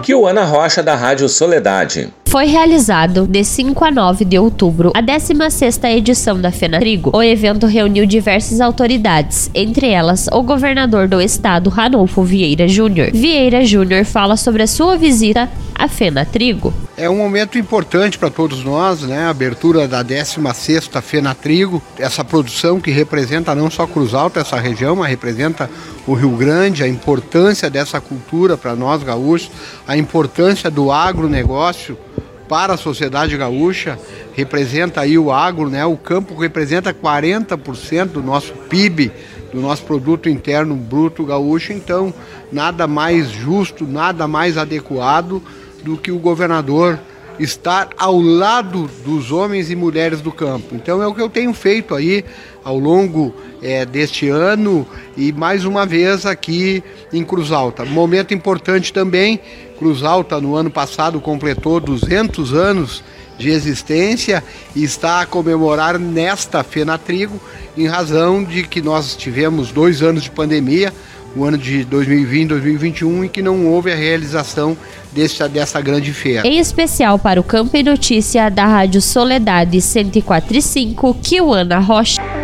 Kiwana 0.02 0.44
Rocha 0.44 0.84
da 0.84 0.96
Rádio 0.96 1.30
Soledade. 1.30 2.12
Foi 2.34 2.48
realizado 2.48 3.28
de 3.28 3.44
5 3.44 3.86
a 3.86 3.92
9 3.92 4.26
de 4.26 4.40
outubro 4.40 4.92
a 4.96 5.04
16ª 5.04 5.88
edição 5.92 6.42
da 6.42 6.52
Fena 6.52 6.80
Trigo. 6.80 7.12
O 7.14 7.22
evento 7.22 7.68
reuniu 7.68 8.08
diversas 8.08 8.60
autoridades, 8.60 9.52
entre 9.54 9.90
elas 9.90 10.28
o 10.32 10.42
governador 10.42 11.08
do 11.08 11.22
estado, 11.22 11.70
Ranolfo 11.70 12.24
Vieira 12.24 12.68
Júnior. 12.68 13.12
Vieira 13.14 13.64
Júnior 13.64 14.04
fala 14.04 14.36
sobre 14.36 14.64
a 14.64 14.68
sua 14.68 14.98
visita 14.98 15.48
à 15.76 15.88
Fena 15.88 16.26
Trigo. 16.26 16.74
É 16.98 17.08
um 17.08 17.18
momento 17.18 17.60
importante 17.60 18.18
para 18.18 18.32
todos 18.32 18.64
nós, 18.64 19.04
né? 19.04 19.26
A 19.26 19.30
abertura 19.30 19.88
da 19.88 20.04
16ª 20.04 21.04
Fena 21.04 21.36
Trigo, 21.36 21.84
essa 22.00 22.24
produção 22.24 22.82
que 22.82 22.90
representa 22.90 23.54
não 23.54 23.70
só 23.70 23.86
Cruz 23.86 24.16
Alta, 24.16 24.40
essa 24.40 24.60
região, 24.60 24.96
mas 24.96 25.10
representa 25.10 25.70
o 26.08 26.16
Rio 26.16 26.32
Grande, 26.32 26.84
a 26.84 26.88
importância 26.88 27.70
dessa 27.70 28.02
cultura 28.02 28.58
para 28.58 28.76
nós 28.76 29.04
gaúchos, 29.04 29.52
a 29.88 29.96
importância 29.96 30.72
do 30.72 30.92
agronegócio 30.92 31.96
para 32.54 32.76
a 32.76 32.78
sociedade 32.78 33.36
gaúcha, 33.36 33.98
representa 34.36 35.02
aí 35.02 35.18
o 35.18 35.32
agro, 35.32 35.72
né? 35.72 35.84
O 35.88 35.98
campo 35.98 36.40
representa 36.40 36.94
40% 36.94 38.10
do 38.10 38.22
nosso 38.22 38.54
PIB, 38.70 39.12
do 39.52 39.60
nosso 39.60 39.82
produto 39.82 40.30
interno 40.30 40.76
bruto 40.76 41.26
gaúcho, 41.26 41.74
então 41.74 42.14
nada 42.52 42.86
mais 42.86 43.32
justo, 43.32 43.88
nada 43.88 44.28
mais 44.28 44.56
adequado 44.56 45.42
do 45.84 45.98
que 45.98 46.12
o 46.12 46.20
governador 46.20 47.00
estar 47.40 47.90
ao 47.98 48.22
lado 48.22 48.88
dos 49.04 49.32
homens 49.32 49.72
e 49.72 49.76
mulheres 49.76 50.22
do 50.22 50.32
campo. 50.32 50.76
Então 50.76 51.02
é 51.02 51.08
o 51.08 51.14
que 51.16 51.22
eu 51.22 51.30
tenho 51.30 51.56
feito 51.56 51.96
aí 51.96 52.24
ao 52.64 52.78
longo 52.78 53.34
é, 53.62 53.86
deste 53.86 54.30
ano 54.30 54.88
e 55.18 55.32
mais 55.32 55.66
uma 55.66 55.86
vez 55.86 56.26
aqui 56.26 56.84
em 57.12 57.24
Cruz 57.24 57.52
Alta. 57.52 57.86
Momento 57.86 58.34
importante 58.34 58.92
também, 58.92 59.40
Cruz 59.78 60.04
Alta 60.04 60.40
no 60.40 60.56
ano 60.56 60.70
passado 60.70 61.20
completou 61.20 61.80
200 61.80 62.54
anos 62.54 63.04
de 63.38 63.50
existência 63.50 64.44
e 64.76 64.84
está 64.84 65.22
a 65.22 65.26
comemorar 65.26 66.00
nesta 66.00 66.64
Fena 66.64 66.98
Trigo 66.98 67.40
em 67.78 67.88
razão 67.88 68.44
de 68.44 68.64
que 68.64 68.82
nós 68.82 69.16
tivemos 69.16 69.72
dois 69.72 70.02
anos 70.02 70.24
de 70.24 70.32
pandemia, 70.32 70.94
o 71.36 71.44
ano 71.44 71.58
de 71.58 71.84
2020 71.84 72.50
2021 72.50 73.26
e 73.26 73.30
que 73.30 73.42
não 73.42 73.68
houve 73.68 73.92
a 73.92 73.96
realização 73.96 74.78
dessa, 75.12 75.50
dessa 75.50 75.82
grande 75.82 76.14
feira. 76.14 76.48
Em 76.48 76.60
especial 76.60 77.18
para 77.18 77.40
o 77.40 77.44
Campo 77.44 77.76
e 77.76 77.84
Notícia 77.84 78.50
da 78.50 78.66
Rádio 78.66 79.02
Soledade 79.02 79.78
104.5, 79.80 81.16
Kiwana 81.22 81.80
Rocha. 81.80 82.43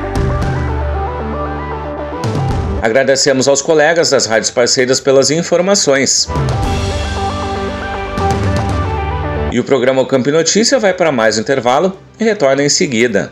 Agradecemos 2.82 3.48
aos 3.48 3.62
colegas 3.62 4.10
das 4.10 4.26
rádios 4.26 4.52
parceiras 4.52 5.00
pelas 5.00 5.30
informações. 5.30 6.28
E 9.52 9.60
o 9.60 9.64
programa 9.64 10.06
Campo 10.06 10.32
Notícia 10.32 10.80
vai 10.80 10.94
para 10.94 11.12
mais 11.12 11.38
um 11.38 11.42
intervalo 11.42 11.98
e 12.20 12.24
retorna 12.24 12.64
em 12.64 12.70
seguida. 12.70 13.32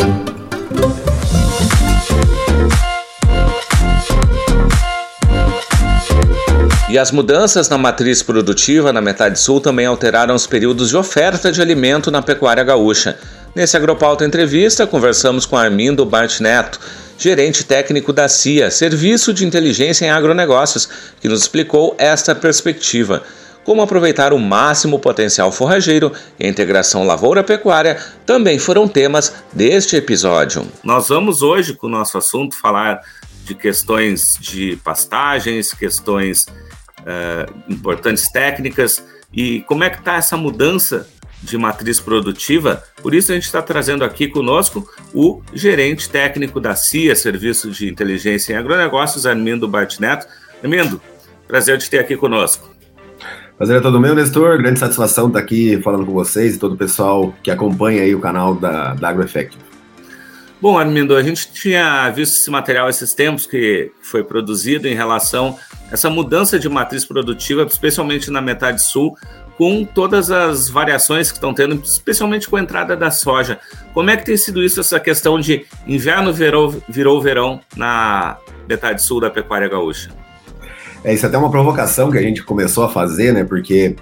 E 6.91 6.99
as 6.99 7.09
mudanças 7.09 7.69
na 7.69 7.77
matriz 7.77 8.21
produtiva 8.21 8.91
na 8.91 8.99
metade 8.99 9.39
sul 9.39 9.61
também 9.61 9.85
alteraram 9.85 10.35
os 10.35 10.45
períodos 10.45 10.89
de 10.89 10.97
oferta 10.97 11.49
de 11.49 11.61
alimento 11.61 12.11
na 12.11 12.21
pecuária 12.21 12.65
gaúcha. 12.65 13.17
Nesse 13.55 13.77
Agropauta 13.77 14.25
Entrevista, 14.25 14.85
conversamos 14.85 15.45
com 15.45 15.55
Armindo 15.55 16.05
Bart 16.05 16.41
Neto, 16.41 16.81
gerente 17.17 17.63
técnico 17.63 18.11
da 18.11 18.27
CIA, 18.27 18.69
Serviço 18.69 19.33
de 19.33 19.45
Inteligência 19.45 20.05
em 20.05 20.09
Agronegócios, 20.09 20.89
que 21.21 21.29
nos 21.29 21.39
explicou 21.39 21.95
esta 21.97 22.35
perspectiva. 22.35 23.23
Como 23.63 23.81
aproveitar 23.81 24.33
o 24.33 24.37
máximo 24.37 24.99
potencial 24.99 25.49
forrageiro 25.49 26.11
e 26.37 26.45
a 26.45 26.49
integração 26.49 27.05
lavoura-pecuária 27.05 27.99
também 28.25 28.59
foram 28.59 28.85
temas 28.85 29.33
deste 29.53 29.95
episódio. 29.95 30.67
Nós 30.83 31.07
vamos 31.07 31.41
hoje, 31.41 31.73
com 31.73 31.87
o 31.87 31.89
nosso 31.89 32.17
assunto, 32.17 32.53
falar 32.53 32.99
de 33.45 33.55
questões 33.55 34.33
de 34.41 34.75
pastagens, 34.83 35.73
questões 35.73 36.45
importantes 37.67 38.29
técnicas 38.31 39.03
e 39.33 39.61
como 39.61 39.83
é 39.83 39.89
que 39.89 39.99
está 39.99 40.15
essa 40.15 40.37
mudança 40.37 41.07
de 41.41 41.57
matriz 41.57 41.99
produtiva. 41.99 42.83
Por 43.01 43.13
isso 43.13 43.31
a 43.31 43.35
gente 43.35 43.45
está 43.45 43.61
trazendo 43.61 44.03
aqui 44.03 44.27
conosco 44.27 44.87
o 45.13 45.41
gerente 45.53 46.09
técnico 46.09 46.59
da 46.59 46.75
CIA, 46.75 47.15
Serviço 47.15 47.71
de 47.71 47.89
Inteligência 47.89 48.53
em 48.53 48.57
Agronegócios, 48.57 49.25
Armindo 49.25 49.67
Bartineto. 49.67 50.27
Armindo, 50.63 51.01
prazer 51.47 51.77
de 51.77 51.89
ter 51.89 51.99
aqui 51.99 52.15
conosco. 52.15 52.69
Prazer 53.57 53.77
é 53.77 53.81
todo 53.81 53.99
meu, 53.99 54.15
Nestor. 54.15 54.57
Grande 54.57 54.79
satisfação 54.79 55.27
estar 55.27 55.39
aqui 55.39 55.79
falando 55.81 56.05
com 56.05 56.13
vocês 56.13 56.55
e 56.55 56.59
todo 56.59 56.73
o 56.73 56.77
pessoal 56.77 57.33
que 57.43 57.51
acompanha 57.51 58.03
aí 58.03 58.13
o 58.13 58.19
canal 58.19 58.55
da, 58.55 58.93
da 58.93 59.09
AgroEffective. 59.09 59.63
Bom, 60.61 60.77
Armindo, 60.77 61.15
a 61.15 61.23
gente 61.23 61.51
tinha 61.51 62.07
visto 62.11 62.35
esse 62.35 62.51
material 62.51 62.87
esses 62.87 63.15
tempos 63.15 63.47
que 63.47 63.91
foi 63.99 64.23
produzido 64.23 64.87
em 64.87 64.93
relação 64.93 65.57
essa 65.91 66.09
mudança 66.09 66.57
de 66.57 66.69
matriz 66.69 67.05
produtiva, 67.05 67.63
especialmente 67.63 68.31
na 68.31 68.41
metade 68.41 68.81
sul, 68.81 69.15
com 69.57 69.85
todas 69.85 70.31
as 70.31 70.69
variações 70.69 71.29
que 71.29 71.37
estão 71.37 71.53
tendo, 71.53 71.75
especialmente 71.83 72.49
com 72.49 72.55
a 72.55 72.61
entrada 72.61 72.95
da 72.95 73.11
soja. 73.11 73.59
Como 73.93 74.09
é 74.09 74.17
que 74.17 74.25
tem 74.25 74.37
sido 74.37 74.63
isso, 74.63 74.79
essa 74.79 74.99
questão 74.99 75.39
de 75.39 75.65
inverno 75.85 76.33
virou, 76.33 76.81
virou 76.89 77.21
verão 77.21 77.59
na 77.75 78.37
metade 78.67 79.03
sul 79.03 79.19
da 79.19 79.29
pecuária 79.29 79.67
gaúcha? 79.67 80.09
É, 81.03 81.13
isso 81.13 81.25
é 81.25 81.29
até 81.29 81.37
uma 81.37 81.51
provocação 81.51 82.09
que 82.09 82.17
a 82.17 82.21
gente 82.21 82.43
começou 82.43 82.83
a 82.83 82.89
fazer, 82.89 83.33
né? 83.33 83.43
Porque 83.43 83.95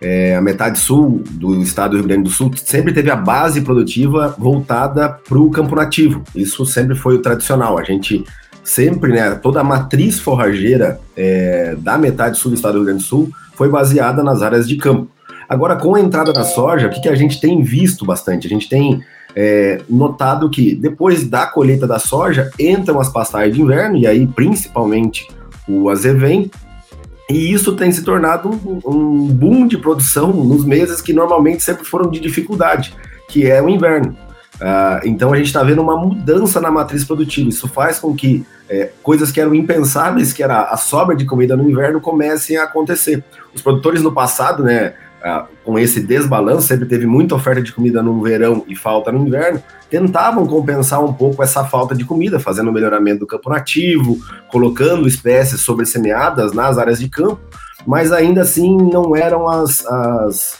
é, 0.00 0.34
a 0.34 0.42
metade 0.42 0.78
sul 0.78 1.22
do 1.30 1.62
estado 1.62 1.92
do 1.92 1.96
Rio 1.98 2.06
Grande 2.06 2.24
do 2.24 2.30
Sul 2.30 2.50
sempre 2.56 2.92
teve 2.92 3.10
a 3.10 3.16
base 3.16 3.60
produtiva 3.60 4.34
voltada 4.38 5.08
para 5.08 5.38
o 5.38 5.50
campo 5.50 5.74
nativo. 5.74 6.22
Isso 6.34 6.64
sempre 6.66 6.94
foi 6.94 7.14
o 7.14 7.22
tradicional. 7.22 7.78
A 7.78 7.84
gente 7.84 8.24
sempre, 8.66 9.12
né, 9.12 9.30
toda 9.36 9.60
a 9.60 9.64
matriz 9.64 10.18
forrageira 10.18 11.00
é, 11.16 11.76
da 11.78 11.96
metade 11.96 12.36
sul 12.36 12.50
do 12.50 12.56
estado 12.56 12.72
do 12.72 12.78
Rio 12.78 12.86
Grande 12.86 13.04
do 13.04 13.06
Sul 13.06 13.30
foi 13.54 13.68
baseada 13.68 14.24
nas 14.24 14.42
áreas 14.42 14.68
de 14.68 14.76
campo. 14.76 15.08
Agora, 15.48 15.76
com 15.76 15.94
a 15.94 16.00
entrada 16.00 16.32
da 16.32 16.42
soja, 16.42 16.88
o 16.88 16.90
que, 16.90 17.00
que 17.00 17.08
a 17.08 17.14
gente 17.14 17.40
tem 17.40 17.62
visto 17.62 18.04
bastante? 18.04 18.48
A 18.48 18.50
gente 18.50 18.68
tem 18.68 19.00
é, 19.36 19.80
notado 19.88 20.50
que 20.50 20.74
depois 20.74 21.28
da 21.28 21.46
colheita 21.46 21.86
da 21.86 22.00
soja 22.00 22.50
entram 22.58 22.98
as 22.98 23.08
pastagens 23.08 23.54
de 23.54 23.62
inverno, 23.62 23.96
e 23.98 24.06
aí 24.06 24.26
principalmente 24.26 25.28
o 25.68 25.88
azevém, 25.88 26.50
e 27.30 27.52
isso 27.52 27.76
tem 27.76 27.92
se 27.92 28.02
tornado 28.02 28.50
um, 28.50 28.80
um, 28.84 29.26
boom 29.28 29.68
de 29.68 29.78
produção 29.78 30.32
nos 30.32 30.64
meses 30.64 31.00
que 31.00 31.12
normalmente 31.12 31.62
sempre 31.62 31.84
foram 31.84 32.10
de 32.10 32.18
dificuldade, 32.18 32.92
que 33.28 33.48
é 33.48 33.62
o 33.62 33.68
inverno. 33.68 34.16
Uh, 34.56 35.06
então 35.06 35.32
a 35.32 35.36
gente 35.36 35.46
está 35.46 35.62
vendo 35.62 35.82
uma 35.82 35.96
mudança 35.96 36.60
na 36.60 36.70
matriz 36.70 37.04
produtiva. 37.04 37.48
Isso 37.48 37.68
faz 37.68 37.98
com 37.98 38.14
que 38.14 38.44
é, 38.68 38.90
coisas 39.02 39.30
que 39.30 39.40
eram 39.40 39.54
impensáveis, 39.54 40.32
que 40.32 40.42
era 40.42 40.62
a 40.62 40.76
sobra 40.76 41.14
de 41.14 41.24
comida 41.24 41.56
no 41.56 41.68
inverno, 41.68 42.00
comecem 42.00 42.56
a 42.56 42.64
acontecer. 42.64 43.22
Os 43.54 43.62
produtores 43.62 44.02
no 44.02 44.12
passado, 44.12 44.62
né, 44.62 44.94
uh, 45.24 45.46
com 45.64 45.78
esse 45.78 46.00
desbalanço, 46.00 46.66
sempre 46.66 46.86
teve 46.86 47.06
muita 47.06 47.34
oferta 47.34 47.62
de 47.62 47.72
comida 47.72 48.02
no 48.02 48.20
verão 48.22 48.64
e 48.66 48.74
falta 48.74 49.12
no 49.12 49.26
inverno, 49.26 49.62
tentavam 49.88 50.46
compensar 50.46 51.04
um 51.04 51.12
pouco 51.12 51.42
essa 51.42 51.64
falta 51.64 51.94
de 51.94 52.04
comida, 52.04 52.40
fazendo 52.40 52.70
o 52.70 52.72
melhoramento 52.72 53.20
do 53.20 53.26
campo 53.26 53.50
nativo, 53.50 54.18
colocando 54.50 55.06
espécies 55.06 55.60
sobressemeadas 55.60 56.52
nas 56.52 56.76
áreas 56.76 56.98
de 56.98 57.08
campo, 57.08 57.40
mas 57.86 58.10
ainda 58.10 58.42
assim 58.42 58.76
não 58.76 59.14
eram 59.14 59.48
as, 59.48 59.86
as 59.86 60.58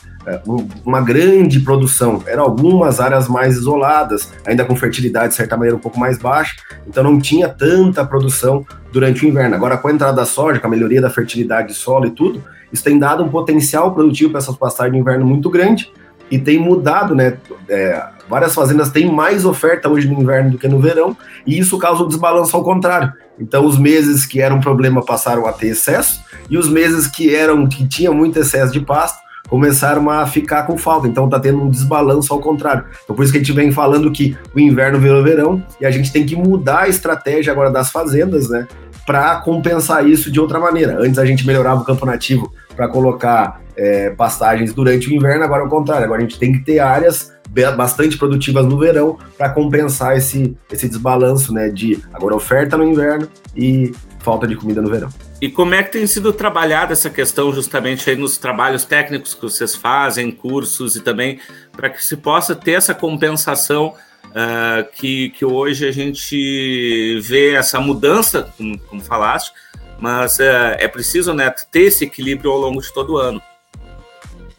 uma 0.85 1.01
grande 1.01 1.59
produção, 1.59 2.21
eram 2.25 2.43
algumas 2.43 2.99
áreas 2.99 3.27
mais 3.27 3.55
isoladas, 3.55 4.31
ainda 4.45 4.65
com 4.65 4.75
fertilidade 4.75 5.29
de 5.29 5.35
certa 5.35 5.55
maneira 5.55 5.75
um 5.75 5.79
pouco 5.79 5.99
mais 5.99 6.17
baixa, 6.17 6.55
então 6.87 7.03
não 7.03 7.19
tinha 7.19 7.47
tanta 7.47 8.05
produção 8.05 8.65
durante 8.91 9.25
o 9.25 9.27
inverno. 9.27 9.55
Agora, 9.55 9.77
com 9.77 9.87
a 9.87 9.91
entrada 9.91 10.13
da 10.13 10.25
soja, 10.25 10.59
com 10.59 10.67
a 10.67 10.69
melhoria 10.69 11.01
da 11.01 11.09
fertilidade 11.09 11.69
de 11.69 11.73
solo 11.73 12.05
e 12.05 12.11
tudo, 12.11 12.43
isso 12.71 12.83
tem 12.83 12.99
dado 12.99 13.23
um 13.23 13.29
potencial 13.29 13.93
produtivo 13.93 14.31
para 14.31 14.39
essas 14.39 14.57
pastagens 14.57 14.93
de 14.93 14.99
inverno 14.99 15.25
muito 15.25 15.49
grande 15.49 15.91
e 16.29 16.37
tem 16.37 16.59
mudado, 16.59 17.15
né? 17.15 17.37
É, 17.69 18.03
várias 18.29 18.53
fazendas 18.53 18.89
têm 18.89 19.09
mais 19.09 19.45
oferta 19.45 19.87
hoje 19.87 20.07
no 20.07 20.21
inverno 20.21 20.51
do 20.51 20.57
que 20.57 20.67
no 20.67 20.79
verão, 20.79 21.15
e 21.45 21.57
isso 21.57 21.77
causa 21.77 22.03
um 22.03 22.07
desbalanço 22.07 22.55
ao 22.55 22.63
contrário. 22.63 23.13
Então, 23.39 23.65
os 23.65 23.77
meses 23.77 24.25
que 24.25 24.41
eram 24.41 24.59
problema 24.59 25.05
passaram 25.05 25.45
a 25.45 25.53
ter 25.53 25.67
excesso, 25.67 26.21
e 26.49 26.57
os 26.57 26.67
meses 26.67 27.07
que 27.07 27.33
eram 27.33 27.67
que 27.67 27.87
tinham 27.87 28.13
muito 28.13 28.37
excesso 28.39 28.73
de 28.73 28.81
pasto 28.81 29.19
começaram 29.47 30.09
a 30.09 30.25
ficar 30.25 30.63
com 30.63 30.77
falta. 30.77 31.07
Então, 31.07 31.29
tá 31.29 31.39
tendo 31.39 31.61
um 31.61 31.69
desbalanço 31.69 32.33
ao 32.33 32.39
contrário. 32.39 32.85
Então, 33.03 33.15
por 33.15 33.23
isso 33.23 33.31
que 33.31 33.37
a 33.37 33.41
gente 33.41 33.53
vem 33.53 33.71
falando 33.71 34.11
que 34.11 34.37
o 34.53 34.59
inverno 34.59 34.99
virou 34.99 35.23
verão, 35.23 35.63
e 35.79 35.85
a 35.85 35.91
gente 35.91 36.11
tem 36.11 36.25
que 36.25 36.35
mudar 36.35 36.81
a 36.81 36.87
estratégia 36.87 37.51
agora 37.51 37.71
das 37.71 37.91
fazendas, 37.91 38.49
né? 38.49 38.67
Para 39.05 39.37
compensar 39.37 40.07
isso 40.07 40.29
de 40.29 40.39
outra 40.39 40.59
maneira. 40.59 40.97
Antes 40.99 41.17
a 41.17 41.25
gente 41.25 41.47
melhorava 41.47 41.81
o 41.81 41.85
campo 41.85 42.05
nativo 42.05 42.51
para 42.75 42.87
colocar 42.87 43.61
é, 43.75 44.09
pastagens 44.09 44.73
durante 44.73 45.09
o 45.09 45.13
inverno, 45.13 45.43
agora 45.43 45.63
é 45.63 45.65
o 45.65 45.69
contrário. 45.69 46.03
Agora 46.03 46.19
a 46.19 46.23
gente 46.23 46.37
tem 46.37 46.51
que 46.51 46.59
ter 46.59 46.79
áreas 46.79 47.31
bastante 47.75 48.17
produtivas 48.17 48.65
no 48.65 48.77
verão 48.77 49.17
para 49.37 49.49
compensar 49.49 50.15
esse, 50.17 50.55
esse 50.71 50.87
desbalanço, 50.87 51.53
né? 51.53 51.69
De 51.69 51.99
agora 52.13 52.35
oferta 52.35 52.77
no 52.77 52.83
inverno 52.83 53.27
e 53.55 53.93
falta 54.19 54.45
de 54.45 54.55
comida 54.55 54.81
no 54.81 54.89
verão. 54.89 55.09
E 55.39 55.49
como 55.49 55.75
é 55.75 55.83
que 55.83 55.91
tem 55.91 56.07
sido 56.07 56.33
trabalhada 56.33 56.93
essa 56.93 57.11
questão 57.11 57.53
justamente 57.53 58.09
aí 58.09 58.15
nos 58.15 58.37
trabalhos 58.37 58.83
técnicos 58.85 59.35
que 59.35 59.41
vocês 59.43 59.75
fazem, 59.75 60.31
cursos 60.31 60.95
e 60.95 61.01
também 61.01 61.39
para 61.71 61.89
que 61.91 62.03
se 62.03 62.17
possa 62.17 62.55
ter 62.55 62.71
essa 62.71 62.95
compensação 62.95 63.93
uh, 64.27 64.91
que, 64.93 65.29
que 65.31 65.45
hoje 65.45 65.87
a 65.87 65.91
gente 65.91 67.19
vê 67.21 67.53
essa 67.53 67.79
mudança, 67.79 68.51
como, 68.57 68.79
como 68.79 69.01
falaste, 69.01 69.51
mas 69.99 70.39
uh, 70.39 70.73
é 70.77 70.87
preciso 70.87 71.35
né, 71.35 71.53
ter 71.71 71.81
esse 71.81 72.05
equilíbrio 72.05 72.51
ao 72.51 72.57
longo 72.57 72.81
de 72.81 72.91
todo 72.91 73.13
o 73.13 73.17
ano. 73.17 73.41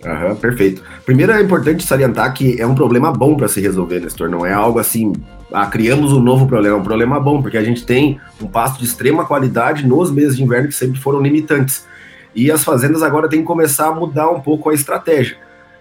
Aham, 0.05 0.37
perfeito. 0.37 0.81
Primeiro 1.05 1.33
é 1.33 1.43
importante 1.43 1.83
salientar 1.83 2.33
que 2.33 2.61
é 2.61 2.64
um 2.64 2.74
problema 2.74 3.11
bom 3.11 3.37
para 3.37 3.49
se 3.49 3.61
resolver, 3.61 3.99
Nestor. 3.99 4.29
Não 4.29 4.47
é 4.47 4.53
algo 4.53 4.79
assim, 4.79 5.12
ah, 5.53 5.67
criamos 5.67 6.13
um 6.13 6.21
novo 6.21 6.47
problema. 6.47 6.77
Um 6.77 6.83
problema 6.83 7.19
bom, 7.19 7.41
porque 7.41 7.57
a 7.57 7.65
gente 7.65 7.85
tem 7.85 8.21
um 8.41 8.47
pasto 8.47 8.79
de 8.79 8.85
extrema 8.85 9.25
qualidade 9.25 9.87
nos 9.87 10.11
meses 10.11 10.37
de 10.37 10.43
inverno 10.43 10.69
que 10.69 10.75
sempre 10.75 11.01
foram 11.01 11.21
limitantes. 11.21 11.87
E 12.35 12.51
as 12.51 12.63
fazendas 12.63 13.03
agora 13.03 13.29
têm 13.29 13.41
que 13.41 13.47
começar 13.47 13.89
a 13.89 13.93
mudar 13.93 14.31
um 14.31 14.41
pouco 14.41 14.71
a 14.71 14.75
estratégia. 14.75 15.37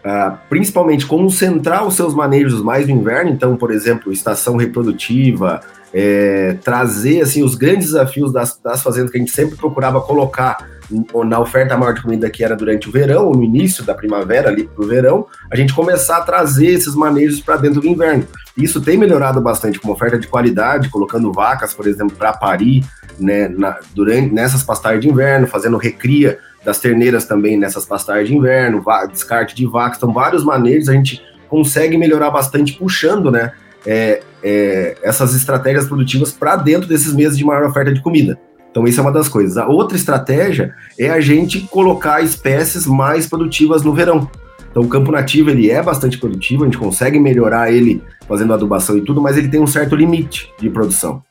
Uh, 0.05 0.37
principalmente 0.47 1.05
concentrar 1.05 1.85
os 1.85 1.95
seus 1.95 2.13
manejos 2.13 2.61
mais 2.61 2.87
no 2.87 2.93
inverno, 2.93 3.29
então, 3.29 3.57
por 3.57 3.71
exemplo, 3.71 4.11
estação 4.11 4.55
reprodutiva, 4.55 5.59
é, 5.93 6.57
trazer 6.63 7.21
assim 7.21 7.43
os 7.43 7.55
grandes 7.55 7.87
desafios 7.87 8.31
das, 8.31 8.57
das 8.63 8.81
fazendas 8.81 9.11
que 9.11 9.17
a 9.17 9.19
gente 9.19 9.31
sempre 9.31 9.57
procurava 9.57 9.99
colocar 9.99 10.76
na 11.25 11.39
oferta 11.39 11.77
maior 11.77 11.93
de 11.93 12.01
comida 12.01 12.29
que 12.29 12.43
era 12.43 12.55
durante 12.55 12.87
o 12.87 12.91
verão, 12.91 13.27
ou 13.27 13.35
no 13.35 13.43
início 13.43 13.83
da 13.83 13.93
primavera, 13.93 14.49
ali 14.49 14.67
para 14.67 14.83
o 14.83 14.87
verão, 14.87 15.27
a 15.51 15.55
gente 15.55 15.73
começar 15.73 16.17
a 16.17 16.21
trazer 16.21 16.67
esses 16.67 16.95
manejos 16.95 17.41
para 17.41 17.57
dentro 17.57 17.81
do 17.81 17.87
inverno. 17.87 18.25
Isso 18.55 18.81
tem 18.81 18.97
melhorado 18.97 19.39
bastante 19.41 19.79
com 19.79 19.91
oferta 19.91 20.17
de 20.17 20.27
qualidade, 20.27 20.89
colocando 20.89 21.31
vacas, 21.31 21.73
por 21.73 21.87
exemplo, 21.87 22.15
para 22.15 22.33
parir 22.33 22.83
né, 23.19 23.47
na, 23.47 23.79
durante, 23.93 24.33
nessas 24.33 24.63
pastagens 24.63 25.01
de 25.01 25.09
inverno, 25.09 25.47
fazendo 25.47 25.77
recria 25.77 26.39
das 26.63 26.79
terneiras 26.79 27.25
também 27.25 27.57
nessas 27.57 27.85
pastagens 27.85 28.29
de 28.29 28.35
inverno, 28.35 28.83
descarte 29.11 29.55
de 29.55 29.65
vacas, 29.65 29.97
então 29.97 30.11
vários 30.11 30.43
manejos 30.43 30.89
a 30.89 30.93
gente 30.93 31.21
consegue 31.47 31.97
melhorar 31.97 32.29
bastante 32.29 32.73
puxando, 32.73 33.31
né, 33.31 33.51
é, 33.85 34.21
é, 34.43 34.97
essas 35.01 35.33
estratégias 35.35 35.85
produtivas 35.85 36.31
para 36.31 36.55
dentro 36.55 36.87
desses 36.87 37.13
meses 37.13 37.37
de 37.37 37.45
maior 37.45 37.63
oferta 37.63 37.93
de 37.93 38.01
comida. 38.01 38.37
Então, 38.77 38.87
isso 38.87 38.99
é 38.99 39.01
uma 39.01 39.11
das 39.11 39.27
coisas. 39.27 39.57
A 39.57 39.67
outra 39.67 39.97
estratégia 39.97 40.75
é 40.99 41.09
a 41.09 41.19
gente 41.19 41.61
colocar 41.61 42.21
espécies 42.21 42.85
mais 42.85 43.25
produtivas 43.25 43.81
no 43.81 43.91
verão. 43.91 44.29
Então, 44.69 44.83
o 44.83 44.87
campo 44.87 45.11
nativo 45.11 45.49
ele 45.49 45.71
é 45.71 45.81
bastante 45.81 46.19
produtivo, 46.19 46.61
a 46.61 46.67
gente 46.67 46.77
consegue 46.77 47.19
melhorar 47.19 47.73
ele 47.73 48.03
fazendo 48.27 48.53
adubação 48.53 48.95
e 48.95 49.01
tudo, 49.01 49.19
mas 49.19 49.35
ele 49.35 49.47
tem 49.47 49.59
um 49.59 49.65
certo 49.65 49.95
limite 49.95 50.53
de 50.59 50.69
produção. 50.69 51.23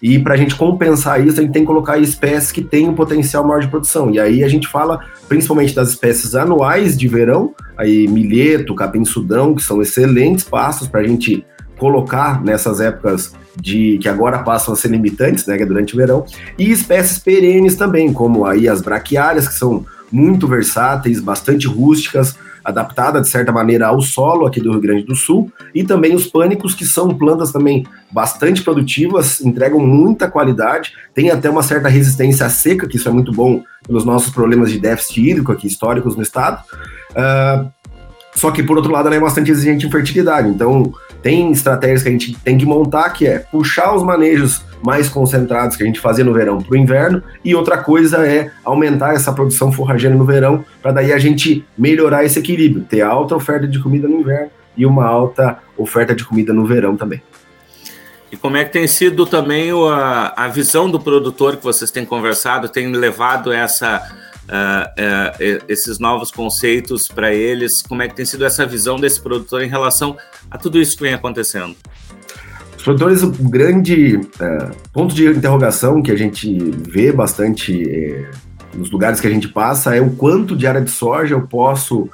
E 0.00 0.16
para 0.20 0.34
a 0.34 0.36
gente 0.36 0.54
compensar 0.54 1.26
isso, 1.26 1.40
a 1.40 1.42
gente 1.42 1.52
tem 1.52 1.62
que 1.62 1.66
colocar 1.66 1.98
espécies 1.98 2.52
que 2.52 2.62
têm 2.62 2.88
um 2.88 2.94
potencial 2.94 3.44
maior 3.44 3.58
de 3.58 3.66
produção. 3.66 4.08
E 4.12 4.20
aí 4.20 4.44
a 4.44 4.48
gente 4.48 4.68
fala 4.68 5.00
principalmente 5.28 5.74
das 5.74 5.88
espécies 5.88 6.36
anuais 6.36 6.96
de 6.96 7.08
verão, 7.08 7.52
aí 7.76 8.06
milheto, 8.06 8.76
capim-sudão, 8.76 9.56
que 9.56 9.62
são 9.64 9.82
excelentes 9.82 10.44
pastos 10.44 10.86
para 10.86 11.00
a 11.00 11.04
gente 11.04 11.44
colocar 11.76 12.40
nessas 12.44 12.80
épocas 12.80 13.34
de 13.56 13.98
que 13.98 14.08
agora 14.08 14.38
passam 14.38 14.74
a 14.74 14.76
ser 14.76 14.88
limitantes, 14.88 15.46
né, 15.46 15.60
é 15.60 15.66
durante 15.66 15.94
o 15.94 15.96
verão, 15.96 16.24
e 16.58 16.70
espécies 16.70 17.18
perenes 17.18 17.76
também, 17.76 18.12
como 18.12 18.44
aí 18.46 18.68
as 18.68 18.80
braquiárias, 18.80 19.48
que 19.48 19.54
são 19.54 19.84
muito 20.10 20.46
versáteis, 20.46 21.20
bastante 21.20 21.66
rústicas, 21.66 22.36
adaptada 22.64 23.20
de 23.20 23.28
certa 23.28 23.50
maneira 23.50 23.88
ao 23.88 24.00
solo 24.00 24.46
aqui 24.46 24.60
do 24.60 24.70
Rio 24.70 24.80
Grande 24.80 25.04
do 25.04 25.16
Sul, 25.16 25.50
e 25.74 25.82
também 25.82 26.14
os 26.14 26.26
pânicos, 26.26 26.74
que 26.74 26.84
são 26.84 27.08
plantas 27.16 27.50
também 27.50 27.84
bastante 28.10 28.62
produtivas, 28.62 29.40
entregam 29.40 29.80
muita 29.80 30.30
qualidade, 30.30 30.92
tem 31.14 31.30
até 31.30 31.50
uma 31.50 31.62
certa 31.62 31.88
resistência 31.88 32.46
à 32.46 32.50
seca, 32.50 32.86
que 32.86 32.96
isso 32.96 33.08
é 33.08 33.12
muito 33.12 33.32
bom 33.32 33.62
pelos 33.86 34.04
nossos 34.04 34.32
problemas 34.32 34.70
de 34.70 34.78
déficit 34.78 35.30
hídrico 35.30 35.50
aqui 35.50 35.66
históricos 35.66 36.16
no 36.16 36.22
estado. 36.22 36.62
Uh, 37.10 37.70
só 38.34 38.50
que, 38.50 38.62
por 38.62 38.76
outro 38.76 38.92
lado, 38.92 39.06
ela 39.08 39.16
é 39.16 39.20
bastante 39.20 39.50
exigente 39.50 39.86
em 39.86 39.90
fertilidade. 39.90 40.48
Então, 40.48 40.92
tem 41.22 41.50
estratégias 41.52 42.02
que 42.02 42.08
a 42.08 42.12
gente 42.12 42.34
tem 42.38 42.58
que 42.58 42.66
montar, 42.66 43.10
que 43.10 43.26
é 43.26 43.38
puxar 43.38 43.94
os 43.94 44.02
manejos 44.02 44.62
mais 44.82 45.08
concentrados 45.08 45.76
que 45.76 45.82
a 45.82 45.86
gente 45.86 46.00
fazia 46.00 46.24
no 46.24 46.32
verão 46.32 46.60
para 46.60 46.72
o 46.72 46.76
inverno, 46.76 47.22
e 47.44 47.54
outra 47.54 47.78
coisa 47.78 48.26
é 48.26 48.50
aumentar 48.64 49.14
essa 49.14 49.32
produção 49.32 49.70
forrageira 49.70 50.14
no 50.14 50.24
verão, 50.24 50.64
para 50.82 50.92
daí 50.92 51.12
a 51.12 51.18
gente 51.18 51.64
melhorar 51.78 52.24
esse 52.24 52.38
equilíbrio, 52.38 52.82
ter 52.82 53.02
alta 53.02 53.36
oferta 53.36 53.68
de 53.68 53.78
comida 53.78 54.08
no 54.08 54.20
inverno 54.20 54.50
e 54.76 54.84
uma 54.84 55.06
alta 55.06 55.58
oferta 55.76 56.14
de 56.14 56.24
comida 56.24 56.52
no 56.52 56.66
verão 56.66 56.96
também. 56.96 57.22
E 58.32 58.36
como 58.36 58.56
é 58.56 58.64
que 58.64 58.72
tem 58.72 58.86
sido 58.86 59.26
também 59.26 59.70
a, 59.70 60.32
a 60.34 60.48
visão 60.48 60.90
do 60.90 60.98
produtor 60.98 61.58
que 61.58 61.62
vocês 61.62 61.90
têm 61.90 62.04
conversado, 62.04 62.66
tem 62.66 62.90
levado 62.90 63.52
essa, 63.52 64.02
uh, 64.52 65.60
uh, 65.60 65.64
esses 65.68 65.98
novos 65.98 66.30
conceitos 66.30 67.08
para 67.08 67.32
eles? 67.32 67.82
Como 67.82 68.02
é 68.02 68.08
que 68.08 68.14
tem 68.14 68.24
sido 68.24 68.44
essa 68.44 68.66
visão 68.66 69.00
desse 69.00 69.20
produtor 69.20 69.62
em 69.62 69.68
relação 69.68 70.16
a 70.50 70.58
tudo 70.58 70.78
isso 70.78 70.96
que 70.96 71.02
vem 71.02 71.14
acontecendo? 71.14 71.74
Os 72.76 72.82
produtores, 72.82 73.22
o 73.22 73.30
grande 73.30 74.20
é, 74.40 74.70
ponto 74.92 75.14
de 75.14 75.24
interrogação 75.26 76.02
que 76.02 76.10
a 76.10 76.16
gente 76.16 76.58
vê 76.88 77.12
bastante 77.12 78.26
nos 78.74 78.90
lugares 78.90 79.20
que 79.20 79.26
a 79.26 79.30
gente 79.30 79.46
passa 79.48 79.94
é 79.94 80.00
o 80.00 80.10
quanto 80.10 80.56
de 80.56 80.66
área 80.66 80.80
de 80.80 80.90
soja 80.90 81.34
eu 81.34 81.42
posso 81.42 82.08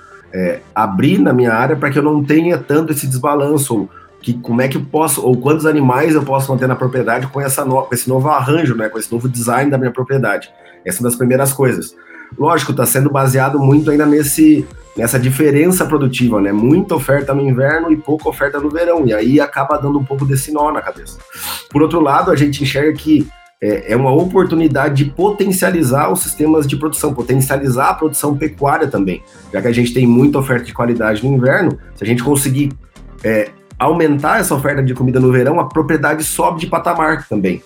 abrir 0.75 1.17
na 1.19 1.33
minha 1.33 1.55
área 1.55 1.75
para 1.75 1.89
que 1.91 1.99
eu 1.99 2.03
não 2.03 2.23
tenha 2.23 2.59
tanto 2.59 2.93
esse 2.93 3.07
desbalanço, 3.07 3.75
ou 3.75 3.91
que, 4.21 4.35
como 4.35 4.61
é 4.61 4.69
que 4.69 4.77
eu 4.77 4.85
posso, 4.85 5.25
ou 5.25 5.37
quantos 5.37 5.65
animais 5.65 6.15
eu 6.15 6.23
posso 6.23 6.53
manter 6.53 6.67
na 6.67 6.77
propriedade 6.77 7.27
com, 7.29 7.41
essa 7.41 7.65
no, 7.65 7.83
com 7.83 7.95
esse 7.95 8.09
novo 8.09 8.29
arranjo, 8.29 8.75
né, 8.75 8.91
com 8.91 8.99
esse 8.99 9.11
novo 9.11 9.29
design 9.29 9.71
da 9.71 9.79
minha 9.79 9.91
propriedade. 9.91 10.51
Essa 10.85 10.99
é 10.99 11.01
uma 11.01 11.09
das 11.09 11.17
primeiras 11.17 11.53
coisas. 11.53 11.95
Lógico, 12.37 12.73
está 12.73 12.85
sendo 12.85 13.11
baseado 13.11 13.59
muito 13.59 13.91
ainda 13.91 14.05
nesse 14.07 14.67
nessa 14.97 15.19
diferença 15.19 15.87
produtiva, 15.87 16.41
né? 16.41 16.51
Muita 16.51 16.97
oferta 16.97 17.33
no 17.33 17.41
inverno 17.41 17.93
e 17.93 17.97
pouca 17.97 18.29
oferta 18.29 18.59
no 18.59 18.69
verão, 18.69 19.07
e 19.07 19.15
aí 19.15 19.41
acaba 19.41 19.79
dando 19.79 19.97
um 19.97 20.05
pouco 20.05 20.25
desse 20.25 20.51
nó 20.51 20.73
na 20.73 20.83
cabeça. 20.83 21.19
Por 21.71 21.83
outro 21.83 22.01
lado, 22.01 22.33
a 22.33 22.37
gente 22.37 22.65
enxerga 22.65 22.93
que 22.95 23.29
é, 23.63 23.93
é 23.93 23.97
uma 23.97 24.13
oportunidade 24.13 25.05
de 25.05 25.11
potencializar 25.11 26.13
os 26.13 26.21
sistemas 26.21 26.67
de 26.67 26.77
produção, 26.77 27.15
potencializar 27.15 27.91
a 27.91 27.95
produção 27.95 28.37
pecuária 28.37 28.89
também, 28.89 29.23
já 29.53 29.63
que 29.63 29.69
a 29.69 29.73
gente 29.73 29.95
tem 29.95 30.07
muita 30.07 30.39
oferta 30.39 30.65
de 30.65 30.75
qualidade 30.75 31.25
no 31.25 31.33
inverno, 31.33 31.79
se 31.95 32.03
a 32.03 32.07
gente 32.07 32.23
conseguir 32.23 32.73
é, 33.23 33.51
aumentar 33.79 34.41
essa 34.41 34.55
oferta 34.55 34.83
de 34.83 34.95
comida 34.95 35.21
no 35.21 35.31
verão, 35.31 35.61
a 35.61 35.69
propriedade 35.69 36.25
sobe 36.25 36.61
de 36.61 36.67
patamar 36.67 37.27
também. 37.29 37.63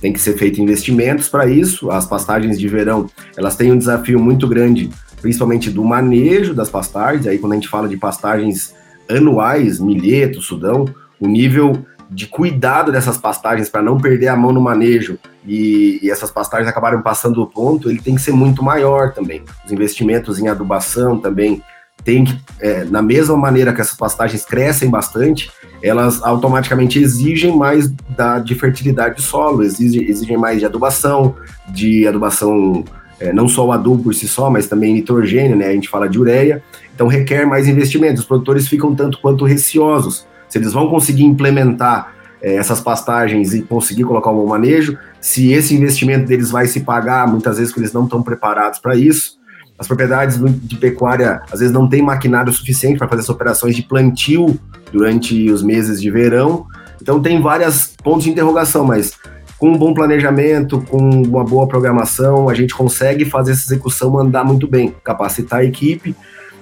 Tem 0.00 0.12
que 0.12 0.20
ser 0.20 0.36
feito 0.36 0.60
investimentos 0.60 1.28
para 1.28 1.48
isso. 1.48 1.90
As 1.90 2.06
pastagens 2.06 2.58
de 2.58 2.68
verão, 2.68 3.08
elas 3.36 3.56
têm 3.56 3.72
um 3.72 3.78
desafio 3.78 4.18
muito 4.18 4.48
grande 4.48 4.90
principalmente 5.20 5.70
do 5.70 5.84
manejo 5.84 6.54
das 6.54 6.70
pastagens. 6.70 7.26
Aí, 7.26 7.38
quando 7.38 7.52
a 7.52 7.54
gente 7.56 7.68
fala 7.68 7.88
de 7.88 7.96
pastagens 7.96 8.74
anuais, 9.08 9.78
milheto, 9.78 10.40
sudão, 10.40 10.86
o 11.18 11.26
nível 11.26 11.84
de 12.10 12.26
cuidado 12.26 12.90
dessas 12.90 13.16
pastagens 13.16 13.68
para 13.68 13.82
não 13.82 13.96
perder 13.96 14.28
a 14.28 14.36
mão 14.36 14.52
no 14.52 14.60
manejo 14.60 15.16
e, 15.46 16.00
e, 16.02 16.10
essas 16.10 16.30
pastagens 16.30 16.68
acabarem 16.68 17.00
passando 17.00 17.36
do 17.36 17.46
ponto, 17.46 17.88
ele 17.88 18.00
tem 18.00 18.16
que 18.16 18.20
ser 18.20 18.32
muito 18.32 18.64
maior 18.64 19.12
também. 19.12 19.42
Os 19.64 19.70
investimentos 19.70 20.38
em 20.38 20.48
adubação 20.48 21.18
também 21.18 21.62
tem 22.04 22.24
que, 22.24 22.38
é, 22.60 22.84
na 22.84 23.02
mesma 23.02 23.36
maneira 23.36 23.72
que 23.72 23.80
essas 23.80 23.96
pastagens 23.96 24.44
crescem 24.44 24.90
bastante, 24.90 25.50
elas 25.82 26.22
automaticamente 26.22 26.98
exigem 26.98 27.56
mais 27.56 27.90
da, 28.16 28.38
de 28.38 28.54
fertilidade 28.54 29.16
do 29.16 29.22
solo, 29.22 29.62
exigem, 29.62 30.04
exigem 30.08 30.36
mais 30.36 30.58
de 30.58 30.66
adubação, 30.66 31.34
de 31.68 32.06
adubação 32.06 32.84
é, 33.20 33.32
não 33.32 33.46
só 33.46 33.66
o 33.66 33.72
adubo 33.72 34.04
por 34.04 34.14
si 34.14 34.26
só, 34.26 34.48
mas 34.50 34.66
também 34.66 34.94
nitrogênio, 34.94 35.54
né? 35.54 35.66
A 35.66 35.72
gente 35.72 35.90
fala 35.90 36.08
de 36.08 36.18
ureia, 36.18 36.62
então 36.94 37.06
requer 37.06 37.46
mais 37.46 37.68
investimentos. 37.68 38.22
Os 38.22 38.26
produtores 38.26 38.66
ficam 38.66 38.94
tanto 38.94 39.18
quanto 39.20 39.44
receosos. 39.44 40.26
Se 40.48 40.58
eles 40.58 40.72
vão 40.72 40.88
conseguir 40.88 41.24
implementar 41.24 42.14
é, 42.42 42.54
essas 42.54 42.80
pastagens 42.80 43.52
e 43.52 43.62
conseguir 43.62 44.04
colocar 44.04 44.30
um 44.30 44.36
bom 44.36 44.46
manejo, 44.46 44.98
se 45.20 45.52
esse 45.52 45.74
investimento 45.74 46.26
deles 46.26 46.50
vai 46.50 46.66
se 46.66 46.80
pagar, 46.80 47.28
muitas 47.28 47.58
vezes 47.58 47.72
que 47.72 47.78
eles 47.78 47.92
não 47.92 48.04
estão 48.04 48.22
preparados 48.22 48.78
para 48.78 48.96
isso. 48.96 49.38
As 49.80 49.86
propriedades 49.86 50.38
de 50.38 50.76
pecuária 50.76 51.40
às 51.50 51.60
vezes 51.60 51.72
não 51.72 51.88
têm 51.88 52.02
maquinário 52.02 52.52
suficiente 52.52 52.98
para 52.98 53.08
fazer 53.08 53.22
essas 53.22 53.34
operações 53.34 53.74
de 53.74 53.82
plantio 53.82 54.60
durante 54.92 55.50
os 55.50 55.62
meses 55.62 56.02
de 56.02 56.10
verão. 56.10 56.66
Então 57.00 57.18
tem 57.22 57.40
vários 57.40 57.94
pontos 58.04 58.24
de 58.24 58.30
interrogação, 58.30 58.84
mas 58.84 59.12
com 59.56 59.70
um 59.70 59.78
bom 59.78 59.94
planejamento, 59.94 60.82
com 60.82 60.98
uma 60.98 61.42
boa 61.42 61.66
programação, 61.66 62.50
a 62.50 62.54
gente 62.54 62.74
consegue 62.74 63.24
fazer 63.24 63.52
essa 63.52 63.72
execução 63.72 64.18
andar 64.18 64.44
muito 64.44 64.68
bem, 64.68 64.94
capacitar 65.02 65.60
a 65.60 65.64
equipe. 65.64 66.14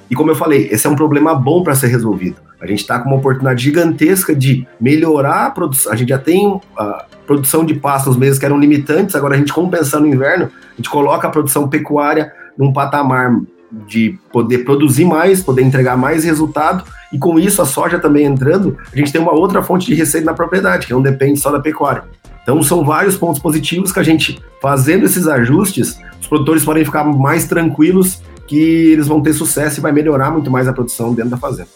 E 0.08 0.14
como 0.14 0.30
eu 0.30 0.36
falei, 0.36 0.68
esse 0.70 0.86
é 0.86 0.90
um 0.90 0.94
problema 0.94 1.34
bom 1.34 1.64
para 1.64 1.74
ser 1.74 1.88
resolvido. 1.88 2.36
A 2.60 2.66
gente 2.68 2.80
está 2.80 3.00
com 3.00 3.08
uma 3.08 3.18
oportunidade 3.18 3.64
gigantesca 3.64 4.32
de 4.32 4.64
melhorar 4.80 5.46
a 5.46 5.50
produção. 5.50 5.92
A 5.92 5.96
gente 5.96 6.10
já 6.10 6.18
tem 6.18 6.60
a 6.76 7.04
produção 7.26 7.64
de 7.64 7.74
pasto 7.74 8.06
nos 8.06 8.16
meses 8.16 8.38
que 8.38 8.46
eram 8.46 8.60
limitantes, 8.60 9.16
agora 9.16 9.34
a 9.34 9.38
gente 9.38 9.52
compensando 9.52 10.06
no 10.06 10.14
inverno, 10.14 10.50
a 10.72 10.76
gente 10.76 10.88
coloca 10.88 11.26
a 11.26 11.30
produção 11.30 11.68
pecuária 11.68 12.32
num 12.59 12.72
patamar 12.72 13.40
de 13.86 14.18
poder 14.32 14.59
produzir 14.64 15.04
mais, 15.04 15.42
poder 15.42 15.62
entregar 15.62 15.96
mais 15.96 16.24
resultado, 16.24 16.84
e 17.12 17.18
com 17.18 17.38
isso 17.38 17.62
a 17.62 17.66
soja 17.66 17.98
também 17.98 18.24
entrando, 18.24 18.76
a 18.92 18.96
gente 18.96 19.12
tem 19.12 19.20
uma 19.20 19.32
outra 19.32 19.62
fonte 19.62 19.86
de 19.86 19.94
receita 19.94 20.26
na 20.26 20.34
propriedade, 20.34 20.86
que 20.86 20.92
não 20.92 21.02
depende 21.02 21.38
só 21.38 21.50
da 21.50 21.61
pecuária. 21.61 22.04
Então 22.42 22.62
são 22.62 22.84
vários 22.84 23.16
pontos 23.16 23.40
positivos 23.40 23.92
que 23.92 24.00
a 24.00 24.02
gente, 24.02 24.40
fazendo 24.61 25.04
esses 25.04 25.26
ajustes, 25.26 25.98
os 26.20 26.26
produtores 26.26 26.64
podem 26.64 26.84
ficar 26.84 27.04
mais 27.04 27.46
tranquilos 27.46 28.22
que 28.46 28.59
eles 28.59 29.06
vão 29.06 29.20
ter 29.20 29.34
sucesso 29.34 29.78
e 29.78 29.82
vai 29.82 29.92
melhorar 29.92 30.30
muito 30.30 30.50
mais 30.50 30.66
a 30.66 30.72
produção 30.72 31.12
dentro 31.12 31.30
da 31.30 31.36
fazenda. 31.36 31.68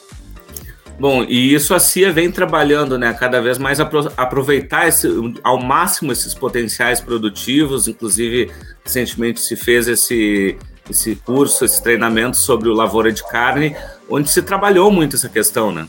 Bom, 0.98 1.24
e 1.24 1.52
isso 1.52 1.74
a 1.74 1.80
CIA 1.80 2.12
vem 2.12 2.30
trabalhando, 2.30 2.96
né, 2.96 3.12
cada 3.12 3.40
vez 3.40 3.58
mais 3.58 3.80
aproveitar 3.80 4.88
esse, 4.88 5.08
ao 5.42 5.60
máximo 5.60 6.12
esses 6.12 6.32
potenciais 6.32 7.00
produtivos, 7.00 7.88
inclusive 7.88 8.50
recentemente 8.84 9.40
se 9.40 9.56
fez 9.56 9.88
esse 9.88 10.56
esse 10.90 11.16
curso, 11.16 11.64
esse 11.64 11.82
treinamento 11.82 12.36
sobre 12.36 12.68
o 12.68 12.74
lavoura 12.74 13.12
de 13.12 13.26
carne, 13.28 13.76
onde 14.10 14.30
se 14.30 14.42
trabalhou 14.42 14.90
muito 14.90 15.16
essa 15.16 15.28
questão, 15.28 15.72
né? 15.72 15.86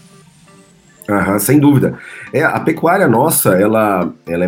Aham, 1.09 1.39
sem 1.39 1.59
dúvida. 1.59 1.97
É, 2.31 2.43
a 2.43 2.59
pecuária 2.59 3.07
nossa, 3.07 3.55
ela, 3.55 4.11
ela 4.25 4.45
é 4.45 4.47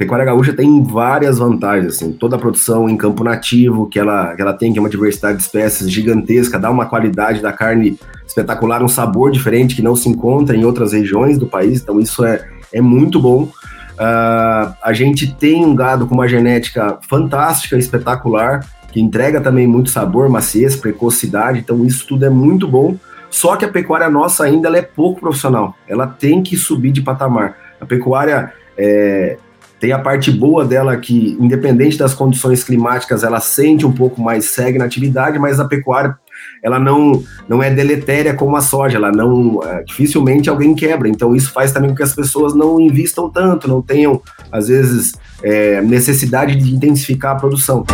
pecuária 0.00 0.24
gaúcha 0.24 0.54
tem 0.54 0.82
várias 0.82 1.36
vantagens, 1.38 1.96
assim, 1.96 2.12
toda 2.12 2.34
a 2.34 2.38
produção 2.38 2.88
em 2.88 2.96
campo 2.96 3.22
nativo 3.22 3.86
que 3.86 3.98
ela, 3.98 4.34
que 4.34 4.40
ela 4.40 4.54
tem, 4.54 4.72
que 4.72 4.78
é 4.78 4.82
uma 4.82 4.88
diversidade 4.88 5.36
de 5.36 5.42
espécies 5.42 5.92
gigantesca, 5.92 6.58
dá 6.58 6.70
uma 6.70 6.86
qualidade 6.86 7.42
da 7.42 7.52
carne 7.52 7.98
espetacular, 8.26 8.82
um 8.82 8.88
sabor 8.88 9.30
diferente 9.30 9.76
que 9.76 9.82
não 9.82 9.94
se 9.94 10.08
encontra 10.08 10.56
em 10.56 10.64
outras 10.64 10.94
regiões 10.94 11.36
do 11.36 11.46
país, 11.46 11.82
então 11.82 12.00
isso 12.00 12.24
é, 12.24 12.48
é 12.72 12.80
muito 12.80 13.20
bom. 13.20 13.42
Uh, 13.42 14.72
a 14.82 14.92
gente 14.94 15.34
tem 15.34 15.66
um 15.66 15.74
gado 15.74 16.06
com 16.06 16.14
uma 16.14 16.26
genética 16.26 16.98
fantástica, 17.06 17.76
espetacular, 17.76 18.64
que 18.92 19.00
entrega 19.00 19.40
também 19.40 19.66
muito 19.66 19.90
sabor, 19.90 20.28
maciez, 20.28 20.76
precocidade, 20.76 21.60
então 21.60 21.84
isso 21.84 22.06
tudo 22.06 22.24
é 22.24 22.30
muito 22.30 22.66
bom. 22.66 22.96
Só 23.30 23.56
que 23.56 23.64
a 23.64 23.68
pecuária 23.68 24.10
nossa 24.10 24.44
ainda 24.44 24.68
é 24.76 24.82
pouco 24.82 25.20
profissional, 25.20 25.74
ela 25.88 26.06
tem 26.06 26.42
que 26.42 26.56
subir 26.56 26.90
de 26.90 27.00
patamar. 27.00 27.56
A 27.80 27.86
pecuária 27.86 28.52
é, 28.76 29.36
tem 29.78 29.92
a 29.92 29.98
parte 29.98 30.30
boa 30.30 30.64
dela 30.64 30.96
que, 30.98 31.36
independente 31.40 31.96
das 31.96 32.12
condições 32.12 32.62
climáticas, 32.62 33.24
ela 33.24 33.40
sente 33.40 33.86
um 33.86 33.92
pouco 33.92 34.20
mais, 34.20 34.44
segue 34.46 34.78
na 34.78 34.84
atividade, 34.84 35.38
mas 35.38 35.58
a 35.58 35.64
pecuária 35.64 36.18
ela 36.62 36.78
não, 36.78 37.22
não 37.48 37.62
é 37.62 37.70
deletéria 37.70 38.34
como 38.34 38.56
a 38.56 38.60
soja, 38.60 38.96
ela 38.96 39.10
não 39.10 39.60
é, 39.64 39.82
dificilmente 39.82 40.50
alguém 40.50 40.74
quebra. 40.74 41.08
Então 41.08 41.34
isso 41.34 41.52
faz 41.52 41.72
também 41.72 41.90
com 41.90 41.96
que 41.96 42.02
as 42.02 42.14
pessoas 42.14 42.54
não 42.54 42.78
invistam 42.80 43.30
tanto, 43.30 43.68
não 43.68 43.80
tenham 43.80 44.20
às 44.52 44.68
vezes 44.68 45.12
é, 45.42 45.80
necessidade 45.80 46.56
de 46.56 46.74
intensificar 46.74 47.36
a 47.36 47.38
produção. 47.38 47.84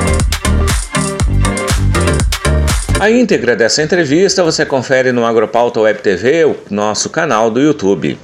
A 2.99 3.11
íntegra 3.11 3.55
dessa 3.55 3.83
entrevista 3.83 4.43
você 4.43 4.65
confere 4.65 5.13
no 5.13 5.27
Agropauta 5.27 5.81
Web 5.81 6.01
TV, 6.01 6.47
o 6.47 6.57
nosso 6.71 7.11
canal 7.11 7.51
do 7.51 7.61
YouTube. 7.61 8.19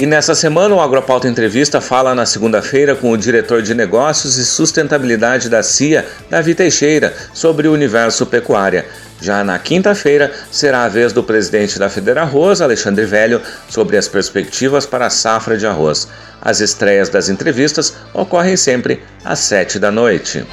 E 0.00 0.06
nessa 0.06 0.34
semana 0.34 0.74
o 0.74 0.80
Agropauta 0.80 1.28
Entrevista 1.28 1.78
fala 1.78 2.14
na 2.14 2.24
segunda-feira 2.24 2.94
com 2.94 3.10
o 3.10 3.18
diretor 3.18 3.60
de 3.60 3.74
negócios 3.74 4.38
e 4.38 4.46
sustentabilidade 4.46 5.50
da 5.50 5.62
CIA, 5.62 6.06
Davi 6.30 6.54
Teixeira, 6.54 7.14
sobre 7.34 7.68
o 7.68 7.72
universo 7.72 8.24
pecuária. 8.24 8.86
Já 9.20 9.42
na 9.42 9.58
quinta-feira 9.58 10.32
será 10.50 10.84
a 10.84 10.88
vez 10.88 11.12
do 11.12 11.22
presidente 11.22 11.78
da 11.78 11.88
Federa 11.88 12.22
Arroz, 12.22 12.60
Alexandre 12.60 13.04
Velho, 13.04 13.40
sobre 13.68 13.96
as 13.96 14.08
perspectivas 14.08 14.84
para 14.84 15.06
a 15.06 15.10
safra 15.10 15.56
de 15.56 15.66
arroz. 15.66 16.08
As 16.40 16.60
estreias 16.60 17.08
das 17.08 17.28
entrevistas 17.28 17.94
ocorrem 18.12 18.56
sempre 18.56 19.02
às 19.24 19.40
sete 19.40 19.78
da 19.78 19.90
noite. 19.90 20.46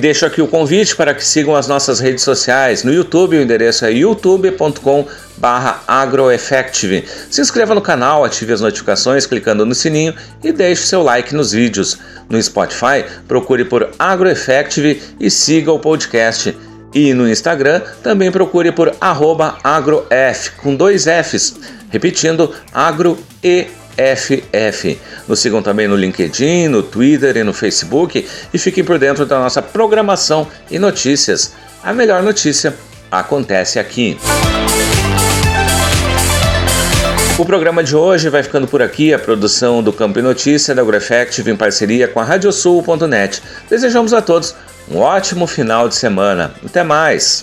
Deixo 0.00 0.24
aqui 0.24 0.40
o 0.40 0.48
convite 0.48 0.96
para 0.96 1.12
que 1.12 1.22
sigam 1.22 1.54
as 1.54 1.68
nossas 1.68 2.00
redes 2.00 2.24
sociais. 2.24 2.82
No 2.82 2.92
YouTube, 2.92 3.36
o 3.36 3.42
endereço 3.42 3.84
é 3.84 3.92
youtube.com 3.92 5.06
agroeffective. 5.86 7.04
Se 7.30 7.42
inscreva 7.42 7.74
no 7.74 7.82
canal, 7.82 8.24
ative 8.24 8.54
as 8.54 8.62
notificações 8.62 9.26
clicando 9.26 9.66
no 9.66 9.74
sininho 9.74 10.14
e 10.42 10.52
deixe 10.52 10.86
seu 10.86 11.02
like 11.02 11.34
nos 11.34 11.52
vídeos. 11.52 11.98
No 12.30 12.42
Spotify, 12.42 13.04
procure 13.28 13.66
por 13.66 13.90
AgroEffective 13.98 15.02
e 15.20 15.30
siga 15.30 15.70
o 15.70 15.78
podcast. 15.78 16.56
E 16.94 17.12
no 17.12 17.28
Instagram, 17.28 17.82
também 18.02 18.32
procure 18.32 18.72
por 18.72 18.94
agrof, 19.00 20.50
com 20.62 20.74
dois 20.74 21.04
Fs, 21.04 21.56
repetindo, 21.90 22.54
agroeff. 22.72 23.79
FF. 23.96 24.98
Nos 25.26 25.40
sigam 25.40 25.62
também 25.62 25.88
no 25.88 25.96
LinkedIn, 25.96 26.68
no 26.68 26.82
Twitter 26.82 27.36
e 27.36 27.44
no 27.44 27.52
Facebook 27.52 28.26
e 28.52 28.58
fiquem 28.58 28.84
por 28.84 28.98
dentro 28.98 29.26
da 29.26 29.38
nossa 29.38 29.60
programação 29.60 30.46
e 30.70 30.78
notícias. 30.78 31.52
A 31.82 31.92
melhor 31.92 32.22
notícia 32.22 32.74
acontece 33.10 33.78
aqui. 33.78 34.18
O 37.38 37.44
programa 37.44 37.82
de 37.82 37.96
hoje 37.96 38.28
vai 38.28 38.42
ficando 38.42 38.68
por 38.68 38.82
aqui, 38.82 39.14
a 39.14 39.18
produção 39.18 39.82
do 39.82 39.94
Campo 39.94 40.18
e 40.18 40.22
Notícia 40.22 40.74
da 40.74 40.82
AgroEffective 40.82 41.50
em 41.50 41.56
parceria 41.56 42.06
com 42.06 42.20
a 42.20 42.24
Radiosul.net. 42.24 43.42
Desejamos 43.68 44.12
a 44.12 44.20
todos 44.20 44.54
um 44.90 44.98
ótimo 44.98 45.46
final 45.46 45.88
de 45.88 45.94
semana. 45.94 46.52
Até 46.64 46.82
mais! 46.82 47.42